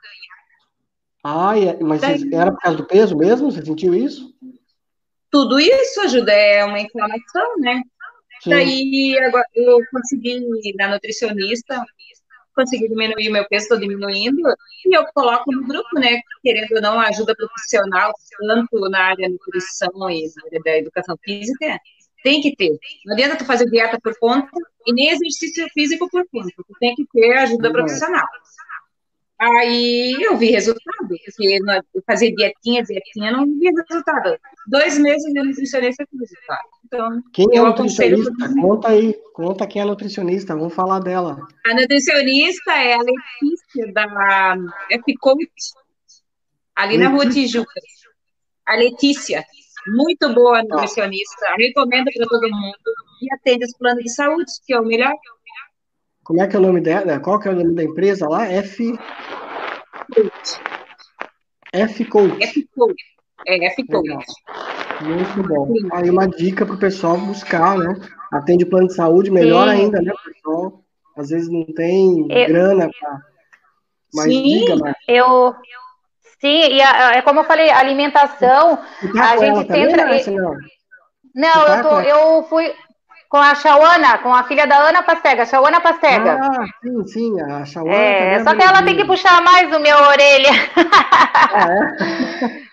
Ah, 1.24 1.54
mas 1.82 2.02
Daí, 2.02 2.34
era 2.34 2.52
por 2.52 2.60
causa 2.60 2.78
do 2.78 2.86
peso 2.86 3.18
mesmo? 3.18 3.52
Você 3.52 3.64
sentiu 3.64 3.94
isso? 3.94 4.34
Tudo 5.30 5.60
isso 5.60 6.02
ajuda, 6.02 6.32
é 6.32 6.64
uma 6.64 6.80
inflamação, 6.80 7.58
né? 7.60 7.82
Sim. 8.42 8.50
Daí 8.50 9.18
agora 9.20 9.46
eu 9.54 9.80
consegui 9.92 10.40
ir 10.64 10.76
na 10.76 10.90
nutricionista, 10.90 11.84
consegui 12.58 12.90
diminuir 12.90 13.30
meu 13.30 13.48
peso, 13.48 13.64
estou 13.64 13.80
diminuindo, 13.80 14.42
e 14.86 14.98
eu 14.98 15.06
coloco 15.14 15.52
no 15.52 15.66
grupo, 15.66 16.00
né, 16.00 16.20
querendo 16.42 16.76
ou 16.76 16.82
não, 16.82 17.00
ajuda 17.00 17.36
profissional, 17.36 18.12
tanto 18.40 18.90
na 18.90 19.00
área 19.00 19.28
da 19.28 19.34
nutrição 19.34 20.10
e 20.10 20.24
na 20.36 20.46
área 20.46 20.62
da 20.66 20.78
educação 20.80 21.16
física, 21.24 21.80
tem 22.24 22.42
que 22.42 22.56
ter. 22.56 22.78
Não 23.06 23.14
adianta 23.14 23.38
tu 23.38 23.46
fazer 23.46 23.70
dieta 23.70 24.00
por 24.02 24.18
conta 24.20 24.50
e 24.86 24.94
nem 24.94 25.10
exercício 25.10 25.68
físico 25.74 26.10
por 26.10 26.26
conta, 26.32 26.50
tu 26.56 26.76
tem 26.80 26.96
que 26.96 27.06
ter 27.14 27.38
ajuda 27.38 27.72
profissional. 27.72 28.26
Aí 29.40 30.18
eu 30.20 30.36
vi 30.36 30.50
resultado, 30.50 31.08
porque 31.08 31.60
eu 31.94 32.04
fazia 32.08 32.34
dietinha, 32.34 32.84
dietinha, 32.84 33.32
não 33.32 33.46
vi 33.46 33.70
resultado. 33.70 34.40
Dois 34.68 34.98
meses 34.98 35.32
de 35.32 35.44
nutricionista 35.44 36.06
com 36.08 36.18
resultado. 36.18 36.68
Então, 36.86 37.22
quem 37.32 37.46
é 37.54 37.62
nutricionista? 37.62 38.32
Conta 38.60 38.88
aí, 38.90 39.14
conta 39.34 39.68
quem 39.68 39.82
é 39.82 39.86
nutricionista, 39.86 40.56
vamos 40.56 40.74
falar 40.74 41.00
dela. 41.00 41.38
A 41.68 41.74
nutricionista 41.76 42.72
é 42.72 42.94
a 42.96 43.00
Letícia 43.00 43.94
da 43.94 44.56
F-Coach, 44.90 45.46
ali 46.76 46.98
Letícia. 46.98 47.10
na 47.10 47.16
Rua 47.16 47.30
Tijuca. 47.30 47.82
A 48.66 48.76
Letícia, 48.76 49.46
muito 49.88 50.34
boa 50.34 50.64
nutricionista, 50.64 51.46
recomendo 51.58 52.10
para 52.12 52.26
todo 52.26 52.50
mundo 52.50 52.78
e 53.22 53.34
atende 53.34 53.66
os 53.66 53.78
planos 53.78 54.04
de 54.04 54.10
saúde, 54.10 54.52
que 54.66 54.74
é 54.74 54.80
o 54.80 54.86
melhor. 54.86 55.14
Como 56.28 56.42
é 56.42 56.48
que 56.48 56.58
é 56.58 56.60
o 56.60 56.62
nome 56.62 56.82
dela? 56.82 57.22
Qual 57.22 57.40
que 57.40 57.48
é 57.48 57.52
o 57.52 57.56
nome 57.56 57.74
da 57.74 57.84
empresa 57.86 58.28
lá? 58.28 58.46
F. 58.52 59.00
F 61.72 62.06
Coach. 62.06 62.44
F 62.44 62.68
Coach. 62.76 63.04
É, 63.48 63.66
F 63.68 63.88
Coach. 63.88 64.26
Muito 65.04 65.48
bom. 65.48 65.74
Aí 65.94 66.10
uma 66.10 66.28
dica 66.28 66.66
para 66.66 66.76
o 66.76 66.80
pessoal 66.80 67.18
buscar, 67.18 67.78
né? 67.78 67.96
Atende 68.30 68.66
plano 68.66 68.88
de 68.88 68.96
saúde, 68.96 69.32
melhor 69.32 69.70
Sim. 69.70 69.76
ainda, 69.76 70.02
né, 70.02 70.12
pessoal? 70.26 70.84
Às 71.16 71.30
vezes 71.30 71.50
não 71.50 71.64
tem 71.64 72.28
eu... 72.30 72.48
grana 72.48 72.90
para. 73.00 73.22
Mas 74.14 74.26
Sim, 74.26 74.44
diga, 74.44 74.76
mas... 74.76 74.96
eu. 75.08 75.56
Sim, 76.42 76.74
e 76.74 76.82
a, 76.82 77.14
é 77.14 77.22
como 77.22 77.40
eu 77.40 77.46
falei, 77.46 77.70
alimentação, 77.70 78.78
tá 79.16 79.32
a 79.32 79.38
gente 79.38 79.66
tenta. 79.70 80.06
Né, 80.06 80.22
Não, 81.34 81.66
tá 81.66 81.78
eu, 81.78 81.84
tô, 81.84 82.00
eu 82.02 82.44
fui 82.44 82.74
com 83.30 83.38
a 83.38 83.56
Chauana, 83.56 84.18
com 84.20 84.34
a 84.34 84.44
filha 84.44 84.66
da 84.66 84.78
Ana 84.78 85.04
Pastega, 85.04 85.44
a 85.44 85.46
Chauana 85.46 85.82
Pastega. 85.82 86.40
Ah, 86.42 86.66
sim, 86.82 87.08
sim, 87.08 87.42
a 87.42 87.66
Chauana. 87.66 87.96
É, 87.96 88.34
é 88.36 88.44
só 88.44 88.56
que 88.56 88.64
ela 88.64 88.82
tem 88.84 88.96
que 88.96 89.06
puxar 89.06 89.42
mais 89.42 89.74
o 89.76 89.80
meu 89.80 89.98
orelha. 89.98 90.52
Ah, 91.54 91.68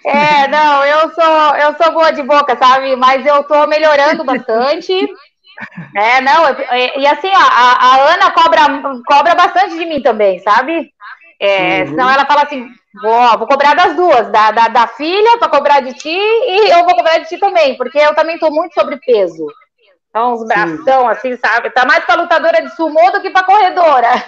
é? 0.04 0.44
é, 0.44 0.48
não, 0.48 0.84
eu 0.84 1.10
sou, 1.10 1.56
eu 1.56 1.74
sou 1.76 1.92
boa 1.92 2.12
de 2.12 2.22
boca, 2.22 2.56
sabe? 2.56 2.94
Mas 2.96 3.26
eu 3.26 3.42
tô 3.44 3.66
melhorando 3.66 4.24
bastante. 4.24 4.92
É, 5.96 6.20
não, 6.20 6.44
e 6.96 7.06
assim, 7.06 7.28
ó, 7.28 7.38
a, 7.38 7.78
a 7.80 8.12
Ana 8.12 8.30
cobra, 8.32 8.60
cobra 9.06 9.34
bastante 9.34 9.76
de 9.78 9.86
mim 9.86 10.02
também, 10.02 10.38
sabe? 10.40 10.92
É, 11.40 11.80
uhum. 11.80 11.86
Senão 11.88 12.10
ela 12.10 12.26
fala 12.26 12.42
assim, 12.42 12.66
vou, 13.02 13.38
vou 13.38 13.46
cobrar 13.46 13.74
das 13.74 13.94
duas, 13.94 14.30
da, 14.30 14.50
da, 14.50 14.68
da 14.68 14.86
filha 14.86 15.38
para 15.38 15.48
cobrar 15.48 15.80
de 15.80 15.94
ti 15.94 16.08
e 16.08 16.70
eu 16.70 16.84
vou 16.84 16.94
cobrar 16.94 17.18
de 17.18 17.28
ti 17.28 17.38
também, 17.38 17.76
porque 17.76 17.98
eu 17.98 18.14
também 18.14 18.38
tô 18.38 18.50
muito 18.50 18.74
sobrepeso. 18.74 19.46
Então, 20.14 20.34
uns 20.34 20.46
bração, 20.46 21.08
assim, 21.08 21.36
sabe? 21.36 21.70
Tá 21.70 21.84
mais 21.84 22.04
pra 22.04 22.14
lutadora 22.14 22.62
de 22.62 22.72
sumô 22.76 23.10
do 23.10 23.20
que 23.20 23.30
pra 23.30 23.42
corredora. 23.42 24.10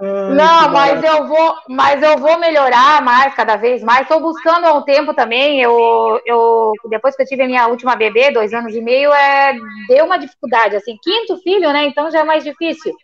Não, 0.00 0.70
mas 0.70 1.02
eu 1.02 1.26
vou, 1.26 1.54
mas 1.68 2.00
eu 2.02 2.16
vou 2.18 2.38
melhorar 2.38 3.02
mais, 3.02 3.34
cada 3.34 3.56
vez 3.56 3.82
mais. 3.82 4.02
Estou 4.02 4.20
buscando 4.20 4.64
há 4.64 4.74
um 4.74 4.82
tempo 4.82 5.12
também. 5.12 5.60
Eu, 5.60 6.20
eu, 6.24 6.72
depois 6.88 7.16
que 7.16 7.22
eu 7.22 7.26
tive 7.26 7.42
a 7.42 7.46
minha 7.46 7.66
última 7.66 7.96
bebê, 7.96 8.30
dois 8.30 8.54
anos 8.54 8.72
e 8.72 8.80
meio, 8.80 9.12
é, 9.12 9.52
deu 9.88 10.06
uma 10.06 10.20
dificuldade, 10.20 10.76
assim, 10.76 10.96
quinto 11.02 11.36
filho, 11.42 11.72
né? 11.72 11.84
Então 11.84 12.12
já 12.12 12.20
é 12.20 12.24
mais 12.24 12.44
difícil. 12.44 12.94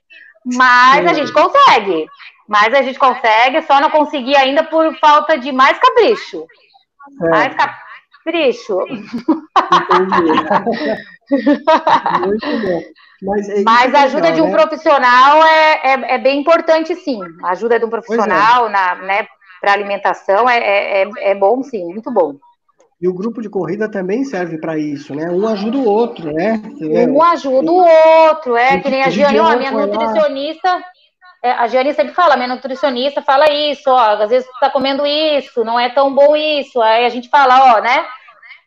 Mas 0.54 1.04
a 1.04 1.12
gente 1.12 1.32
consegue. 1.32 2.06
Mas 2.48 2.72
a 2.72 2.80
gente 2.80 2.98
consegue, 2.98 3.60
só 3.62 3.80
não 3.80 3.90
consegui 3.90 4.36
ainda 4.36 4.62
por 4.62 4.96
falta 5.00 5.36
de 5.36 5.50
mais 5.50 5.76
capricho. 5.80 6.46
É. 7.24 7.28
Mais 7.28 7.52
capricho. 7.56 7.85
Entendi. 8.90 9.06
Muito 12.26 12.46
bom. 12.46 12.82
Mas, 13.22 13.48
é 13.48 13.62
Mas 13.62 13.94
a 13.94 14.02
ajuda 14.02 14.28
legal, 14.28 14.34
de 14.34 14.42
um 14.42 14.46
né? 14.48 14.52
profissional 14.52 15.42
é, 15.42 15.80
é, 15.84 16.14
é, 16.14 16.18
bem 16.18 16.40
importante, 16.40 16.94
sim. 16.96 17.18
A 17.42 17.50
ajuda 17.50 17.78
de 17.78 17.84
um 17.84 17.88
é. 17.88 17.90
profissional 17.90 18.68
na, 18.68 18.94
né, 18.96 19.26
para 19.60 19.72
alimentação 19.72 20.48
é, 20.48 20.58
é, 20.58 21.02
é, 21.02 21.10
é 21.30 21.34
bom, 21.34 21.62
sim, 21.62 21.84
muito 21.86 22.12
bom. 22.12 22.34
E 23.00 23.08
o 23.08 23.14
grupo 23.14 23.42
de 23.42 23.50
corrida 23.50 23.90
também 23.90 24.24
serve 24.24 24.58
para 24.58 24.78
isso, 24.78 25.14
né? 25.14 25.30
Um 25.30 25.46
ajuda 25.46 25.76
o 25.76 25.84
outro, 25.84 26.32
né? 26.32 26.62
Um 26.80 27.22
ajuda 27.22 27.70
o 27.70 27.86
outro, 28.28 28.56
é 28.56 28.80
que 28.80 28.88
nem 28.88 29.02
a 29.02 29.10
Giane, 29.10 29.38
ó, 29.38 29.54
minha 29.54 29.70
nutricionista, 29.70 30.82
a 31.42 31.66
Giane 31.66 31.94
sempre 31.94 32.14
fala, 32.14 32.36
minha 32.36 32.48
nutricionista 32.48 33.22
fala 33.22 33.50
isso, 33.50 33.90
ó, 33.90 34.22
às 34.22 34.30
vezes 34.30 34.48
tu 34.48 34.58
tá 34.58 34.70
comendo 34.70 35.06
isso, 35.06 35.64
não 35.64 35.78
é 35.78 35.88
tão 35.88 36.14
bom 36.14 36.34
isso, 36.34 36.80
aí 36.80 37.04
a 37.04 37.08
gente 37.08 37.28
fala, 37.28 37.76
ó, 37.76 37.80
né? 37.80 38.06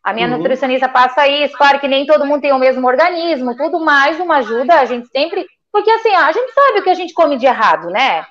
A 0.03 0.13
minha 0.13 0.27
uhum. 0.27 0.37
nutricionista 0.37 0.87
passa 0.87 1.27
isso, 1.27 1.57
claro 1.57 1.79
que 1.79 1.87
nem 1.87 2.05
todo 2.05 2.25
mundo 2.25 2.41
tem 2.41 2.53
o 2.53 2.59
mesmo 2.59 2.87
organismo, 2.87 3.55
tudo 3.55 3.79
mais 3.79 4.19
uma 4.19 4.37
ajuda, 4.37 4.79
a 4.79 4.85
gente 4.85 5.07
sempre. 5.09 5.45
Porque 5.71 5.91
assim, 5.91 6.13
a 6.15 6.31
gente 6.31 6.51
sabe 6.53 6.79
o 6.79 6.83
que 6.83 6.89
a 6.89 6.95
gente 6.95 7.13
come 7.13 7.37
de 7.37 7.45
errado, 7.45 7.89
né? 7.89 8.25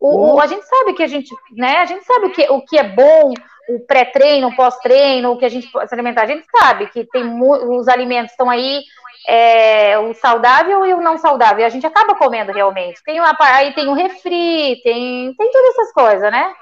O, 0.00 0.34
o 0.34 0.40
a 0.40 0.46
gente 0.46 0.64
sabe 0.64 0.94
que 0.94 1.02
a 1.02 1.06
gente, 1.06 1.32
né? 1.52 1.78
A 1.78 1.84
gente 1.84 2.04
sabe 2.04 2.26
o 2.26 2.30
que, 2.30 2.42
o 2.50 2.64
que 2.64 2.76
é 2.76 2.82
bom, 2.82 3.34
o 3.68 3.80
pré-treino, 3.86 4.48
o 4.48 4.56
pós-treino, 4.56 5.30
o 5.30 5.38
que 5.38 5.44
a 5.44 5.48
gente 5.48 5.70
pode 5.70 5.88
se 5.88 5.94
alimentar. 5.94 6.22
A 6.22 6.26
gente 6.26 6.44
sabe 6.50 6.88
que 6.88 7.04
tem 7.04 7.24
os 7.40 7.86
alimentos 7.88 8.32
estão 8.32 8.50
aí, 8.50 8.82
é, 9.26 9.98
o 9.98 10.14
saudável 10.14 10.84
e 10.86 10.94
o 10.94 11.00
não 11.00 11.18
saudável. 11.18 11.60
E 11.60 11.64
a 11.64 11.68
gente 11.68 11.86
acaba 11.86 12.14
comendo 12.14 12.52
realmente. 12.52 13.02
Tem 13.04 13.20
uma, 13.20 13.36
aí 13.38 13.74
tem 13.74 13.88
o 13.88 13.94
refri, 13.94 14.80
tem, 14.82 15.34
tem 15.36 15.50
todas 15.50 15.70
essas 15.70 15.92
coisas, 15.92 16.30
né? 16.30 16.52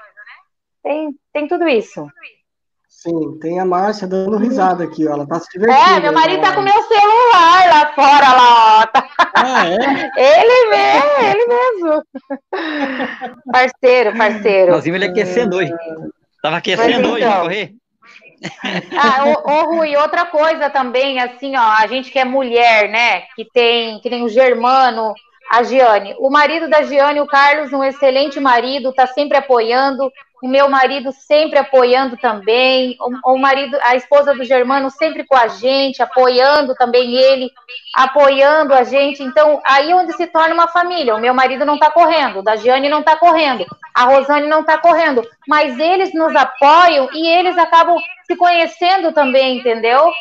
Tem, 0.83 1.11
tem 1.33 1.47
tudo 1.47 1.67
isso. 1.67 2.07
Sim, 2.87 3.39
tem 3.39 3.59
a 3.59 3.65
Márcia 3.65 4.07
dando 4.07 4.37
risada 4.37 4.83
aqui, 4.83 5.07
ó. 5.07 5.13
Ela 5.13 5.27
tá 5.27 5.39
se 5.39 5.47
divertindo. 5.51 5.97
É, 5.97 5.99
meu 5.99 6.13
marido 6.13 6.41
tá 6.41 6.53
com 6.53 6.61
meu 6.61 6.81
celular 6.83 7.67
lá 7.67 7.93
fora, 7.95 8.33
lá, 8.33 8.79
ó. 8.79 8.87
Ah, 9.35 9.65
é? 9.65 9.75
Ele 10.17 10.69
mesmo, 10.69 11.11
ele 11.23 11.47
mesmo. 11.47 12.03
parceiro, 13.51 14.15
parceiro. 14.15 14.71
Nós 14.73 14.83
vimos 14.83 15.01
ele 15.01 15.09
aquecendo 15.09 15.57
hoje. 15.57 15.73
Tava 16.43 16.57
aquecendo 16.57 16.99
então. 16.99 17.13
hoje 17.13 17.25
pra 17.25 17.41
correr. 17.41 17.80
Ah, 18.97 19.25
ô, 19.25 19.51
ô, 19.51 19.75
Rui, 19.75 19.95
outra 19.95 20.25
coisa 20.25 20.69
também, 20.69 21.19
assim, 21.19 21.55
ó, 21.55 21.61
a 21.61 21.85
gente 21.87 22.11
que 22.11 22.19
é 22.19 22.25
mulher, 22.25 22.89
né, 22.89 23.21
que 23.35 23.45
tem, 23.45 23.99
que 23.99 24.09
nem 24.09 24.23
o 24.23 24.29
Germano, 24.29 25.13
a 25.51 25.63
Giane. 25.63 26.15
O 26.17 26.29
marido 26.29 26.69
da 26.69 26.81
Giane, 26.81 27.19
o 27.19 27.27
Carlos, 27.27 27.73
um 27.73 27.83
excelente 27.83 28.39
marido, 28.39 28.93
tá 28.93 29.05
sempre 29.05 29.37
apoiando, 29.37 30.09
o 30.41 30.47
meu 30.47 30.69
marido 30.69 31.11
sempre 31.11 31.59
apoiando 31.59 32.15
também, 32.15 32.95
o, 33.01 33.33
o, 33.33 33.37
marido, 33.37 33.77
a 33.83 33.93
esposa 33.97 34.33
do 34.33 34.45
Germano 34.45 34.89
sempre 34.89 35.25
com 35.25 35.35
a 35.35 35.49
gente, 35.49 36.01
apoiando 36.01 36.73
também 36.75 37.15
ele, 37.15 37.51
apoiando 37.93 38.73
a 38.73 38.83
gente. 38.83 39.21
Então, 39.21 39.61
aí 39.65 39.91
é 39.91 39.95
onde 39.95 40.13
se 40.13 40.25
torna 40.27 40.53
uma 40.53 40.69
família. 40.69 41.15
O 41.15 41.19
meu 41.19 41.33
marido 41.33 41.65
não 41.65 41.75
está 41.75 41.91
correndo, 41.91 42.39
o 42.39 42.43
da 42.43 42.55
Giane 42.55 42.87
não 42.87 43.01
está 43.01 43.17
correndo, 43.17 43.65
a 43.93 44.05
Rosane 44.05 44.47
não 44.47 44.61
está 44.61 44.77
correndo, 44.77 45.21
mas 45.49 45.77
eles 45.77 46.13
nos 46.13 46.33
apoiam 46.33 47.09
e 47.11 47.27
eles 47.27 47.57
acabam 47.57 47.97
se 48.25 48.37
conhecendo 48.37 49.11
também, 49.11 49.57
entendeu? 49.57 50.11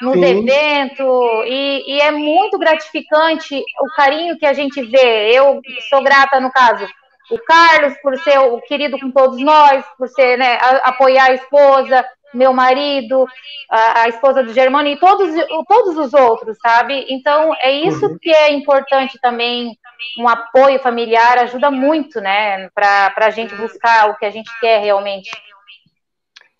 Nos 0.00 0.14
Sim. 0.14 0.24
eventos, 0.24 1.06
e, 1.46 1.96
e 1.96 2.00
é 2.00 2.10
muito 2.10 2.56
gratificante 2.56 3.60
o 3.80 3.96
carinho 3.96 4.38
que 4.38 4.46
a 4.46 4.52
gente 4.52 4.80
vê. 4.82 5.32
Eu 5.32 5.60
sou 5.90 6.02
grata, 6.02 6.38
no 6.38 6.52
caso, 6.52 6.86
o 7.30 7.38
Carlos, 7.38 7.94
por 8.00 8.16
ser 8.18 8.38
o 8.38 8.60
querido 8.60 8.98
com 8.98 9.10
todos 9.10 9.38
nós, 9.40 9.84
por 9.96 10.08
ser, 10.08 10.38
né, 10.38 10.56
a, 10.56 10.88
apoiar 10.88 11.26
a 11.26 11.34
esposa, 11.34 12.04
meu 12.32 12.52
marido, 12.52 13.26
a, 13.70 14.02
a, 14.02 14.08
esposa 14.08 14.42
do 14.42 14.52
Germano 14.52 14.88
e 14.88 14.98
todos, 14.98 15.34
todos 15.66 15.96
os 15.96 16.14
outros, 16.14 16.56
sabe? 16.60 17.06
Então, 17.08 17.54
é 17.60 17.72
isso 17.72 18.06
uhum. 18.06 18.18
que 18.18 18.30
é 18.30 18.52
importante 18.52 19.18
também, 19.20 19.76
um 20.18 20.28
apoio 20.28 20.78
familiar 20.80 21.38
ajuda 21.38 21.70
muito, 21.70 22.20
né, 22.20 22.68
para 22.74 23.12
a 23.16 23.30
gente 23.30 23.54
buscar 23.54 24.10
o 24.10 24.16
que 24.16 24.24
a 24.24 24.30
gente 24.30 24.50
quer 24.60 24.80
realmente. 24.80 25.30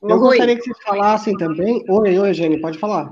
Eu 0.02 0.18
gostaria 0.18 0.54
que 0.54 0.62
vocês 0.62 0.78
falassem 0.84 1.36
também. 1.36 1.84
Oi, 1.88 2.18
oi, 2.18 2.28
Eugênio, 2.28 2.60
pode 2.60 2.78
falar. 2.78 3.10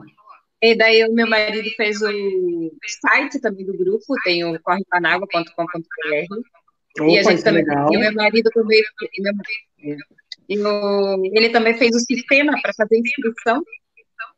E 0.63 0.75
daí 0.75 1.05
o 1.05 1.13
meu 1.13 1.29
marido 1.29 1.69
fez 1.77 2.01
o 2.01 2.09
site 3.03 3.41
também 3.41 3.67
do 3.67 3.77
grupo, 3.77 4.15
tem 4.25 4.45
o 4.45 4.59
correpanágua.com.br 4.61 6.35
Opa, 6.99 7.11
e 7.11 7.19
a 7.19 7.23
gente 7.23 7.45
também, 7.45 7.63
legal. 7.63 7.93
e 7.93 7.97
o 7.97 8.01
meu 8.01 8.15
marido 8.15 8.51
também, 8.51 8.83
meu, 10.49 11.23
ele 11.35 11.51
também 11.51 11.77
fez 11.77 11.95
o 11.95 12.01
sistema 12.01 12.59
para 12.63 12.73
fazer 12.73 12.99
inscrição 12.99 13.63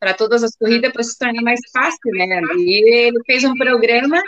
para 0.01 0.15
todas 0.15 0.43
as 0.43 0.57
corridas 0.57 0.93
para 0.93 1.03
se 1.03 1.17
tornar 1.17 1.43
mais 1.43 1.61
fácil, 1.73 2.11
né? 2.13 2.41
E 2.57 3.07
ele 3.07 3.19
fez 3.27 3.45
um 3.45 3.55
programa, 3.55 4.21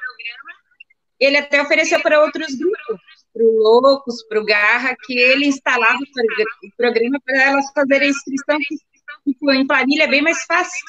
ele 1.18 1.36
até 1.36 1.61
ofereceu 1.61 2.01
para 2.01 2.22
outros 2.22 2.55
grupos, 2.55 3.01
para 3.32 3.43
o 3.43 3.51
Loucos, 3.51 4.22
para 4.28 4.41
o 4.41 4.45
Garra, 4.45 4.97
que 5.05 5.18
ele 5.18 5.47
instalava 5.47 5.99
o 5.99 6.76
programa 6.76 7.18
para 7.24 7.43
elas 7.43 7.64
fazerem 7.74 8.09
a 8.09 8.11
inscrição, 8.11 8.59
que 8.59 9.32
tipo, 9.32 9.51
em 9.51 9.66
planilha 9.66 10.05
é 10.05 10.09
bem 10.09 10.22
mais 10.22 10.45
fácil. 10.45 10.84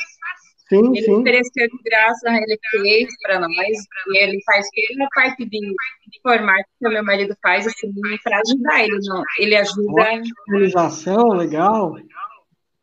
Sim, 0.72 0.88
ele 0.96 1.02
sim. 1.02 1.16
ofereceu 1.16 1.68
de 1.68 1.84
graça, 1.84 2.30
ele 2.30 2.58
fez 2.72 3.10
para 3.22 3.42
nós, 3.42 3.78
e 4.08 4.18
ele 4.24 4.42
faz 4.46 4.66
toda 4.90 5.04
a 5.04 5.10
parte 5.14 5.44
de, 5.44 5.60
de 5.60 6.22
formato 6.24 6.64
que 6.80 6.88
o 6.88 6.92
meu 6.92 7.04
marido 7.04 7.36
faz, 7.42 7.68
assim, 7.68 7.92
para 8.24 8.40
ajudar 8.40 8.82
ele, 8.82 8.98
não, 9.04 9.22
ele 9.38 9.58
ajuda... 9.58 10.24
Organização, 10.48 11.28
legal. 11.34 11.98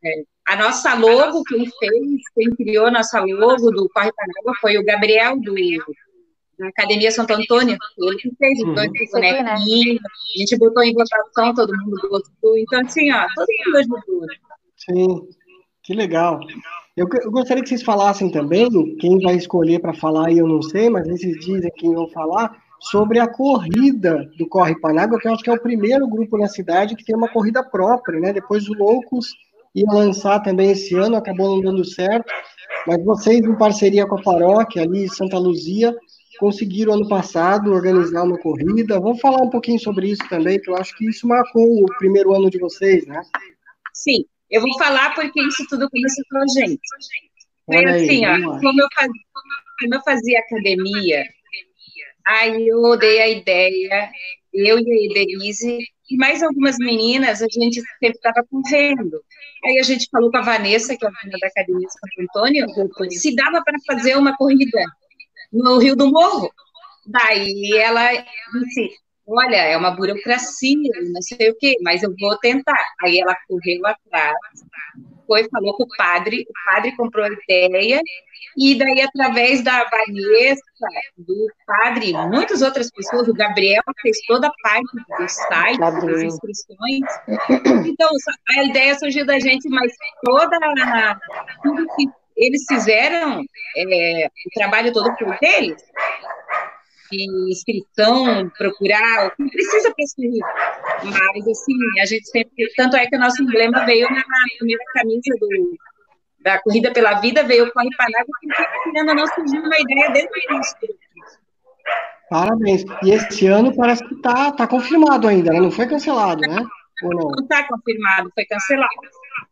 É. 0.04 0.22
A 0.48 0.56
nossa 0.56 0.94
logo, 0.96 1.42
quem 1.44 1.64
fez, 1.64 2.22
quem 2.34 2.54
criou 2.56 2.88
a 2.88 2.90
nossa 2.90 3.20
logo 3.20 3.70
do 3.70 3.88
Corre 3.88 4.12
Panágua 4.12 4.54
foi 4.60 4.76
o 4.76 4.84
Gabriel, 4.84 5.40
do, 5.40 5.54
da 6.58 6.68
Academia 6.68 7.10
Santo 7.10 7.32
Antônio, 7.32 7.78
ele 7.96 8.16
que 8.18 8.30
fez, 8.36 8.58
então, 8.58 8.84
uhum. 8.84 8.92
bonequinho, 9.12 9.98
a 9.98 10.38
gente 10.38 10.58
botou 10.58 10.82
em 10.82 10.92
votação, 10.92 11.54
todo 11.54 11.74
mundo 11.74 12.06
gostou, 12.10 12.58
então, 12.58 12.82
assim, 12.82 13.10
ó, 13.12 13.26
todo 13.34 13.46
mundo 13.64 13.76
ajudou. 13.78 14.20
Né? 14.26 14.36
Sim, 14.76 15.28
que 15.88 15.94
legal. 15.94 16.38
Eu, 16.94 17.08
eu, 17.22 17.30
gostaria 17.30 17.62
que 17.62 17.68
vocês 17.70 17.82
falassem 17.82 18.30
também, 18.30 18.68
quem 18.96 19.18
vai 19.20 19.36
escolher 19.36 19.80
para 19.80 19.94
falar 19.94 20.26
aí 20.26 20.36
eu 20.36 20.46
não 20.46 20.60
sei, 20.60 20.90
mas 20.90 21.08
esses 21.08 21.38
dizem 21.38 21.72
quem 21.78 21.94
vão 21.94 22.06
falar, 22.10 22.54
sobre 22.78 23.18
a 23.18 23.26
corrida 23.26 24.28
do 24.36 24.46
Corre 24.46 24.78
Panágua, 24.78 25.18
que 25.18 25.26
eu 25.26 25.32
acho 25.32 25.42
que 25.42 25.48
é 25.48 25.54
o 25.54 25.62
primeiro 25.62 26.06
grupo 26.06 26.36
na 26.36 26.46
cidade 26.46 26.94
que 26.94 27.06
tem 27.06 27.16
uma 27.16 27.30
corrida 27.30 27.64
própria, 27.64 28.20
né? 28.20 28.34
Depois 28.34 28.68
o 28.68 28.74
Loucos 28.74 29.28
ia 29.74 29.90
lançar 29.90 30.40
também 30.40 30.72
esse 30.72 30.94
ano, 30.94 31.16
acabou 31.16 31.56
não 31.56 31.62
dando 31.62 31.84
certo, 31.86 32.30
mas 32.86 33.02
vocês, 33.02 33.40
em 33.40 33.56
parceria 33.56 34.06
com 34.06 34.18
a 34.18 34.22
paróquia 34.22 34.82
ali 34.82 35.04
em 35.04 35.08
Santa 35.08 35.38
Luzia, 35.38 35.96
conseguiram 36.38 36.92
ano 36.92 37.08
passado 37.08 37.72
organizar 37.72 38.24
uma 38.24 38.38
corrida. 38.38 39.00
Vamos 39.00 39.20
falar 39.22 39.40
um 39.40 39.50
pouquinho 39.50 39.80
sobre 39.80 40.10
isso 40.10 40.28
também, 40.28 40.60
que 40.60 40.70
eu 40.70 40.76
acho 40.76 40.94
que 40.98 41.08
isso 41.08 41.26
marcou 41.26 41.64
o 41.64 41.86
primeiro 41.98 42.34
ano 42.34 42.50
de 42.50 42.58
vocês, 42.58 43.06
né? 43.06 43.22
Sim, 43.94 44.26
eu 44.50 44.60
vou 44.60 44.78
falar 44.78 45.14
porque 45.14 45.40
isso 45.40 45.66
tudo 45.68 45.88
começou 45.90 46.24
com 46.30 46.38
a 46.38 46.46
gente. 46.60 46.80
Foi 47.66 47.84
assim, 47.84 48.26
ó, 48.26 48.60
como 48.60 48.80
eu, 48.80 48.88
fazia, 48.94 49.22
como 49.80 49.94
eu 49.94 50.02
fazia 50.02 50.38
academia, 50.38 51.24
aí 52.26 52.66
eu 52.66 52.96
dei 52.96 53.20
a 53.20 53.28
ideia, 53.28 54.10
eu 54.54 54.78
e 54.78 55.10
a 55.10 55.14
Denise, 55.14 55.78
e 56.10 56.16
mais 56.16 56.42
algumas 56.42 56.78
meninas, 56.78 57.42
a 57.42 57.46
gente 57.50 57.82
sempre 58.00 58.16
estava 58.16 58.42
correndo. 58.50 59.22
Aí 59.64 59.78
a 59.78 59.82
gente 59.82 60.08
falou 60.10 60.30
com 60.30 60.38
a 60.38 60.42
Vanessa, 60.42 60.96
que 60.96 61.04
é 61.04 61.08
a 61.08 61.10
dona 61.10 61.38
da 61.38 61.46
Academia 61.46 61.88
Santo 61.88 62.22
Antônio, 62.22 62.66
se 63.10 63.34
dava 63.34 63.62
para 63.62 63.76
fazer 63.86 64.16
uma 64.16 64.34
corrida 64.36 64.82
no 65.52 65.78
Rio 65.78 65.94
do 65.94 66.10
Morro. 66.10 66.50
Daí 67.06 67.72
ela 67.74 68.10
disse, 68.12 68.96
olha, 69.28 69.56
é 69.56 69.76
uma 69.76 69.90
burocracia, 69.90 70.92
não 71.12 71.22
sei 71.22 71.50
o 71.50 71.56
quê, 71.56 71.76
mas 71.82 72.02
eu 72.02 72.14
vou 72.18 72.36
tentar. 72.38 72.84
Aí 73.02 73.20
ela 73.20 73.36
correu 73.46 73.86
atrás, 73.86 74.36
foi, 75.26 75.48
falou 75.50 75.76
com 75.76 75.84
o 75.84 75.96
padre, 75.96 76.46
o 76.48 76.72
padre 76.72 76.96
comprou 76.96 77.24
a 77.24 77.28
ideia, 77.28 78.00
e 78.56 78.76
daí, 78.76 79.02
através 79.02 79.62
da 79.62 79.84
Vanessa, 79.84 80.60
do 81.16 81.46
padre, 81.64 82.12
muitas 82.12 82.62
outras 82.62 82.90
pessoas, 82.90 83.28
o 83.28 83.34
Gabriel 83.34 83.82
fez 84.02 84.16
toda 84.26 84.48
a 84.48 84.52
parte 84.62 84.96
do 84.96 85.28
site, 85.28 85.78
das 85.78 86.22
inscrições. 86.22 87.04
Então, 87.86 88.10
a 88.56 88.64
ideia 88.64 88.98
surgiu 88.98 89.24
da 89.24 89.38
gente, 89.38 89.68
mas 89.68 89.92
toda 90.24 90.58
tudo 91.62 91.86
que 91.94 92.08
eles 92.36 92.64
fizeram, 92.68 93.44
é, 93.76 94.26
o 94.26 94.50
trabalho 94.54 94.92
todo 94.92 95.14
por 95.16 95.36
eles, 95.40 95.82
de 97.10 97.50
inscrição, 97.50 98.48
procurar, 98.56 99.32
não 99.38 99.48
precisa 99.48 99.92
pesquisar. 99.94 100.46
Mas, 101.04 101.48
assim, 101.48 102.00
a 102.00 102.06
gente 102.06 102.28
sempre. 102.28 102.50
Tanto 102.76 102.96
é 102.96 103.06
que 103.06 103.16
o 103.16 103.20
nosso 103.20 103.42
emblema 103.42 103.84
veio 103.84 104.08
na 104.10 104.22
primeira 104.58 104.84
camisa 104.94 105.34
do, 105.40 105.78
da 106.40 106.60
Corrida 106.60 106.92
pela 106.92 107.20
Vida, 107.20 107.42
veio 107.42 107.66
o 107.66 107.72
Corre 107.72 107.90
Panágua, 107.96 108.26
porque, 108.40 108.64
querendo 108.84 109.08
ou 109.10 109.14
não, 109.14 109.26
surgiu 109.26 109.60
uma 109.60 109.78
ideia 109.78 110.10
desde 110.10 110.30
o 110.30 110.54
início. 110.54 110.76
Parabéns. 112.30 112.84
E 113.02 113.10
esse 113.10 113.46
ano 113.46 113.74
parece 113.74 114.06
que 114.06 114.14
está 114.14 114.52
tá 114.52 114.66
confirmado 114.66 115.26
ainda, 115.26 115.52
né? 115.52 115.60
Não 115.60 115.70
foi 115.70 115.86
cancelado, 115.86 116.42
né? 116.42 116.62
Ou 117.02 117.10
não? 117.14 117.30
Não 117.30 117.42
está 117.42 117.66
confirmado, 117.66 118.30
foi 118.34 118.44
cancelado. 118.44 118.92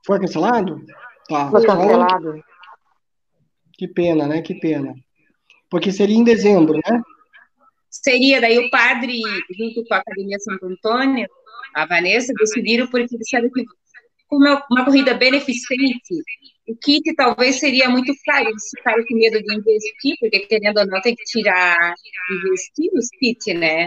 Foi 0.04 0.20
cancelado? 0.20 0.84
Tá. 1.28 1.50
Foi 1.50 1.64
cancelado. 1.64 2.44
Que 3.72 3.88
pena, 3.88 4.26
né? 4.26 4.42
Que 4.42 4.54
pena. 4.54 4.94
Porque 5.70 5.90
seria 5.90 6.16
em 6.16 6.24
dezembro, 6.24 6.74
né? 6.74 7.02
Seria 8.02 8.40
daí 8.40 8.58
o 8.58 8.70
padre, 8.70 9.20
junto 9.56 9.84
com 9.84 9.94
a 9.94 9.98
Academia 9.98 10.38
Santo 10.38 10.66
Antônio, 10.66 11.28
a 11.74 11.86
Vanessa, 11.86 12.32
decidiram 12.38 12.86
porque 12.86 13.16
disseram 13.18 13.50
que 13.50 13.64
como 14.28 14.46
é 14.46 14.60
uma 14.70 14.84
corrida 14.84 15.14
beneficente, 15.14 16.14
o 16.68 16.76
kit 16.76 17.14
talvez 17.14 17.60
seria 17.60 17.88
muito 17.88 18.12
caro, 18.24 18.48
eles 18.48 18.70
ficaram 18.76 19.04
com 19.06 19.14
medo 19.14 19.40
de 19.40 19.54
investir, 19.54 20.16
porque 20.18 20.40
querendo 20.40 20.78
ou 20.78 20.86
não 20.86 21.00
tem 21.00 21.14
que 21.14 21.24
tirar, 21.24 21.94
investir 22.30 22.90
nos 22.92 23.08
kits, 23.20 23.54
né? 23.54 23.86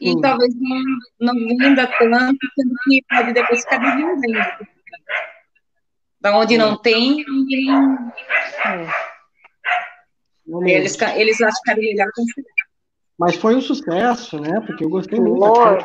E 0.00 0.10
hum. 0.10 0.20
talvez 0.20 0.54
não, 1.18 1.34
não 1.34 1.56
venda 1.56 1.86
tanto, 1.86 2.38
sendo 2.54 2.74
que 2.84 3.02
pode 3.08 3.32
depois 3.32 3.62
ficar 3.62 3.78
devendo 3.78 4.22
ainda. 4.24 4.68
Da 6.20 6.38
onde 6.38 6.58
não 6.58 6.76
tem, 6.76 7.24
ninguém... 7.26 7.70
É. 8.66 9.10
Eles, 10.68 11.00
eles 11.16 11.40
acharam 11.40 11.80
melhor 11.80 12.08
considerar. 12.14 12.69
Mas 13.20 13.36
foi 13.36 13.54
um 13.54 13.60
sucesso, 13.60 14.40
né? 14.40 14.62
Porque 14.66 14.82
eu 14.82 14.88
gostei 14.88 15.20
muito. 15.20 15.54
Foi. 15.54 15.78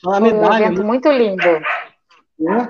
Só 0.00 0.14
a 0.14 0.20
medalha. 0.20 0.68
Um 0.70 0.84
muito 0.84 1.08
lindo. 1.08 1.60
Né? 2.40 2.68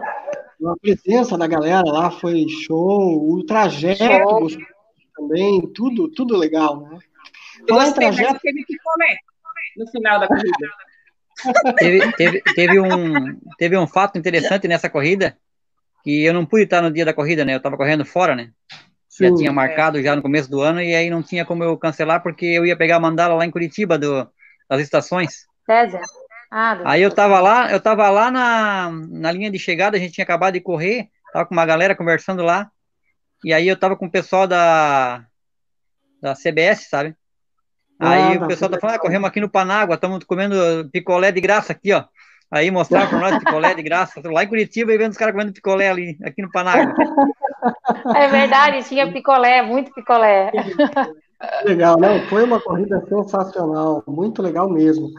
A 0.66 0.76
presença 0.82 1.38
da 1.38 1.47
galera 1.47 1.82
lá 1.86 2.11
foi 2.11 2.47
show, 2.47 3.32
o 3.32 3.42
trajeto 3.47 3.99
show. 3.99 4.49
também, 5.16 5.62
tudo, 5.74 6.09
tudo 6.09 6.36
legal, 6.36 6.78
né? 6.80 6.99
Falar 7.66 7.88
em 7.88 7.92
trajeto... 7.94 8.38
teve 8.40 8.64
picolé 8.66 9.16
no 9.78 9.86
final 9.90 10.20
da 10.20 10.28
corrida. 10.28 10.68
teve, 11.78 12.12
teve, 12.12 12.42
teve, 12.55 12.80
um, 12.80 13.40
teve 13.57 13.78
um 13.78 13.86
fato 13.86 14.18
interessante 14.18 14.68
nessa 14.68 14.90
corrida, 14.90 15.38
que 16.05 16.22
eu 16.22 16.34
não 16.34 16.44
pude 16.44 16.64
estar 16.64 16.82
no 16.82 16.90
dia 16.90 17.05
da 17.05 17.14
corrida, 17.14 17.47
né? 17.47 17.55
Eu 17.55 17.59
estava 17.59 17.78
correndo 17.78 18.05
fora, 18.05 18.36
né? 18.36 18.51
Sim, 19.17 19.31
já 19.31 19.35
tinha 19.35 19.53
marcado 19.53 19.99
é. 19.99 20.03
já 20.03 20.14
no 20.14 20.21
começo 20.21 20.51
do 20.51 20.61
ano, 20.61 20.83
e 20.83 20.95
aí 20.95 21.09
não 21.09 21.23
tinha 21.23 21.45
como 21.45 21.64
eu 21.64 21.77
cancelar, 21.79 22.23
porque 22.23 22.45
eu 22.45 22.67
ia 22.67 22.77
pegar 22.77 22.97
a 22.97 23.01
mandala 23.01 23.35
lá 23.35 23.47
em 23.47 23.51
Curitiba 23.51 23.97
do, 23.97 24.29
das 24.69 24.81
estações. 24.81 25.47
César. 25.64 26.03
Ah, 26.51 26.79
aí 26.85 27.03
eu 27.03 27.12
tava 27.12 27.41
lá, 27.41 27.73
eu 27.73 27.81
tava 27.81 28.09
lá 28.11 28.31
na, 28.31 28.91
na 28.91 29.33
linha 29.33 29.51
de 29.51 29.59
chegada, 29.59 29.97
a 29.97 30.01
gente 30.01 30.12
tinha 30.12 30.23
acabado 30.25 30.55
de 30.55 30.61
correr, 30.61 31.09
tava 31.33 31.47
com 31.47 31.55
uma 31.55 31.64
galera 31.64 31.97
conversando 31.97 32.43
lá, 32.43 32.71
e 33.43 33.55
aí 33.55 33.67
eu 33.67 33.77
tava 33.77 33.97
com 33.97 34.05
o 34.05 34.11
pessoal 34.11 34.47
da, 34.47 35.25
da 36.21 36.35
CBS, 36.35 36.89
sabe? 36.89 37.17
Aí 37.99 38.37
ah, 38.37 38.45
o 38.45 38.47
pessoal 38.47 38.71
tá 38.71 38.79
falando, 38.79 38.97
ah, 38.97 39.01
corremos 39.01 39.29
aqui 39.29 39.41
no 39.41 39.49
Panágua, 39.49 39.95
estamos 39.95 40.23
comendo 40.25 40.57
picolé 40.93 41.33
de 41.33 41.41
graça 41.41 41.73
aqui, 41.73 41.93
ó. 41.93 42.05
Aí 42.51 42.71
mostraram 42.71 43.09
para 43.09 43.19
nós 43.19 43.39
picolé 43.39 43.75
de 43.75 43.83
graça, 43.83 44.21
lá 44.25 44.45
em 44.45 44.49
Curitiba 44.49 44.93
e 44.93 44.99
vendo 44.99 45.12
os 45.12 45.19
caras 45.19 45.33
comendo 45.33 45.55
picolé 45.55 45.89
ali, 45.89 46.19
aqui 46.23 46.43
no 46.43 46.51
Panágua. 46.51 46.95
É 48.14 48.28
verdade, 48.28 48.88
tinha 48.88 49.11
picolé, 49.12 49.62
muito 49.62 49.92
picolé. 49.92 50.50
Legal, 51.64 51.98
não, 51.98 52.20
foi 52.26 52.44
uma 52.44 52.61
corrida 52.61 53.04
sensacional, 53.09 54.02
muito 54.07 54.40
legal 54.40 54.68
mesmo. 54.70 55.11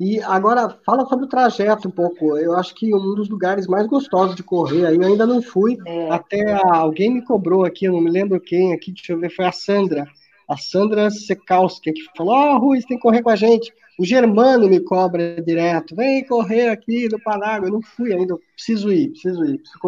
E 0.00 0.22
agora, 0.22 0.78
fala 0.86 1.04
sobre 1.06 1.24
o 1.24 1.28
trajeto 1.28 1.88
um 1.88 1.90
pouco. 1.90 2.38
Eu 2.38 2.56
acho 2.56 2.72
que 2.74 2.94
um 2.94 3.14
dos 3.16 3.28
lugares 3.28 3.66
mais 3.66 3.86
gostosos 3.88 4.36
de 4.36 4.44
correr, 4.44 4.86
aí 4.86 4.96
eu 4.96 5.02
ainda 5.02 5.26
não 5.26 5.42
fui, 5.42 5.76
é. 5.84 6.10
até 6.10 6.52
alguém 6.70 7.14
me 7.14 7.24
cobrou 7.24 7.64
aqui, 7.64 7.86
eu 7.86 7.92
não 7.92 8.00
me 8.00 8.10
lembro 8.10 8.40
quem 8.40 8.72
aqui, 8.72 8.92
deixa 8.92 9.12
eu 9.12 9.18
ver, 9.18 9.34
foi 9.34 9.44
a 9.44 9.52
Sandra, 9.52 10.06
a 10.48 10.56
Sandra 10.56 11.10
Sekowski, 11.10 11.92
que 11.92 12.02
falou, 12.16 12.34
ó, 12.34 12.54
oh, 12.54 12.58
Rui, 12.58 12.80
você 12.80 12.86
tem 12.86 12.96
que 12.96 13.02
correr 13.02 13.22
com 13.22 13.30
a 13.30 13.36
gente. 13.36 13.72
O 13.98 14.04
Germano 14.04 14.68
me 14.68 14.78
cobra 14.78 15.42
direto, 15.42 15.96
vem 15.96 16.24
correr 16.24 16.68
aqui 16.68 17.08
no 17.10 17.20
Panágua, 17.20 17.66
eu 17.66 17.72
não 17.72 17.82
fui 17.82 18.12
ainda, 18.12 18.38
preciso 18.54 18.92
ir, 18.92 19.10
preciso 19.10 19.44
ir, 19.44 19.58
preciso 19.58 19.80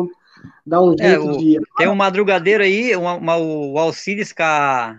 dar 0.66 0.82
um 0.82 0.94
é, 0.94 0.96
jeito 0.96 1.14
é, 1.14 1.18
o, 1.18 1.36
de... 1.36 1.60
Tem 1.76 1.88
um 1.88 1.94
madrugadeiro 1.94 2.62
aí, 2.62 2.94
uma, 2.96 3.14
uma, 3.14 3.36
o 3.36 3.78
Alcides 3.78 4.32
com 4.32 4.42
a, 4.42 4.98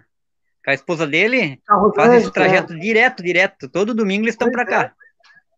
com 0.64 0.72
a 0.72 0.74
esposa 0.74 1.08
dele, 1.08 1.60
Carro 1.66 1.94
faz 1.94 2.14
esse 2.14 2.32
trajeto 2.32 2.74
é. 2.74 2.78
direto, 2.78 3.24
direto, 3.24 3.70
todo 3.70 3.94
domingo 3.94 4.24
eles 4.24 4.36
estão 4.36 4.52
para 4.52 4.66
cá. 4.66 4.82
É. 4.84 4.92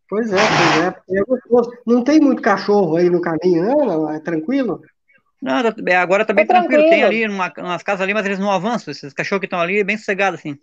Pois 0.10 0.32
é, 0.32 0.38
pois 0.38 1.18
é, 1.18 1.20
é. 1.20 1.24
Não 1.88 2.04
tem 2.04 2.20
muito 2.20 2.42
cachorro 2.42 2.98
aí 2.98 3.10
no 3.10 3.22
caminho, 3.22 3.64
não? 3.64 3.86
não 3.86 4.10
é 4.12 4.20
tranquilo? 4.20 4.82
Não, 5.42 5.62
tá, 5.62 5.76
é, 5.88 5.96
agora 5.98 6.24
tá 6.24 6.34
bem 6.34 6.46
tranquilo. 6.46 6.84
tranquilo. 6.84 6.90
Tem 6.90 7.04
ali 7.04 7.28
uma, 7.28 7.52
umas 7.58 7.84
casas 7.84 8.02
ali, 8.02 8.14
mas 8.14 8.26
eles 8.26 8.40
não 8.40 8.50
avançam. 8.50 8.92
Esses 8.92 9.12
cachorros 9.12 9.42
que 9.42 9.46
estão 9.46 9.60
ali, 9.60 9.84
bem 9.84 9.98
sossegados, 9.98 10.40
assim. 10.40 10.58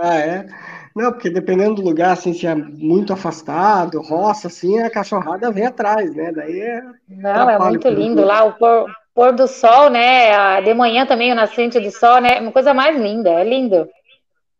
Ah, 0.00 0.16
é? 0.16 0.46
Não, 0.94 1.12
porque 1.12 1.30
dependendo 1.30 1.76
do 1.76 1.82
lugar, 1.82 2.12
assim, 2.12 2.32
se 2.32 2.46
é 2.46 2.54
muito 2.54 3.12
afastado, 3.12 4.00
roça, 4.00 4.48
assim, 4.48 4.80
a 4.80 4.90
cachorrada 4.90 5.50
vem 5.50 5.66
atrás, 5.66 6.14
né? 6.14 6.32
Daí 6.32 6.60
é. 6.60 6.82
Não, 7.08 7.50
é 7.50 7.58
muito 7.58 7.88
lindo 7.88 8.24
lá, 8.24 8.44
o 8.44 8.52
pôr, 8.52 8.90
pôr 9.14 9.32
do 9.32 9.46
sol, 9.46 9.90
né? 9.90 10.60
De 10.62 10.72
manhã 10.74 11.06
também, 11.06 11.32
o 11.32 11.34
nascente 11.34 11.78
do 11.80 11.90
sol, 11.90 12.20
né? 12.20 12.40
Uma 12.40 12.52
coisa 12.52 12.72
mais 12.72 12.96
linda, 12.96 13.30
é 13.30 13.44
lindo. 13.44 13.88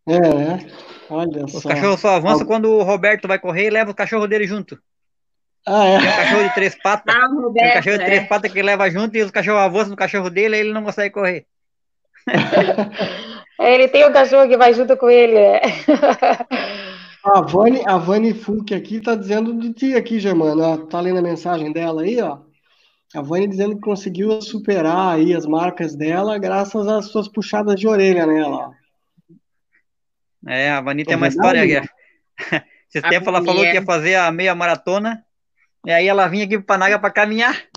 É, 0.06 0.20
né? 0.20 0.58
Olha 1.10 1.44
Os 1.44 1.52
só. 1.52 1.68
cachorros 1.68 2.00
só 2.00 2.16
avançam 2.16 2.46
quando 2.46 2.70
o 2.70 2.82
Roberto 2.82 3.26
vai 3.26 3.38
correr 3.38 3.66
e 3.66 3.70
leva 3.70 3.90
o 3.90 3.94
cachorro 3.94 4.26
dele 4.26 4.46
junto. 4.46 4.78
Ah, 5.66 5.84
é? 5.84 5.98
Tem 5.98 6.08
um 6.08 6.16
cachorro 6.16 6.42
de 6.44 6.54
três 6.54 6.74
patas. 6.82 7.14
Ah, 7.14 7.26
Roberto, 7.26 7.54
tem 7.54 7.70
um 7.70 7.74
cachorro 7.74 7.98
de 7.98 8.04
três 8.04 8.22
é. 8.22 8.26
patas 8.26 8.52
que 8.52 8.62
leva 8.62 8.90
junto 8.90 9.16
e 9.16 9.22
os 9.22 9.30
cachorros 9.30 9.60
avançam 9.60 9.90
no 9.90 9.96
cachorro 9.96 10.30
dele 10.30 10.56
e 10.56 10.60
ele 10.60 10.72
não 10.72 10.84
consegue 10.84 11.14
correr. 11.14 11.46
Ele 13.58 13.88
tem 13.88 14.06
um 14.08 14.12
cachorro 14.12 14.48
que 14.48 14.56
vai 14.56 14.72
junto 14.72 14.96
com 14.96 15.10
ele, 15.10 15.34
né? 15.34 15.60
A 17.24 17.40
Vani, 17.40 17.82
a 17.84 17.98
Vani 17.98 18.32
Funk 18.32 18.72
aqui 18.72 19.00
tá 19.00 19.14
dizendo 19.14 19.52
de 19.58 19.72
ti 19.72 19.94
aqui, 19.94 20.20
Germano. 20.20 20.86
Tá 20.86 21.00
lendo 21.00 21.18
a 21.18 21.22
mensagem 21.22 21.72
dela 21.72 22.02
aí, 22.02 22.20
ó. 22.22 22.38
A 23.14 23.22
Vani 23.22 23.48
dizendo 23.48 23.74
que 23.74 23.80
conseguiu 23.80 24.40
superar 24.40 25.14
aí 25.14 25.34
as 25.34 25.44
marcas 25.44 25.96
dela 25.96 26.38
graças 26.38 26.86
às 26.86 27.06
suas 27.06 27.26
puxadas 27.26 27.74
de 27.78 27.88
orelha 27.88 28.26
nela, 28.26 28.56
ó. 28.56 28.72
É, 30.46 30.70
a 30.70 30.80
Vani 30.80 31.04
tem 31.04 31.16
uma 31.16 31.28
história 31.28 31.62
aqui. 31.62 31.88
Esse 32.94 33.04
a 33.04 33.08
tempo 33.10 33.28
ela 33.28 33.44
falou 33.44 33.62
que 33.62 33.74
ia 33.74 33.84
fazer 33.84 34.14
a 34.14 34.30
meia 34.30 34.54
maratona, 34.54 35.22
e 35.84 35.90
aí 35.90 36.06
ela 36.06 36.26
vinha 36.28 36.44
aqui 36.44 36.56
pro 36.56 36.66
Panaga 36.66 36.98
para 36.98 37.10
caminhar. 37.10 37.60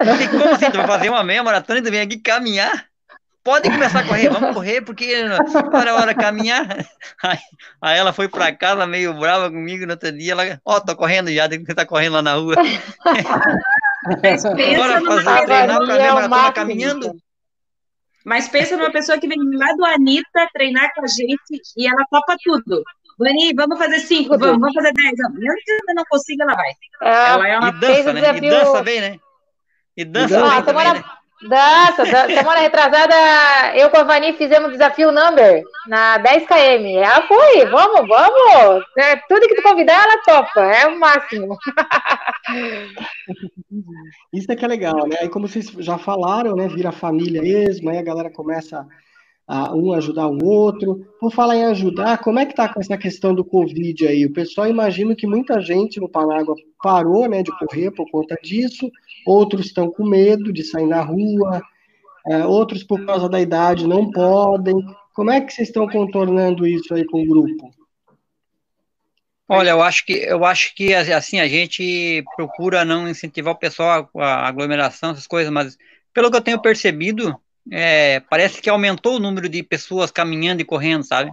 E 0.00 0.28
como 0.28 0.44
assim? 0.48 0.70
Tu 0.70 0.76
vai 0.76 0.86
fazer 0.86 1.08
uma 1.08 1.22
meia 1.22 1.42
maratona 1.42 1.78
e 1.78 1.82
tu 1.82 1.90
vem 1.90 2.00
aqui 2.00 2.18
caminhar? 2.18 2.88
Pode 3.46 3.70
começar 3.70 4.00
a 4.00 4.06
correr, 4.08 4.28
vamos 4.28 4.52
correr, 4.52 4.80
porque 4.82 5.14
para 5.70 5.92
a 5.92 5.94
hora 5.94 6.12
caminhar. 6.12 6.66
Aí, 7.22 7.38
aí, 7.80 7.98
ela 7.98 8.12
foi 8.12 8.28
para 8.28 8.54
casa 8.54 8.86
meio 8.86 9.14
brava 9.14 9.48
comigo 9.48 9.86
no 9.86 9.92
outro 9.92 10.10
dia, 10.12 10.32
ela, 10.32 10.60
ó, 10.64 10.76
oh, 10.76 10.80
tô 10.80 10.94
correndo 10.96 11.32
já, 11.32 11.48
tem 11.48 11.64
que 11.64 11.70
estar 11.70 11.86
correndo 11.86 12.14
lá 12.14 12.22
na 12.22 12.34
rua. 12.34 12.56
Agora 14.04 15.00
fazer 15.00 15.46
treinar 15.46 15.78
para 15.78 15.96
ver 15.96 16.12
maratona 16.12 16.52
caminhando. 16.52 17.16
Mas 18.24 18.48
pensa 18.48 18.76
numa 18.76 18.90
pessoa 18.90 19.18
que 19.18 19.28
vem 19.28 19.38
lá 19.54 19.72
do 19.74 19.84
Anitta 19.84 20.48
treinar 20.52 20.92
com 20.94 21.04
a 21.04 21.06
gente 21.06 21.62
e 21.76 21.86
ela 21.86 22.04
topa 22.10 22.36
tudo. 22.42 22.82
Vani, 23.18 23.54
vamos 23.54 23.78
fazer 23.78 24.00
cinco, 24.00 24.36
vamos, 24.36 24.60
vamos 24.60 24.74
fazer 24.74 24.92
dez. 24.92 25.14
Mesmo 25.32 25.56
que 25.64 25.72
eu 25.88 25.94
não 25.94 26.04
consiga, 26.10 26.44
ela 26.44 26.54
vai. 26.54 26.70
É, 27.02 27.30
ela 27.30 27.48
é 27.48 27.58
uma... 27.58 27.68
E 27.68 27.72
dança, 27.80 28.12
né? 28.12 28.36
E 28.36 28.40
dança 28.40 28.82
bem, 28.82 29.00
né? 29.00 29.18
E 29.96 30.04
dança, 30.04 30.44
ah, 30.44 30.50
bem 30.56 30.64
também, 30.64 30.92
né? 30.92 31.04
Nossa, 31.42 32.06
semana 32.06 32.60
retrasada, 32.60 33.14
eu 33.76 33.90
com 33.90 33.98
a 33.98 34.04
Vani 34.04 34.32
fizemos 34.32 34.72
desafio 34.72 35.12
number 35.12 35.62
na 35.86 36.18
10km. 36.18 36.96
Ela 36.96 37.26
foi, 37.26 37.66
vamos, 37.66 38.08
vamos. 38.08 38.82
É, 38.98 39.16
tudo 39.28 39.46
que 39.46 39.54
tu 39.54 39.62
convidar, 39.62 40.02
ela 40.02 40.22
topa, 40.22 40.62
é 40.62 40.86
o 40.86 40.98
máximo. 40.98 41.58
Isso 44.32 44.50
é 44.50 44.56
que 44.56 44.64
é 44.64 44.68
legal, 44.68 45.06
né? 45.06 45.18
Aí, 45.20 45.28
como 45.28 45.46
vocês 45.46 45.66
já 45.78 45.98
falaram, 45.98 46.56
né? 46.56 46.68
Vira 46.68 46.90
família 46.90 47.42
mesmo, 47.42 47.90
aí 47.90 47.98
a 47.98 48.02
galera 48.02 48.30
começa 48.30 48.86
a 49.46 49.74
um 49.74 49.92
ajudar 49.92 50.28
o 50.28 50.42
outro. 50.44 51.06
Por 51.20 51.30
falar 51.30 51.56
em 51.56 51.66
ajudar, 51.66 52.16
como 52.18 52.38
é 52.38 52.46
que 52.46 52.54
tá 52.54 52.72
com 52.72 52.80
essa 52.80 52.96
questão 52.96 53.34
do 53.34 53.44
Covid 53.44 54.08
aí? 54.08 54.24
O 54.24 54.32
pessoal 54.32 54.66
imagina 54.66 55.14
que 55.14 55.26
muita 55.26 55.60
gente 55.60 56.00
no 56.00 56.08
Panágua 56.08 56.54
parou, 56.82 57.28
né, 57.28 57.42
de 57.42 57.50
correr 57.58 57.90
por 57.90 58.10
conta 58.10 58.38
disso, 58.42 58.90
outros 59.26 59.66
estão 59.66 59.90
com 59.90 60.06
medo 60.06 60.52
de 60.52 60.62
sair 60.64 60.86
na 60.86 61.02
rua, 61.02 61.60
é, 62.28 62.44
outros 62.44 62.82
por 62.82 63.04
causa 63.04 63.28
da 63.28 63.40
idade 63.40 63.86
não 63.86 64.10
podem. 64.10 64.74
Como 65.14 65.30
é 65.30 65.40
que 65.40 65.52
vocês 65.52 65.68
estão 65.68 65.88
contornando 65.88 66.66
isso 66.66 66.94
aí 66.94 67.04
com 67.04 67.22
o 67.22 67.26
grupo? 67.26 67.70
Olha, 69.48 69.70
eu 69.70 69.82
acho 69.82 70.04
que 70.04 70.12
eu 70.12 70.44
acho 70.44 70.74
que 70.74 70.92
assim 70.92 71.38
a 71.38 71.46
gente 71.46 72.24
procura 72.34 72.84
não 72.84 73.08
incentivar 73.08 73.54
o 73.54 73.58
pessoal 73.58 74.10
a 74.16 74.48
aglomeração, 74.48 75.12
essas 75.12 75.26
coisas, 75.26 75.52
mas 75.52 75.78
pelo 76.12 76.30
que 76.30 76.36
eu 76.36 76.40
tenho 76.40 76.60
percebido, 76.60 77.38
é, 77.70 78.20
parece 78.20 78.60
que 78.60 78.68
aumentou 78.68 79.16
o 79.16 79.20
número 79.20 79.48
de 79.48 79.62
pessoas 79.62 80.10
caminhando 80.10 80.62
e 80.62 80.64
correndo, 80.64 81.04
sabe? 81.04 81.32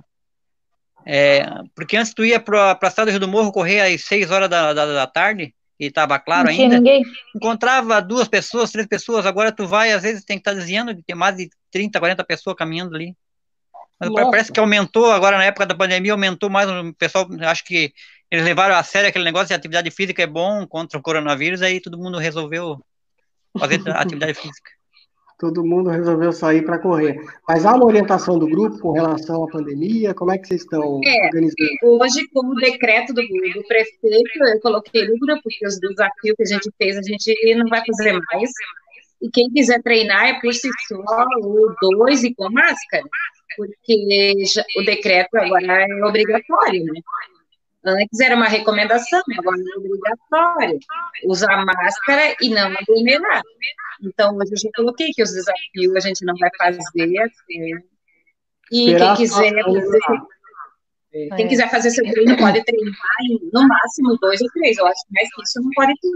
É, 1.06 1.46
porque 1.76 1.98
antes 1.98 2.14
tu 2.14 2.24
ia 2.24 2.40
para 2.40 2.78
a 2.80 2.88
Estrada 2.88 3.20
do 3.20 3.28
Morro 3.28 3.52
correr 3.52 3.82
às 3.82 4.04
6 4.04 4.32
horas 4.32 4.50
da, 4.50 4.74
da, 4.74 4.86
da 4.86 5.08
tarde, 5.08 5.54
e 5.84 5.88
estava 5.88 6.20
claro 6.20 6.46
não 6.46 6.52
ainda, 6.52 6.78
ninguém. 6.78 7.04
encontrava 7.36 8.02
duas 8.02 8.28
pessoas, 8.28 8.72
três 8.72 8.88
pessoas, 8.88 9.26
agora 9.26 9.52
tu 9.52 9.68
vai, 9.68 9.92
às 9.92 10.04
vezes 10.04 10.24
tem 10.24 10.38
que 10.38 10.42
estar 10.42 10.52
tá 10.52 10.58
desviando 10.58 10.94
de 10.94 11.04
ter 11.04 11.16
mais 11.16 11.36
de 11.36 11.50
30, 11.72 12.00
40 12.00 12.24
pessoas 12.24 12.56
caminhando 12.56 12.96
ali. 12.96 13.16
Mas 14.00 14.10
Nossa. 14.10 14.32
parece 14.32 14.52
que 14.52 14.60
aumentou, 14.60 15.12
agora 15.12 15.38
na 15.38 15.46
época 15.46 15.66
da 15.66 15.76
pandemia, 15.76 16.12
aumentou 16.12 16.50
mais 16.50 16.70
o 16.70 16.94
pessoal, 16.94 17.28
acho 17.42 17.64
que 17.64 17.94
eles 18.30 18.44
levaram 18.44 18.76
a 18.76 18.84
sério 18.84 19.10
aquele 19.10 19.26
negócio 19.26 19.48
de 19.48 19.54
atividade 19.54 19.92
física 19.92 20.24
é 20.24 20.28
bom 20.28 20.66
contra 20.68 20.98
o 20.98 21.02
coronavírus, 21.02 21.62
aí 21.62 21.80
todo 21.80 21.98
mundo 21.98 22.18
resolveu 22.18 22.84
fazer 23.60 23.82
atividade 23.96 24.34
física 24.34 24.72
todo 25.44 25.66
mundo 25.66 25.90
resolveu 25.90 26.32
sair 26.32 26.64
para 26.64 26.80
correr. 26.80 27.20
Mas 27.46 27.66
há 27.66 27.76
uma 27.76 27.86
orientação 27.86 28.40
do 28.40 28.48
grupo 28.48 28.80
com 28.80 28.92
relação 28.94 29.44
à 29.44 29.48
pandemia? 29.48 30.14
Como 30.14 30.32
é 30.32 30.38
que 30.38 30.48
vocês 30.48 30.62
estão 30.62 31.02
é, 31.06 31.26
organizando? 31.26 31.58
Hoje, 31.84 32.26
como 32.34 32.56
decreto 32.56 33.14
do, 33.14 33.22
do, 33.22 33.68
prefeito, 33.68 34.44
eu 34.54 34.62
coloquei 34.62 35.06
no 35.06 35.20
grupo 35.20 35.42
que 35.50 35.68
os 35.68 35.78
desafios 35.80 36.36
que 36.38 36.44
a 36.44 36.46
gente 36.46 36.72
fez, 36.78 36.98
a 36.98 37.02
gente 37.02 37.56
não 37.56 37.68
vai 37.68 37.84
fazer 37.86 38.14
mais. 38.14 38.50
E 39.22 39.30
quem 39.30 39.50
quiser 39.50 39.82
treinar 39.84 40.28
é 40.28 40.40
por 40.40 40.54
si 40.54 40.70
só, 40.88 41.26
ou 41.42 41.98
dois 41.98 42.24
e 42.24 42.34
com 42.34 42.50
máscara, 42.50 43.04
porque 43.58 44.46
já, 44.46 44.64
o 44.78 44.84
decreto 44.86 45.36
agora 45.36 45.86
é 45.90 46.06
obrigatório, 46.06 46.86
né? 46.86 47.02
Antes 47.86 48.20
era 48.22 48.36
uma 48.36 48.48
recomendação, 48.48 49.22
agora 49.38 49.58
é 49.58 49.78
obrigatório 49.78 50.80
usar 51.26 51.66
máscara 51.66 52.34
e 52.42 52.50
não 52.50 52.68
aglomerar. 52.68 53.42
Então, 54.02 54.38
hoje 54.38 54.54
eu 54.54 54.58
já 54.58 54.70
coloquei 54.76 55.12
que 55.12 55.22
os 55.22 55.32
desafios 55.32 55.96
a 55.96 56.00
gente 56.00 56.26
não 56.26 56.34
vai 56.38 56.50
fazer. 56.58 57.20
Assim, 57.20 57.74
e 58.72 58.96
quem 58.96 59.16
quiser, 59.16 59.64
fazer, 59.64 61.36
quem 61.36 61.48
quiser 61.48 61.70
fazer 61.70 61.90
seu 61.90 62.06
treino 62.10 62.38
pode 62.38 62.64
treinar 62.64 62.94
em, 63.22 63.50
no 63.52 63.68
máximo 63.68 64.18
dois 64.18 64.42
ou 64.42 64.48
três. 64.52 64.78
Eu 64.78 64.88
acho 64.88 65.06
que 65.06 65.14
mais 65.14 65.30
que 65.34 65.42
isso 65.44 65.62
não 65.62 65.70
pode 65.76 65.94
ter. 66.00 66.10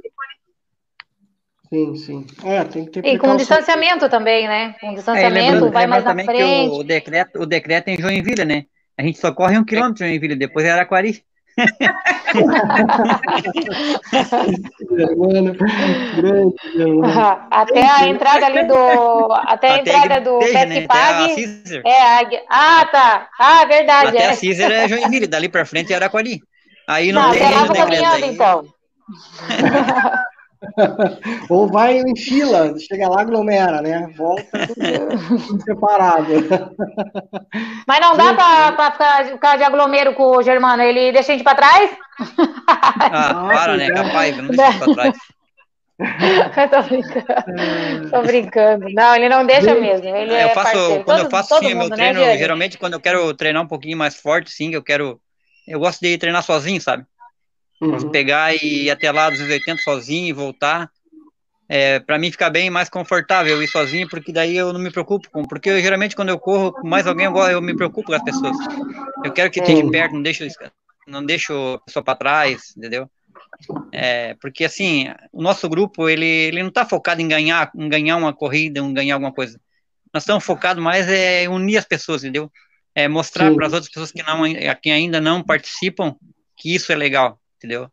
Sim, 1.69 1.95
sim. 1.95 2.25
É, 2.45 2.63
tem 2.63 2.85
que 2.85 2.91
ter 2.91 3.05
e 3.05 3.19
com 3.19 3.35
distanciamento 3.35 4.07
também, 4.07 4.47
né? 4.47 4.73
Com 4.79 4.93
distanciamento, 4.93 5.65
é, 5.65 5.69
vai 5.69 5.85
mais 5.85 6.05
na 6.05 6.13
frente. 6.13 6.69
O, 6.69 6.79
o, 6.79 6.83
decreto, 6.83 7.41
o 7.41 7.45
decreto 7.45 7.89
é 7.89 7.95
em 7.95 8.01
Joinville, 8.01 8.45
né? 8.45 8.65
A 8.97 9.03
gente 9.03 9.19
só 9.19 9.33
corre 9.33 9.57
um 9.57 9.65
quilômetro 9.65 10.05
em 10.05 10.09
Joinville, 10.09 10.35
depois 10.37 10.65
é 10.65 10.71
Araquari. 10.71 11.26
Até 17.51 17.89
a 17.89 18.07
entrada 18.07 18.45
ali 18.45 18.67
do. 18.67 19.31
Até 19.31 19.69
a 19.71 19.77
entrada 19.79 20.21
do 20.21 20.39
Petsipag. 20.39 21.45
Né? 21.45 21.81
É, 21.85 22.01
a... 22.01 22.21
Ah, 22.49 22.85
tá. 22.85 23.27
Ah, 23.39 23.65
verdade. 23.65 24.09
Até 24.09 24.23
é. 24.23 24.29
a 24.29 24.37
Caesar 24.37 24.71
é 24.71 24.87
Joinville, 24.87 25.27
dali 25.27 25.49
pra 25.49 25.65
frente 25.65 25.91
é 25.91 25.95
Araquari. 25.95 26.41
Aí 26.87 27.11
não, 27.11 27.23
não 27.23 27.31
tem. 27.31 27.43
Até 27.43 27.55
lá 27.55 27.67
caminhando, 27.73 28.25
então. 28.25 28.65
Ou 31.49 31.67
vai 31.67 31.97
em 31.97 32.15
fila, 32.15 32.73
chega 32.79 33.07
lá, 33.07 33.21
aglomera, 33.21 33.81
né? 33.81 34.11
Volta 34.15 34.67
tudo, 34.67 35.61
separado. 35.63 36.27
Mas 37.87 37.99
não 37.99 38.17
dá 38.17 38.33
para 38.33 39.23
ficar, 39.25 39.57
de 39.57 39.63
aglomero 39.63 40.13
com 40.13 40.37
o 40.37 40.43
Germano, 40.43 40.81
ele 40.83 41.11
deixa 41.11 41.31
a 41.31 41.35
gente 41.35 41.43
para 41.43 41.57
trás? 41.57 41.91
Ah, 42.67 43.47
para, 43.53 43.77
né? 43.77 43.87
Capaz, 43.89 44.37
não 44.37 44.47
deixa 44.47 44.77
para 44.79 44.93
trás. 44.93 45.17
tô 46.69 46.83
brincando. 46.83 48.11
Tô 48.11 48.21
brincando. 48.21 48.89
Não, 48.93 49.15
ele 49.15 49.29
não 49.29 49.45
deixa 49.45 49.75
mesmo. 49.75 50.07
Ele 50.07 50.33
eu 50.33 50.37
é 50.37 50.49
faço, 50.49 51.03
quando 51.03 51.05
todo, 51.05 51.19
eu 51.19 51.29
faço 51.29 51.59
sim, 51.59 51.73
meu 51.73 51.89
né, 51.89 51.95
treino, 51.95 52.19
né, 52.19 52.37
geralmente 52.37 52.77
quando 52.77 52.93
eu 52.93 52.99
quero 52.99 53.33
treinar 53.33 53.63
um 53.63 53.67
pouquinho 53.67 53.97
mais 53.97 54.15
forte, 54.15 54.51
sim, 54.51 54.73
eu 54.73 54.83
quero. 54.83 55.19
Eu 55.67 55.79
gosto 55.79 55.99
de 55.99 56.17
treinar 56.17 56.43
sozinho, 56.43 56.79
sabe? 56.79 57.05
Uhum. 57.79 58.09
Pegar 58.09 58.55
e 58.55 58.85
ir 58.85 58.89
até 58.89 59.11
lá 59.11 59.29
dos 59.29 59.39
80 59.39 59.81
sozinho 59.81 60.27
e 60.27 60.33
voltar. 60.33 60.89
É, 61.69 61.99
para 61.99 62.17
mim 62.17 62.31
fica 62.31 62.49
bem 62.49 62.69
mais 62.69 62.89
confortável 62.89 63.61
ir 63.61 63.67
sozinho, 63.67 64.07
porque 64.07 64.31
daí 64.31 64.55
eu 64.55 64.71
não 64.71 64.79
me 64.79 64.89
preocupo 64.89 65.29
com. 65.29 65.43
Porque 65.43 65.69
eu, 65.69 65.79
geralmente 65.81 66.15
quando 66.15 66.29
eu 66.29 66.39
corro 66.39 66.71
com 66.71 66.87
mais 66.87 67.05
alguém, 67.05 67.25
eu, 67.25 67.35
eu 67.35 67.61
me 67.61 67.75
preocupo 67.75 68.07
com 68.07 68.13
as 68.13 68.23
pessoas. 68.23 68.55
Eu 69.23 69.31
quero 69.33 69.51
que 69.51 69.59
esteja 69.59 69.89
perto, 69.89 70.13
não 70.13 70.21
deixo, 70.21 70.47
não 71.07 71.25
deixo 71.25 71.53
a 71.75 71.79
pessoa 71.79 72.03
para 72.03 72.17
trás, 72.17 72.73
entendeu? 72.77 73.09
É, 73.91 74.35
porque 74.35 74.63
assim, 74.63 75.07
o 75.31 75.41
nosso 75.41 75.67
grupo 75.67 76.07
ele, 76.07 76.25
ele 76.25 76.61
não 76.61 76.69
está 76.69 76.85
focado 76.85 77.21
em 77.21 77.27
ganhar, 77.27 77.71
em 77.75 77.89
ganhar 77.89 78.15
uma 78.15 78.33
corrida, 78.33 78.79
em 78.79 78.93
ganhar 78.93 79.15
alguma 79.15 79.33
coisa. 79.33 79.59
Nós 80.13 80.23
estamos 80.23 80.43
focados 80.45 80.81
mais 80.81 81.07
é, 81.07 81.43
em 81.43 81.47
unir 81.47 81.77
as 81.77 81.85
pessoas, 81.85 82.23
entendeu? 82.23 82.51
É 82.95 83.07
mostrar 83.07 83.53
para 83.53 83.67
as 83.67 83.73
outras 83.73 83.91
pessoas 83.91 84.11
que 84.11 84.23
não, 84.23 84.41
que 84.81 84.89
ainda 84.89 85.19
não 85.21 85.43
participam 85.43 86.15
que 86.55 86.73
isso 86.73 86.91
é 86.91 86.95
legal, 86.95 87.39
entendeu? 87.57 87.91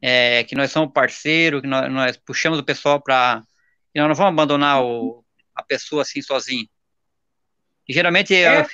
É, 0.00 0.44
que 0.44 0.54
nós 0.54 0.72
somos 0.72 0.92
parceiro, 0.92 1.60
que 1.60 1.66
nós, 1.66 1.92
nós 1.92 2.16
puxamos 2.16 2.58
o 2.58 2.64
pessoal 2.64 3.00
para. 3.00 3.42
nós 3.94 4.08
não 4.08 4.14
vamos 4.14 4.32
abandonar 4.32 4.82
o, 4.82 5.24
a 5.54 5.62
pessoa 5.62 6.02
assim 6.02 6.22
sozinho. 6.22 6.66
E, 7.86 7.92
geralmente 7.92 8.34
é. 8.34 8.60
eu 8.60 8.66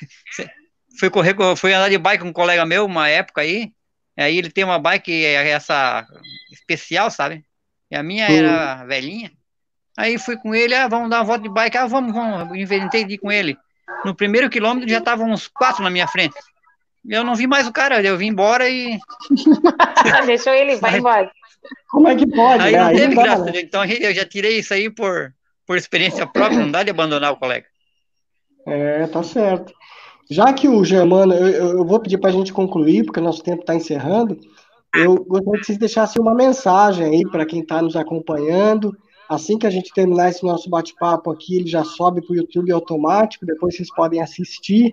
fui 1.01 1.11
correr, 1.11 1.35
fui 1.57 1.73
andar 1.73 1.89
de 1.89 1.99
bike 1.99 2.23
com 2.23 2.29
um 2.29 2.33
colega 2.33 2.65
meu 2.65 2.85
uma 2.85 3.09
época 3.09 3.41
aí. 3.41 3.73
Aí 4.17 4.39
ele 4.39 4.51
tem 4.51 4.65
uma 4.65 4.79
bike 4.79 5.13
é, 5.13 5.49
essa 5.49 6.07
especial, 6.51 7.11
sabe? 7.11 7.45
E 7.91 7.97
a 7.97 8.03
minha 8.03 8.27
era 8.27 8.85
velhinha. 8.85 9.33
Aí 9.97 10.19
fui 10.19 10.37
com 10.37 10.55
ele, 10.55 10.75
ah, 10.75 10.89
vamos 10.89 11.11
dar 11.11 11.19
uma 11.19 11.25
volta 11.25 11.43
de 11.43 11.49
bike, 11.49 11.77
ah, 11.77 11.87
vamos, 11.87 12.13
vamos, 12.13 12.57
inventei 12.57 13.05
de 13.05 13.15
ir 13.15 13.19
com 13.19 13.33
ele. 13.33 13.57
No 14.05 14.15
primeiro 14.15 14.51
quilômetro 14.51 14.89
já 14.89 14.99
estavam 14.99 15.31
uns 15.31 15.49
quatro 15.49 15.83
na 15.83 15.91
minha 15.91 16.07
frente 16.07 16.37
eu 17.09 17.25
não 17.25 17.35
vi 17.35 17.47
mais 17.47 17.67
o 17.67 17.73
cara, 17.73 18.03
eu 18.03 18.17
vim 18.17 18.29
embora 18.29 18.69
e. 18.69 18.99
Deixou 20.27 20.53
ele, 20.53 20.77
vai 20.77 20.99
embora. 20.99 21.31
Como 21.91 22.09
é 22.09 22.17
que 22.17 22.27
pode? 22.27 22.63
Aí 22.63 22.73
né? 22.73 22.85
não 22.85 22.93
teve 22.93 23.15
graça, 23.15 23.45
né? 23.45 23.61
então 23.61 23.85
eu 23.85 24.15
já 24.15 24.25
tirei 24.25 24.59
isso 24.59 24.73
aí 24.73 24.91
por, 24.91 25.35
por 25.67 25.77
experiência 25.77 26.27
própria, 26.27 26.59
não 26.59 26.71
dá 26.71 26.83
de 26.83 26.91
abandonar 26.91 27.33
o 27.33 27.37
colega. 27.37 27.67
É, 28.67 29.07
tá 29.07 29.23
certo. 29.23 29.73
Já 30.31 30.53
que 30.53 30.69
o 30.69 30.85
Germano, 30.85 31.35
eu, 31.35 31.79
eu 31.79 31.85
vou 31.85 32.01
pedir 32.01 32.19
para 32.19 32.31
a 32.31 32.33
gente 32.33 32.53
concluir, 32.53 33.05
porque 33.05 33.21
nosso 33.21 33.43
tempo 33.43 33.61
está 33.61 33.75
encerrando. 33.75 34.39
Eu 34.95 35.25
gostaria 35.25 35.61
que 35.61 35.67
vocês 35.67 35.79
deixassem 35.79 36.21
uma 36.21 36.35
mensagem 36.35 37.07
aí 37.07 37.23
para 37.31 37.47
quem 37.47 37.61
está 37.61 37.81
nos 37.81 37.97
acompanhando. 37.97 38.97
Assim 39.29 39.59
que 39.59 39.67
a 39.67 39.71
gente 39.71 39.93
terminar 39.93 40.31
esse 40.31 40.45
nosso 40.45 40.71
bate-papo 40.71 41.31
aqui, 41.31 41.57
ele 41.57 41.69
já 41.69 41.85
sobe 41.85 42.25
para 42.25 42.33
o 42.33 42.37
YouTube 42.37 42.73
automático, 42.73 43.45
depois 43.45 43.77
vocês 43.77 43.93
podem 43.93 44.21
assistir. 44.21 44.91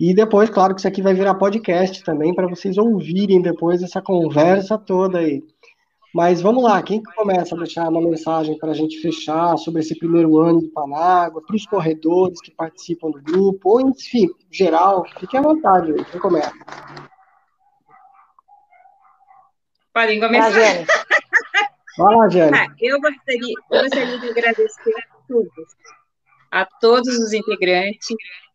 E 0.00 0.14
depois, 0.14 0.50
claro 0.50 0.74
que 0.74 0.80
isso 0.80 0.88
aqui 0.88 1.02
vai 1.02 1.14
virar 1.14 1.34
podcast 1.34 2.02
também, 2.02 2.34
para 2.34 2.48
vocês 2.48 2.76
ouvirem 2.78 3.40
depois 3.40 3.82
essa 3.82 4.00
conversa 4.00 4.78
toda 4.78 5.18
aí. 5.18 5.42
Mas 6.14 6.42
vamos 6.42 6.62
lá, 6.62 6.82
quem 6.82 7.02
começa 7.02 7.54
a 7.54 7.58
deixar 7.58 7.88
uma 7.88 8.02
mensagem 8.02 8.58
para 8.58 8.72
a 8.72 8.74
gente 8.74 9.00
fechar 9.00 9.56
sobre 9.56 9.80
esse 9.80 9.98
primeiro 9.98 10.38
ano 10.38 10.60
de 10.60 10.68
Panágua, 10.68 11.42
para 11.46 11.56
os 11.56 11.64
corredores 11.64 12.38
que 12.42 12.50
participam 12.50 13.10
do 13.10 13.22
grupo, 13.22 13.70
ou 13.70 13.80
enfim, 13.80 14.28
geral, 14.50 15.06
fique 15.18 15.36
à 15.36 15.40
vontade 15.40 15.90
aí, 15.90 16.04
quem 16.04 16.20
começa. 16.20 16.52
Podem 19.94 20.20
começar. 20.20 20.50
Vai, 20.50 20.86
Vai 21.96 22.16
lá, 22.16 22.28
Jane. 22.28 22.58
Ah, 22.58 22.66
eu, 22.80 23.00
gostaria, 23.00 23.54
eu 23.70 23.82
gostaria 23.82 24.18
de 24.18 24.30
agradecer 24.30 24.94
a 24.96 25.26
todos, 25.28 25.66
a 26.50 26.66
todos 26.80 27.18
os 27.18 27.32
integrantes, 27.32 28.08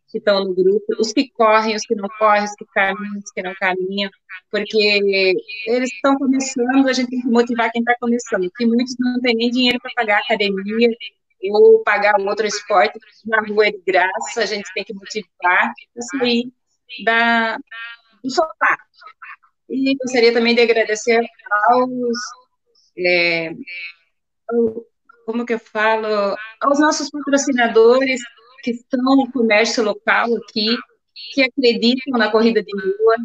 que 0.09 0.17
estão 0.19 0.43
no 0.43 0.53
grupo, 0.53 0.85
os 0.99 1.11
que 1.11 1.29
correm, 1.31 1.75
os 1.75 1.83
que 1.83 1.95
não 1.95 2.07
correm, 2.17 2.45
os 2.45 2.55
que 2.55 2.65
caminham, 2.73 3.19
os 3.23 3.31
que 3.31 3.41
não 3.41 3.53
caminham, 3.55 4.09
porque 4.49 5.35
eles 5.67 5.91
estão 5.93 6.17
começando, 6.17 6.87
a 6.87 6.93
gente 6.93 7.09
tem 7.09 7.21
que 7.21 7.27
motivar 7.27 7.71
quem 7.71 7.81
está 7.81 7.95
começando, 7.99 8.49
que 8.55 8.65
muitos 8.65 8.95
não 8.99 9.19
têm 9.21 9.35
nem 9.35 9.51
dinheiro 9.51 9.79
para 9.81 9.91
pagar 9.95 10.19
academia, 10.19 10.89
eu 11.41 11.81
pagar 11.85 12.19
outro 12.19 12.47
esporte 12.47 12.97
na 13.25 13.41
rua 13.41 13.67
é 13.67 13.71
de 13.71 13.81
graça, 13.85 14.41
a 14.41 14.45
gente 14.45 14.71
tem 14.73 14.83
que 14.83 14.93
motivar 14.93 15.73
a 15.97 16.01
sair 16.01 16.51
da, 17.03 17.57
do 18.23 18.29
sofá. 18.29 18.77
E 19.69 19.95
gostaria 19.97 20.33
também 20.33 20.55
de 20.55 20.61
agradecer 20.61 21.19
aos, 21.69 22.17
é, 22.97 23.51
como 25.25 25.45
que 25.45 25.53
eu 25.53 25.59
falo, 25.59 26.37
aos 26.61 26.79
nossos 26.79 27.09
patrocinadores 27.09 28.21
que 28.67 28.71
estão 28.71 29.15
no 29.15 29.31
comércio 29.31 29.81
local 29.81 30.27
aqui, 30.35 30.77
que 31.33 31.41
acreditam 31.41 32.19
na 32.19 32.29
corrida 32.29 32.61
de 32.61 32.71
rua, 32.73 33.15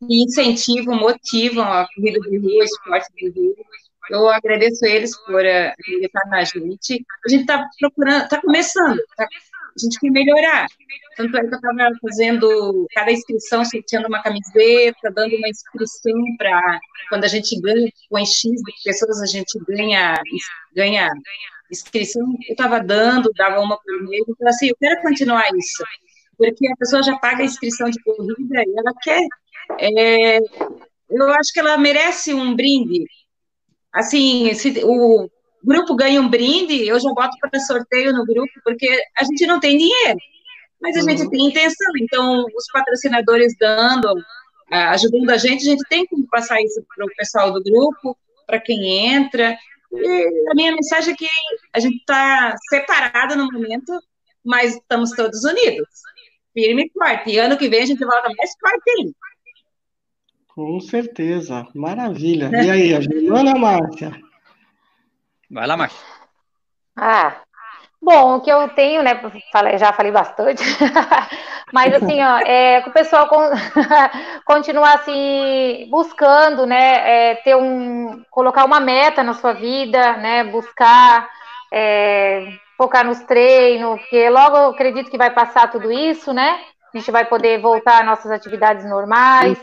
que 0.00 0.24
incentivam, 0.24 0.96
motivam 0.96 1.64
a 1.64 1.86
corrida 1.94 2.18
de 2.20 2.38
rua, 2.38 2.62
o 2.62 2.64
esporte 2.64 3.06
de 3.14 3.28
rua. 3.30 3.54
Eu 4.10 4.28
agradeço 4.28 4.84
eles 4.84 5.16
por 5.18 5.44
acreditar 5.44 6.26
na 6.28 6.42
gente. 6.42 7.04
A 7.24 7.28
gente 7.28 7.42
está 7.42 7.64
procurando, 7.78 8.24
está 8.24 8.40
começando, 8.40 9.00
tá, 9.16 9.24
a 9.24 9.78
gente 9.80 10.00
quer 10.00 10.10
melhorar. 10.10 10.66
Tanto 11.16 11.36
é 11.36 11.40
que 11.40 11.46
eu 11.46 11.58
estava 11.58 11.90
fazendo 12.02 12.86
cada 12.92 13.12
inscrição, 13.12 13.64
sorteando 13.64 14.08
uma 14.08 14.22
camiseta, 14.22 15.12
dando 15.12 15.36
uma 15.36 15.48
inscrição 15.48 16.12
para 16.38 16.80
quando 17.08 17.24
a 17.24 17.28
gente 17.28 17.60
ganha, 17.60 17.88
com 18.10 18.18
X 18.18 18.42
de 18.42 18.72
pessoas, 18.84 19.22
a 19.22 19.26
gente 19.26 19.58
ganha, 19.66 20.20
ganha 20.74 21.08
inscrição. 21.70 22.26
Eu 22.48 22.52
estava 22.52 22.80
dando, 22.80 23.30
dava 23.36 23.60
uma 23.60 23.78
por 23.78 24.08
mês, 24.08 24.24
então 24.28 24.48
assim, 24.48 24.68
eu 24.68 24.76
quero 24.78 25.00
continuar 25.02 25.44
isso, 25.56 25.84
porque 26.36 26.66
a 26.66 26.76
pessoa 26.76 27.02
já 27.02 27.16
paga 27.18 27.42
a 27.42 27.46
inscrição 27.46 27.90
de 27.90 28.02
corrida 28.02 28.62
e 28.66 28.78
ela 28.78 28.92
quer. 29.02 29.26
É, 29.80 30.38
eu 31.10 31.28
acho 31.30 31.52
que 31.52 31.60
ela 31.60 31.76
merece 31.78 32.34
um 32.34 32.54
brinde. 32.54 33.04
Assim, 33.92 34.52
se 34.54 34.80
o 34.84 35.28
grupo 35.64 35.96
ganha 35.96 36.20
um 36.20 36.28
brinde, 36.28 36.86
eu 36.86 37.00
já 37.00 37.10
boto 37.12 37.36
para 37.40 37.58
sorteio 37.60 38.12
no 38.12 38.24
grupo, 38.24 38.52
porque 38.62 38.88
a 39.16 39.24
gente 39.24 39.46
não 39.46 39.58
tem 39.58 39.78
dinheiro, 39.78 40.18
mas 40.80 40.96
a 40.96 41.00
uhum. 41.00 41.10
gente 41.10 41.30
tem 41.30 41.48
intenção. 41.48 41.92
Então, 42.00 42.44
os 42.54 42.66
patrocinadores 42.72 43.54
dando, 43.58 44.14
ajudando 44.70 45.30
a 45.30 45.38
gente, 45.38 45.62
a 45.66 45.70
gente 45.70 45.82
tem 45.88 46.06
que 46.06 46.14
passar 46.30 46.60
isso 46.60 46.84
para 46.94 47.06
o 47.06 47.14
pessoal 47.16 47.52
do 47.52 47.62
grupo, 47.62 48.16
para 48.46 48.60
quem 48.60 49.08
entra. 49.08 49.56
E 49.98 50.50
a 50.50 50.54
minha 50.54 50.72
mensagem 50.72 51.14
é 51.14 51.16
que 51.16 51.28
a 51.72 51.80
gente 51.80 51.96
está 51.96 52.54
separado 52.68 53.36
no 53.36 53.46
momento, 53.50 53.92
mas 54.44 54.74
estamos 54.74 55.10
todos 55.12 55.44
unidos, 55.44 55.88
firme 56.52 56.84
e 56.84 56.90
forte. 56.92 57.30
E 57.30 57.38
ano 57.38 57.56
que 57.56 57.68
vem 57.68 57.82
a 57.82 57.86
gente 57.86 58.04
volta 58.04 58.28
mais 58.36 58.50
forte 58.60 58.90
ainda. 58.98 59.12
Com 60.48 60.80
certeza, 60.80 61.66
maravilha. 61.74 62.50
E 62.50 62.70
aí, 62.70 62.94
a 62.94 63.00
Juliana 63.00 63.54
Márcia? 63.54 64.18
Vai 65.50 65.66
lá, 65.66 65.76
Márcia. 65.76 66.00
Ah, 66.96 67.42
bom, 68.00 68.36
o 68.36 68.40
que 68.40 68.50
eu 68.50 68.66
tenho, 68.70 69.02
né, 69.02 69.20
já 69.78 69.92
falei 69.92 70.10
bastante, 70.10 70.62
mas 71.72 71.92
assim, 71.94 72.22
ó, 72.22 72.38
é 72.38 72.80
que 72.80 72.90
o 72.90 72.92
pessoal 72.92 73.28
con 73.28 73.50
continuar 74.46 74.94
assim, 74.94 75.88
buscando, 75.90 76.64
né, 76.64 77.30
é, 77.30 77.34
ter 77.36 77.56
um, 77.56 78.22
colocar 78.30 78.64
uma 78.64 78.78
meta 78.78 79.22
na 79.22 79.34
sua 79.34 79.52
vida, 79.52 80.16
né, 80.18 80.44
buscar, 80.44 81.28
é, 81.72 82.48
focar 82.76 83.04
nos 83.04 83.20
treinos, 83.20 84.00
porque 84.00 84.30
logo 84.30 84.56
eu 84.56 84.70
acredito 84.70 85.10
que 85.10 85.18
vai 85.18 85.30
passar 85.30 85.70
tudo 85.70 85.90
isso, 85.90 86.32
né, 86.32 86.60
a 86.94 86.98
gente 86.98 87.10
vai 87.10 87.24
poder 87.24 87.60
voltar 87.60 88.00
às 88.00 88.06
nossas 88.06 88.30
atividades 88.30 88.88
normais. 88.88 89.58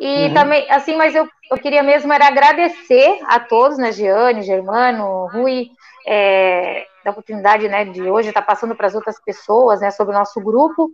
E 0.00 0.26
uhum. 0.26 0.34
também, 0.34 0.70
assim, 0.70 0.96
mas 0.96 1.14
eu, 1.14 1.26
eu 1.50 1.58
queria 1.58 1.82
mesmo 1.82 2.12
era 2.12 2.26
agradecer 2.26 3.20
a 3.26 3.38
todos, 3.40 3.78
né, 3.78 3.92
Giane, 3.92 4.42
Germano, 4.42 5.28
Rui, 5.28 5.68
é, 6.06 6.86
da 7.06 7.12
oportunidade, 7.12 7.68
né, 7.68 7.84
de 7.84 8.02
hoje 8.02 8.28
estar 8.28 8.42
passando 8.42 8.74
para 8.74 8.88
as 8.88 8.94
outras 8.96 9.22
pessoas, 9.22 9.80
né, 9.80 9.92
sobre 9.92 10.12
o 10.12 10.18
nosso 10.18 10.40
grupo. 10.40 10.90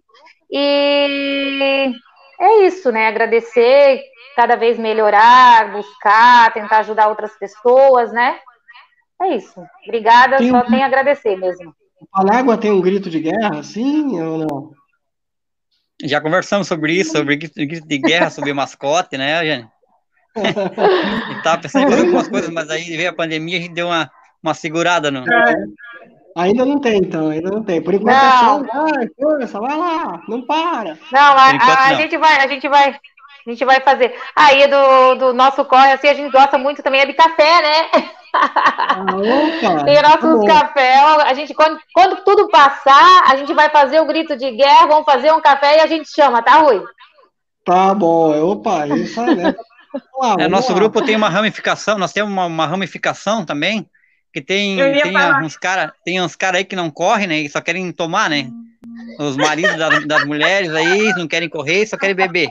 E 0.50 1.90
é 2.38 2.66
isso, 2.66 2.92
né, 2.92 3.08
agradecer, 3.08 4.02
cada 4.36 4.54
vez 4.54 4.78
melhorar, 4.78 5.72
buscar, 5.72 6.52
tentar 6.52 6.80
ajudar 6.80 7.08
outras 7.08 7.32
pessoas, 7.38 8.12
né. 8.12 8.38
É 9.22 9.36
isso. 9.36 9.58
Obrigada, 9.86 10.36
tem 10.36 10.50
só 10.50 10.58
um... 10.58 10.66
tenho 10.66 10.82
a 10.82 10.86
agradecer 10.86 11.36
mesmo. 11.36 11.74
A 12.12 12.22
Panágua 12.22 12.58
tem 12.58 12.70
um 12.70 12.80
grito 12.80 13.08
de 13.08 13.20
guerra, 13.20 13.62
sim 13.62 14.20
ou 14.20 14.38
não? 14.38 14.70
Já 16.04 16.20
conversamos 16.20 16.66
sobre 16.66 16.92
isso, 16.92 17.12
sobre 17.12 17.36
grito 17.36 17.86
de 17.86 17.98
guerra, 17.98 18.28
sobre 18.28 18.52
mascote, 18.52 19.16
né, 19.16 19.42
gente? 19.46 19.68
e 20.36 21.42
tava 21.42 21.62
pensando 21.62 21.86
em 21.86 21.90
fazer 21.90 22.02
algumas 22.02 22.28
coisas, 22.28 22.50
mas 22.50 22.68
aí 22.68 22.84
veio 22.96 23.10
a 23.10 23.14
pandemia, 23.14 23.58
a 23.58 23.60
gente 23.60 23.74
deu 23.74 23.86
uma, 23.86 24.10
uma 24.42 24.54
segurada 24.54 25.10
no. 25.10 25.20
É. 25.20 25.54
Ainda 26.36 26.64
não 26.64 26.80
tem, 26.80 26.98
então, 26.98 27.28
ainda 27.28 27.50
não 27.50 27.62
tem. 27.62 27.82
Por 27.82 27.92
enquanto 27.92 28.16
é 28.16 28.38
só, 28.38 28.62
vai, 28.62 29.08
força, 29.20 29.60
vai 29.60 29.76
lá, 29.76 30.22
não 30.26 30.42
para. 30.42 30.96
Não, 31.12 31.20
a, 31.20 31.50
a, 31.50 31.88
a 31.88 31.94
gente 31.94 32.16
vai, 32.16 32.36
a 32.42 32.46
gente 32.48 32.68
vai, 32.68 32.88
a 33.46 33.50
gente 33.50 33.64
vai 33.64 33.80
fazer. 33.80 34.14
Aí 34.34 34.66
do, 34.66 35.14
do 35.16 35.32
nosso 35.34 35.62
corre, 35.66 35.92
assim, 35.92 36.08
a 36.08 36.14
gente 36.14 36.32
gosta 36.32 36.56
muito 36.56 36.82
também 36.82 37.02
é 37.02 37.06
de 37.06 37.12
café, 37.12 37.62
né? 37.62 38.10
Ah, 38.34 39.04
opa, 39.14 39.84
Tem 39.84 40.00
nossos 40.00 40.46
tá 40.46 40.60
café. 40.60 40.94
A 40.96 41.34
gente, 41.34 41.52
quando, 41.52 41.78
quando 41.92 42.24
tudo 42.24 42.48
passar, 42.48 43.24
a 43.30 43.36
gente 43.36 43.52
vai 43.52 43.68
fazer 43.68 44.00
o 44.00 44.06
grito 44.06 44.34
de 44.36 44.50
guerra, 44.52 44.86
vamos 44.86 45.04
fazer 45.04 45.32
um 45.32 45.40
café 45.40 45.76
e 45.76 45.80
a 45.80 45.86
gente 45.86 46.08
chama, 46.08 46.42
tá, 46.42 46.56
Rui? 46.56 46.82
Tá 47.62 47.94
bom, 47.94 48.52
opa, 48.52 48.86
isso 48.88 49.20
aí, 49.20 49.36
né? 49.36 49.54
é, 50.38 50.48
nosso 50.48 50.74
grupo 50.74 51.02
tem 51.02 51.14
uma 51.14 51.28
ramificação, 51.28 51.98
nós 51.98 52.12
temos 52.12 52.32
uma, 52.32 52.46
uma 52.46 52.66
ramificação 52.66 53.44
também, 53.44 53.86
que 54.32 54.40
tem, 54.40 54.76
tem 54.76 55.44
uns 55.44 55.56
caras 55.56 55.92
tem 56.04 56.20
uns 56.20 56.34
cara 56.34 56.58
aí 56.58 56.64
que 56.64 56.76
não 56.76 56.90
correm, 56.90 57.26
né? 57.26 57.40
E 57.40 57.48
só 57.50 57.60
querem 57.60 57.92
tomar, 57.92 58.30
né? 58.30 58.50
Os 59.18 59.36
maridos 59.36 59.76
das, 59.76 60.06
das 60.06 60.24
mulheres 60.24 60.70
aí 60.74 61.12
não 61.16 61.28
querem 61.28 61.48
correr, 61.48 61.86
só 61.86 61.96
querem 61.96 62.14
beber. 62.14 62.48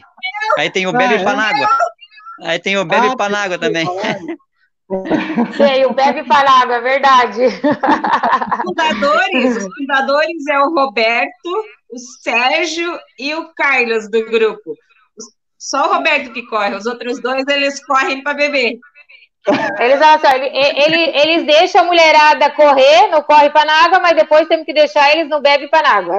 Aí 0.57 0.69
tem 0.69 0.87
o 0.87 0.93
Bebe? 0.93 1.23
Panágua. 1.23 1.67
Aí 2.43 2.59
tem 2.59 2.77
o 2.77 2.85
Bebe 2.85 3.07
ah, 3.07 3.15
Panágua 3.15 3.57
também. 3.57 3.85
Sei, 5.55 5.85
o 5.85 5.93
Bebe 5.93 6.25
Panágua, 6.25 6.75
é 6.75 6.81
verdade. 6.81 7.45
Os 7.45 8.61
fundadores, 8.61 9.57
os 9.57 9.75
fundadores 9.75 10.47
é 10.49 10.59
o 10.59 10.73
Roberto, 10.73 11.65
o 11.91 11.97
Sérgio 12.21 12.99
e 13.17 13.33
o 13.33 13.53
Carlos 13.53 14.09
do 14.09 14.25
grupo. 14.25 14.75
Só 15.57 15.89
o 15.89 15.93
Roberto 15.93 16.33
que 16.33 16.45
corre, 16.47 16.75
os 16.75 16.85
outros 16.85 17.21
dois 17.21 17.47
eles 17.47 17.83
correm 17.85 18.21
para 18.21 18.33
beber. 18.33 18.79
Eles, 19.79 19.99
assim, 19.99 20.27
ele, 20.27 20.81
ele, 20.83 21.17
eles 21.17 21.45
deixam 21.45 21.81
a 21.81 21.85
mulherada 21.85 22.51
correr, 22.51 23.07
não 23.07 23.23
corre 23.23 23.49
para 23.49 23.65
na 23.65 23.85
água, 23.85 23.99
mas 23.99 24.15
depois 24.15 24.47
temos 24.47 24.65
que 24.65 24.73
deixar 24.73 25.11
eles 25.11 25.27
no 25.29 25.41
bebe 25.41 25.67
para 25.67 25.81
na 25.81 25.95
água. 25.95 26.17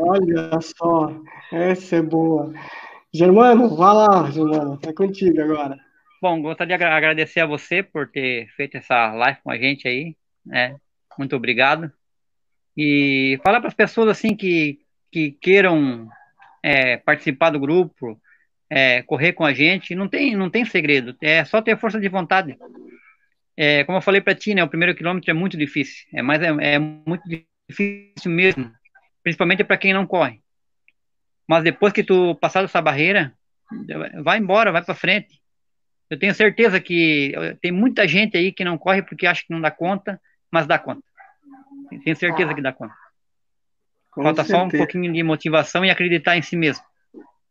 Olha 0.00 0.60
só, 0.60 1.10
essa 1.50 1.96
é 1.96 2.02
boa. 2.02 2.52
Germano, 3.14 3.74
vai 3.74 3.94
lá, 3.94 4.30
Germano, 4.30 4.78
é 4.86 4.92
contigo 4.92 5.40
agora. 5.40 5.78
Bom, 6.20 6.42
gostaria 6.42 6.76
de 6.76 6.84
agradecer 6.84 7.40
a 7.40 7.46
você 7.46 7.82
por 7.82 8.08
ter 8.10 8.48
feito 8.56 8.76
essa 8.76 9.12
live 9.12 9.38
com 9.42 9.50
a 9.50 9.56
gente 9.56 9.88
aí, 9.88 10.14
né? 10.44 10.76
Muito 11.18 11.34
obrigado. 11.34 11.90
E 12.76 13.40
falar 13.42 13.60
para 13.60 13.68
as 13.68 13.74
pessoas 13.74 14.08
assim 14.08 14.36
que, 14.36 14.80
que 15.10 15.30
queiram 15.30 16.08
é, 16.62 16.98
participar 16.98 17.50
do 17.50 17.60
grupo, 17.60 18.20
é, 18.70 19.02
correr 19.02 19.32
com 19.32 19.44
a 19.44 19.52
gente, 19.52 19.94
não 19.94 20.08
tem, 20.08 20.36
não 20.36 20.50
tem 20.50 20.64
segredo, 20.64 21.16
é 21.20 21.44
só 21.44 21.62
ter 21.62 21.78
força 21.78 22.00
de 22.00 22.08
vontade. 22.08 22.56
É, 23.56 23.84
como 23.84 23.98
eu 23.98 24.02
falei 24.02 24.20
para 24.20 24.34
ti, 24.34 24.54
né, 24.54 24.62
o 24.62 24.68
primeiro 24.68 24.94
quilômetro 24.94 25.30
é 25.30 25.34
muito 25.34 25.56
difícil, 25.56 26.06
é, 26.12 26.20
mas 26.22 26.42
é, 26.42 26.74
é 26.74 26.78
muito 26.78 27.22
difícil 27.68 28.30
mesmo, 28.30 28.70
principalmente 29.22 29.64
para 29.64 29.78
quem 29.78 29.94
não 29.94 30.06
corre. 30.06 30.40
Mas 31.48 31.64
depois 31.64 31.92
que 31.92 32.02
tu 32.02 32.34
passar 32.34 32.64
essa 32.64 32.82
barreira, 32.82 33.32
vai 34.22 34.38
embora, 34.38 34.72
vai 34.72 34.84
para 34.84 34.94
frente. 34.94 35.40
Eu 36.10 36.18
tenho 36.18 36.34
certeza 36.34 36.80
que 36.80 37.32
tem 37.60 37.72
muita 37.72 38.06
gente 38.06 38.36
aí 38.36 38.52
que 38.52 38.64
não 38.64 38.76
corre 38.76 39.02
porque 39.02 39.26
acha 39.26 39.42
que 39.42 39.52
não 39.52 39.60
dá 39.60 39.70
conta, 39.70 40.20
mas 40.50 40.66
dá 40.66 40.78
conta. 40.78 41.02
Tenho 42.04 42.16
certeza 42.16 42.52
que 42.52 42.60
dá 42.60 42.72
conta. 42.72 42.94
Falta 44.14 44.44
certeza. 44.44 44.58
só 44.58 44.64
um 44.64 44.68
pouquinho 44.70 45.12
de 45.12 45.22
motivação 45.22 45.84
e 45.84 45.90
acreditar 45.90 46.36
em 46.36 46.42
si 46.42 46.56
mesmo. 46.56 46.84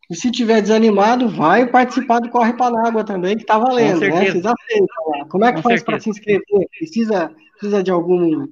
E 0.09 0.15
se 0.15 0.29
tiver 0.31 0.61
desanimado, 0.61 1.27
vai 1.27 1.65
participar 1.65 2.19
do 2.19 2.29
Corre 2.29 2.53
Panágua 2.53 3.03
também, 3.03 3.35
que 3.35 3.43
está 3.43 3.57
valendo, 3.57 4.01
né? 4.01 4.31
Vocês 4.31 4.45
aceitam 4.45 4.87
lá. 5.07 5.25
Como 5.25 5.45
é 5.45 5.51
que 5.51 5.61
Com 5.61 5.69
faz 5.69 5.83
para 5.83 5.99
se 5.99 6.09
inscrever? 6.09 6.67
Precisa, 6.77 7.31
precisa 7.53 7.81
de 7.81 7.89
algum, 7.89 8.47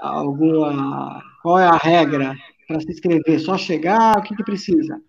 alguma... 0.00 1.20
Qual 1.42 1.58
é 1.58 1.66
a 1.66 1.76
regra 1.76 2.36
para 2.68 2.80
se 2.80 2.90
inscrever? 2.90 3.40
Só 3.40 3.58
chegar? 3.58 4.18
O 4.18 4.22
que, 4.22 4.36
que 4.36 4.44
precisa? 4.44 5.00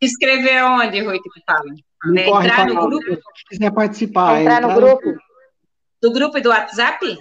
Escrever 0.00 0.62
onde, 0.64 1.00
Rui, 1.00 1.18
que 1.18 1.30
tu 1.30 1.40
fala? 1.46 1.74
É, 2.18 2.28
entrar 2.28 2.66
no 2.66 2.86
grupo? 2.86 3.14
Se 3.36 3.44
quiser 3.48 3.70
participar. 3.70 4.40
Entrar, 4.40 4.62
entrar 4.62 4.68
no 4.68 4.74
grupo. 4.74 5.06
No... 5.06 5.18
Do 6.02 6.12
grupo 6.12 6.38
e 6.38 6.40
do 6.40 6.48
WhatsApp? 6.48 7.18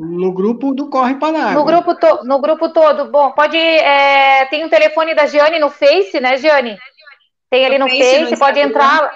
No 0.00 0.32
grupo 0.32 0.72
do 0.72 0.88
Corre 0.88 1.16
Panágua. 1.16 1.52
No 1.52 1.64
grupo, 1.64 1.94
to, 1.94 2.24
no 2.24 2.40
grupo 2.40 2.70
todo. 2.70 3.10
Bom, 3.10 3.32
pode. 3.32 3.58
É, 3.58 4.46
tem 4.46 4.64
o 4.64 4.66
um 4.66 4.70
telefone 4.70 5.14
da 5.14 5.26
Giane 5.26 5.58
no 5.58 5.68
Face, 5.68 6.18
né, 6.18 6.38
Giane? 6.38 6.78
Tem 7.50 7.66
ali 7.66 7.78
no, 7.78 7.84
no 7.84 7.90
Face, 7.90 8.20
Face 8.20 8.32
no 8.32 8.38
pode 8.38 8.60
entrar 8.60 9.12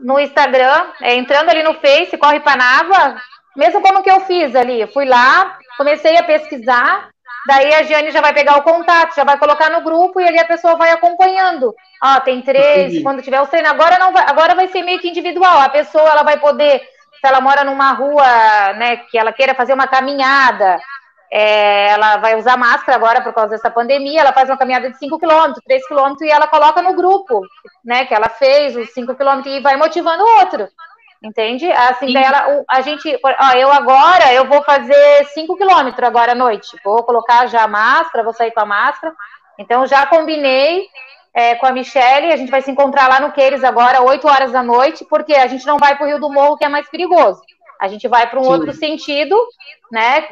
no 0.00 0.18
Instagram. 0.18 0.86
É, 1.00 1.14
entrando 1.14 1.50
ali 1.50 1.62
no 1.62 1.74
Face, 1.74 2.18
Corre 2.18 2.40
Panágua. 2.40 3.16
Mesmo 3.56 3.80
como 3.80 4.02
que 4.02 4.10
eu 4.10 4.20
fiz 4.22 4.56
ali. 4.56 4.80
Eu 4.80 4.88
fui 4.88 5.04
lá, 5.04 5.56
comecei 5.76 6.16
a 6.16 6.22
pesquisar, 6.24 7.08
daí 7.46 7.72
a 7.72 7.84
Giane 7.84 8.10
já 8.10 8.20
vai 8.20 8.34
pegar 8.34 8.56
o 8.56 8.62
contato, 8.62 9.14
já 9.14 9.22
vai 9.22 9.38
colocar 9.38 9.70
no 9.70 9.82
grupo 9.82 10.20
e 10.20 10.26
ali 10.26 10.40
a 10.40 10.46
pessoa 10.46 10.74
vai 10.74 10.90
acompanhando. 10.90 11.72
Ó, 12.02 12.20
tem 12.20 12.42
três, 12.42 12.86
Entendi. 12.86 13.02
quando 13.02 13.22
tiver 13.22 13.40
o 13.40 13.46
treino, 13.46 13.68
agora 13.68 13.98
não 13.98 14.12
vai, 14.12 14.24
agora 14.26 14.54
vai 14.56 14.66
ser 14.68 14.82
meio 14.82 14.98
que 14.98 15.08
individual. 15.08 15.60
A 15.60 15.68
pessoa 15.68 16.08
ela 16.08 16.24
vai 16.24 16.40
poder, 16.40 16.82
se 17.24 17.28
ela 17.28 17.40
mora 17.40 17.64
numa 17.64 17.92
rua, 17.92 18.74
né, 18.74 18.98
que 18.98 19.16
ela 19.16 19.32
queira 19.32 19.54
fazer 19.54 19.72
uma 19.72 19.86
caminhada, 19.86 20.78
é, 21.32 21.88
ela 21.88 22.18
vai 22.18 22.36
usar 22.36 22.58
máscara 22.58 22.96
agora 22.98 23.22
por 23.22 23.32
causa 23.32 23.52
dessa 23.52 23.70
pandemia, 23.70 24.20
ela 24.20 24.32
faz 24.34 24.50
uma 24.50 24.58
caminhada 24.58 24.90
de 24.90 24.98
5 24.98 25.18
km, 25.18 25.54
3 25.64 25.88
km 25.88 26.16
e 26.20 26.30
ela 26.30 26.46
coloca 26.46 26.82
no 26.82 26.92
grupo, 26.92 27.40
né, 27.82 28.04
que 28.04 28.12
ela 28.12 28.28
fez 28.28 28.76
os 28.76 28.92
5 28.92 29.14
km 29.14 29.40
e 29.46 29.60
vai 29.60 29.74
motivando 29.76 30.22
o 30.22 30.40
outro. 30.40 30.68
Entende? 31.22 31.72
Assim, 31.72 32.12
daí 32.12 32.24
ela, 32.24 32.62
a 32.68 32.82
gente, 32.82 33.18
ó, 33.24 33.52
eu 33.56 33.72
agora, 33.72 34.30
eu 34.34 34.46
vou 34.46 34.62
fazer 34.62 35.24
5 35.32 35.56
km 35.56 35.94
agora 36.02 36.32
à 36.32 36.34
noite. 36.34 36.76
Vou 36.84 37.02
colocar 37.04 37.46
já 37.46 37.62
a 37.62 37.68
máscara, 37.68 38.22
vou 38.22 38.34
sair 38.34 38.50
com 38.50 38.60
a 38.60 38.66
máscara. 38.66 39.14
Então, 39.58 39.86
já 39.86 40.04
combinei 40.04 40.86
é, 41.34 41.56
com 41.56 41.66
a 41.66 41.72
Michelle, 41.72 42.32
a 42.32 42.36
gente 42.36 42.50
vai 42.50 42.62
se 42.62 42.70
encontrar 42.70 43.08
lá 43.08 43.18
no 43.18 43.32
Queires 43.32 43.64
agora, 43.64 44.02
8 44.02 44.26
horas 44.28 44.52
da 44.52 44.62
noite, 44.62 45.04
porque 45.04 45.34
a 45.34 45.48
gente 45.48 45.66
não 45.66 45.78
vai 45.78 45.96
para 45.96 46.04
o 46.04 46.08
Rio 46.08 46.20
do 46.20 46.30
Morro, 46.30 46.56
que 46.56 46.64
é 46.64 46.68
mais 46.68 46.88
perigoso. 46.88 47.42
A 47.80 47.88
gente 47.88 48.06
vai 48.06 48.30
para 48.30 48.38
um 48.38 48.44
Sim. 48.44 48.50
outro 48.50 48.72
sentido, 48.72 49.36
né? 49.90 50.24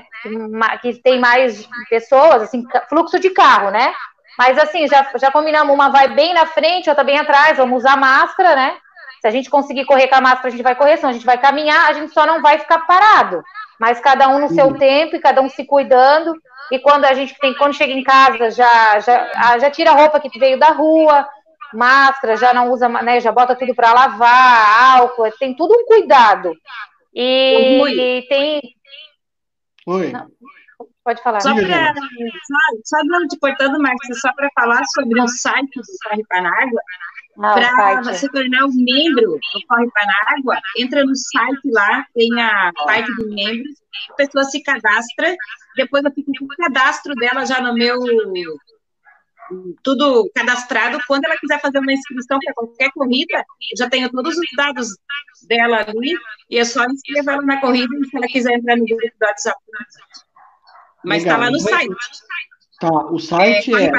Que 0.81 0.95
tem 0.95 1.19
mais 1.19 1.69
pessoas, 1.91 2.43
assim, 2.43 2.65
fluxo 2.89 3.19
de 3.19 3.31
carro, 3.31 3.71
né? 3.71 3.93
Mas 4.39 4.57
assim, 4.57 4.87
já, 4.87 5.07
já 5.17 5.31
combinamos, 5.31 5.75
uma 5.75 5.91
vai 5.91 6.09
bem 6.09 6.33
na 6.33 6.47
frente, 6.47 6.89
outra 6.89 7.05
bem 7.05 7.19
atrás, 7.19 7.59
vamos 7.59 7.81
usar 7.81 7.97
máscara, 7.97 8.55
né? 8.55 8.77
Se 9.21 9.27
a 9.27 9.31
gente 9.31 9.51
conseguir 9.51 9.85
correr 9.85 10.09
com 10.09 10.17
a 10.17 10.21
máscara, 10.21 10.49
a 10.49 10.51
gente 10.51 10.63
vai 10.63 10.75
correr, 10.75 10.97
senão 10.97 11.11
a 11.11 11.13
gente 11.13 11.27
vai 11.27 11.39
caminhar, 11.39 11.89
a 11.89 11.93
gente 11.93 12.13
só 12.13 12.25
não 12.25 12.41
vai 12.41 12.59
ficar 12.59 12.79
parado. 12.87 13.43
Mas 13.79 14.01
cada 14.01 14.29
um 14.29 14.39
no 14.39 14.49
seu 14.49 14.75
tempo 14.79 15.17
e 15.17 15.21
cada 15.21 15.43
um 15.43 15.49
se 15.49 15.65
cuidando. 15.65 16.35
E 16.73 16.79
quando 16.79 17.05
a 17.05 17.13
gente 17.13 17.39
tem, 17.39 17.53
quando 17.55 17.75
chega 17.75 17.93
em 17.93 18.03
casa, 18.03 18.51
já, 18.51 18.99
já, 18.99 19.59
já 19.59 19.71
tira 19.71 19.91
a 19.91 19.95
roupa 19.95 20.19
que 20.19 20.39
veio 20.39 20.59
da 20.59 20.69
rua, 20.69 21.29
máscara, 21.75 22.35
já 22.35 22.55
não 22.55 22.71
usa, 22.71 22.89
né? 22.89 23.21
Já 23.21 23.31
bota 23.31 23.55
tudo 23.55 23.75
para 23.75 23.93
lavar, 23.93 24.97
álcool, 24.97 25.31
tem 25.39 25.55
tudo 25.55 25.75
um 25.75 25.85
cuidado. 25.85 26.57
E, 27.15 27.83
e 27.91 28.27
tem. 28.27 28.63
Oi. 29.87 30.13
Não, 30.13 30.27
pode 31.05 31.23
falar. 31.23 31.41
Só, 31.41 31.55
pra, 31.55 31.93
só, 31.95 32.57
só 32.87 33.05
não 33.05 33.29
te 33.29 33.39
cortando, 33.39 33.79
Marcos, 33.79 34.19
só 34.19 34.33
para 34.33 34.49
falar 34.55 34.83
sobre 34.95 35.21
o 35.21 35.29
site 35.29 35.77
do 35.77 36.09
Corre 36.09 36.25
Panágua, 36.27 36.81
ah, 36.81 37.12
para 37.37 38.03
você 38.03 38.29
tornar 38.29 38.67
um 38.67 38.73
membro 38.75 39.33
do 39.33 39.67
Corre 39.67 39.91
Panágua, 39.91 40.61
entra 40.79 41.05
no 41.05 41.15
site 41.15 41.71
lá, 41.71 42.05
tem 42.15 42.29
a 42.41 42.73
parte 42.85 43.15
de 43.17 43.35
membros, 43.35 43.75
a 44.11 44.15
pessoa 44.15 44.45
se 44.45 44.63
cadastra, 44.63 45.35
depois 45.77 46.05
eu 46.05 46.13
fico 46.13 46.31
com 46.39 46.45
o 46.45 46.49
cadastro 46.49 47.15
dela 47.15 47.45
já 47.45 47.61
no 47.61 47.75
meu 47.75 47.99
tudo 49.83 50.31
cadastrado. 50.35 50.99
Quando 51.07 51.25
ela 51.25 51.37
quiser 51.37 51.61
fazer 51.61 51.79
uma 51.79 51.93
inscrição 51.93 52.39
para 52.43 52.55
qualquer 52.55 52.91
corrida, 52.93 53.45
já 53.77 53.89
tenho 53.89 54.11
todos 54.11 54.37
os 54.37 54.47
dados 54.57 54.89
dela 55.47 55.79
ali, 55.79 56.15
e 56.51 56.59
é 56.59 56.65
só 56.65 56.85
inscrever 56.85 57.35
ela 57.35 57.43
na 57.43 57.61
corrida 57.61 57.95
se 58.09 58.17
ela 58.17 58.27
quiser 58.27 58.55
entrar 58.55 58.77
no 58.77 58.85
grupo 58.85 59.03
do 59.03 59.27
WhatsApp. 59.27 59.59
Mas 61.05 61.23
está 61.23 61.37
lá 61.37 61.51
no 61.51 61.59
site. 61.59 61.95
Tá, 62.81 62.89
o 62.89 63.19
site 63.19 63.75
é, 63.75 63.85
é 63.85 63.91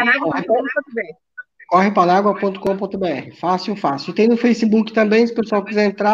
correpanágua.com.br. 1.73 3.35
Fácil, 3.41 3.75
fácil. 3.75 4.11
E 4.11 4.13
tem 4.13 4.27
no 4.27 4.37
Facebook 4.37 4.93
também, 4.93 5.25
se 5.25 5.33
o 5.33 5.35
pessoal 5.35 5.65
quiser 5.65 5.85
entrar. 5.85 6.13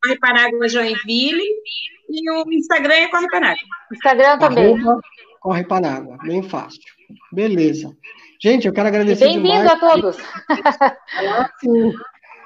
Corre 0.00 0.16
Panágua 0.20 0.68
Joinville 0.68 1.42
e 2.08 2.30
o 2.30 2.52
Instagram 2.52 2.94
é 2.94 3.08
Corre 3.08 3.28
Panágua. 3.28 3.56
Instagram 3.92 4.38
também. 4.38 4.74
Arroba 4.78 5.00
Corre 5.40 5.64
Panágua, 5.64 6.16
bem 6.22 6.40
fácil. 6.40 6.80
Beleza. 7.32 7.90
Gente, 8.40 8.68
eu 8.68 8.72
quero 8.72 8.86
agradecer 8.86 9.24
Bem-vindo 9.24 9.68
a 9.68 9.76
todos. 9.76 10.16
Sim. 11.58 11.92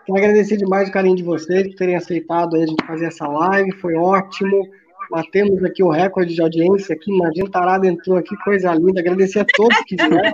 Quero 0.06 0.18
agradecer 0.18 0.56
demais 0.56 0.88
o 0.88 0.92
carinho 0.92 1.16
de 1.16 1.22
vocês 1.22 1.68
por 1.68 1.76
terem 1.76 1.96
aceitado 1.96 2.56
a 2.56 2.60
gente 2.60 2.86
fazer 2.86 3.06
essa 3.06 3.26
live, 3.28 3.70
foi 3.72 3.96
ótimo. 3.96 4.66
Batemos 5.10 5.62
aqui 5.62 5.82
o 5.82 5.90
recorde 5.90 6.34
de 6.34 6.40
audiência 6.40 6.94
aqui, 6.94 7.12
imagina, 7.12 7.50
Tarada 7.50 7.86
entrou 7.86 8.16
aqui, 8.16 8.34
coisa 8.44 8.72
linda. 8.72 9.00
Agradecer 9.00 9.40
a 9.40 9.44
todos 9.44 9.76
que 9.80 9.96
vieram, 9.96 10.16
né? 10.16 10.30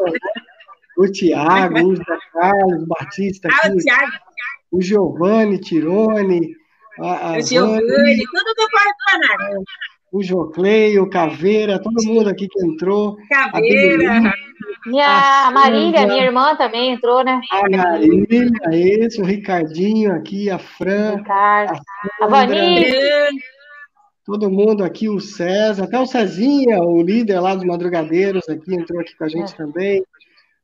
O 0.97 1.07
Tiago, 1.11 1.79
o 1.79 1.97
José 1.97 2.19
Carlos 2.33 2.85
Batista 2.87 3.49
aqui, 3.49 3.69
ah, 3.69 3.73
o, 3.73 3.77
Thiago. 3.77 4.13
o 4.73 4.83
Giovanni 4.83 5.59
Tirone, 5.59 6.57
a, 7.01 7.35
a 7.35 7.39
o 7.39 7.43
Giovanni, 7.43 8.25
tudo 8.25 8.55
do 8.57 8.67
Paraná. 8.71 9.61
O 10.13 10.23
Joclei, 10.23 10.99
o 10.99 11.11
Caveira, 11.11 11.79
todo 11.79 12.05
mundo 12.07 12.29
aqui 12.31 12.49
que 12.49 12.65
entrou. 12.65 13.17
Caveira. 13.29 14.33
Minha 14.87 15.49
a 15.49 15.51
Marília, 15.51 16.07
minha 16.07 16.25
irmã 16.25 16.55
também 16.55 16.93
entrou, 16.93 17.25
né? 17.25 17.41
A 17.51 17.69
Marília, 17.69 18.51
esse, 18.73 19.21
o 19.21 19.25
Ricardinho 19.25 20.13
aqui, 20.13 20.49
a 20.49 20.59
Fran. 20.59 21.17
Ricardo. 21.17 21.81
A, 22.21 22.25
a 22.25 22.29
Vanilla. 22.29 23.29
Todo 24.25 24.51
mundo 24.51 24.83
aqui, 24.83 25.09
o 25.09 25.21
César, 25.21 25.85
até 25.85 25.99
o 26.01 26.07
Cezinha, 26.07 26.81
o 26.81 27.03
líder 27.03 27.39
lá 27.41 27.55
dos 27.55 27.65
Madrugadeiros 27.65 28.49
aqui, 28.49 28.75
entrou 28.75 29.01
aqui 29.01 29.17
com 29.17 29.25
a 29.25 29.29
gente 29.29 29.53
é. 29.53 29.57
também. 29.57 30.03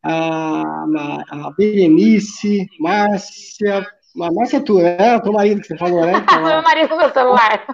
A, 0.02 0.62
a, 0.62 1.46
a 1.46 1.50
Berenice, 1.56 2.66
Márcia, 2.80 3.86
a 4.20 4.32
Márcia 4.32 4.56
é 4.58 4.60
tua, 4.60 4.82
né? 4.82 5.16
O 5.16 5.22
teu 5.22 5.32
marido 5.32 5.60
que 5.60 5.68
você 5.68 5.76
falou, 5.76 6.04
né? 6.04 6.12
Meu 6.44 6.62
marido 6.62 6.88
com 6.88 6.96
meu 6.96 7.12
celular. 7.12 7.64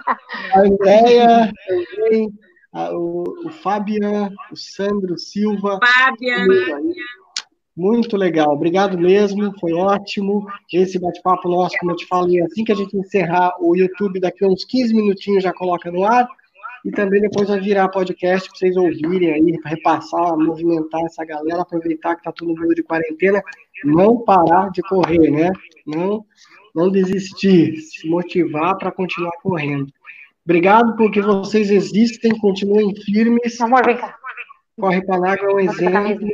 A 0.53 0.59
Andréia 0.59 1.51
também 1.67 2.31
o, 2.93 3.47
o 3.47 3.49
Fabian, 3.49 4.29
o 4.51 4.55
Sandro 4.55 5.17
Silva. 5.17 5.79
Fabian. 5.83 6.45
Muito 7.75 8.17
legal, 8.17 8.49
obrigado 8.53 8.97
mesmo, 8.97 9.57
foi 9.57 9.73
ótimo. 9.73 10.45
Esse 10.73 10.99
bate-papo 10.99 11.47
nosso, 11.47 11.77
como 11.79 11.91
eu 11.91 11.95
te 11.95 12.05
falei, 12.07 12.41
assim 12.41 12.63
que 12.63 12.73
a 12.73 12.75
gente 12.75 12.95
encerrar 12.97 13.53
o 13.59 13.75
YouTube, 13.75 14.19
daqui 14.19 14.43
a 14.43 14.47
uns 14.49 14.65
15 14.65 14.93
minutinhos 14.93 15.43
já 15.43 15.53
coloca 15.53 15.89
no 15.89 16.03
ar. 16.03 16.27
E 16.85 16.91
também 16.91 17.21
depois 17.21 17.49
vai 17.49 17.59
virar 17.59 17.89
podcast 17.89 18.49
para 18.49 18.57
vocês 18.57 18.77
ouvirem 18.77 19.33
aí, 19.33 19.59
repassar, 19.65 20.37
movimentar 20.37 21.01
essa 21.05 21.25
galera, 21.25 21.61
aproveitar 21.61 22.15
que 22.15 22.21
está 22.21 22.31
todo 22.31 22.55
mundo 22.55 22.73
de 22.73 22.83
quarentena, 22.83 23.41
não 23.83 24.23
parar 24.23 24.69
de 24.71 24.81
correr, 24.83 25.29
né? 25.29 25.51
Não, 25.85 26.25
não 26.73 26.89
desistir, 26.89 27.75
se 27.77 28.07
motivar 28.07 28.77
para 28.77 28.91
continuar 28.91 29.33
correndo. 29.41 29.91
Obrigado 30.45 30.95
porque 30.95 31.21
vocês 31.21 31.69
existem, 31.69 32.37
continuem 32.39 32.95
firmes. 32.95 33.59
Amor, 33.59 33.85
vem 33.85 33.97
cá. 33.97 34.15
Corre 34.79 35.05
Panágua 35.05 35.51
é 35.51 35.53
um 35.53 35.59
exemplo 35.59 36.27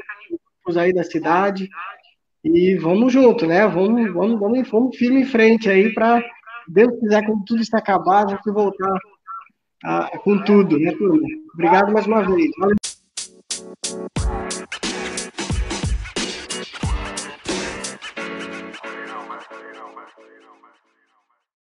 aí 0.77 0.93
da 0.93 1.03
cidade. 1.03 1.67
E 2.43 2.75
vamos 2.75 3.11
junto, 3.11 3.47
né? 3.47 3.67
Vamos, 3.67 4.13
vamos, 4.13 4.39
vamos, 4.39 4.69
vamos 4.69 4.95
firme 4.95 5.21
em 5.21 5.25
frente 5.25 5.67
aí 5.67 5.91
para, 5.93 6.23
Deus 6.67 6.99
quiser, 6.99 7.25
quando 7.25 7.43
tudo 7.43 7.61
isso 7.61 7.75
acabar, 7.75 8.25
a 8.25 8.29
gente 8.29 8.51
voltar 8.51 8.99
a, 9.83 10.17
com 10.19 10.37
tudo, 10.43 10.79
né, 10.79 10.91
turma? 10.93 11.27
Obrigado 11.53 11.91
mais 11.91 12.05
uma 12.07 12.21
vez. 12.23 12.51
Valeu. 12.57 12.75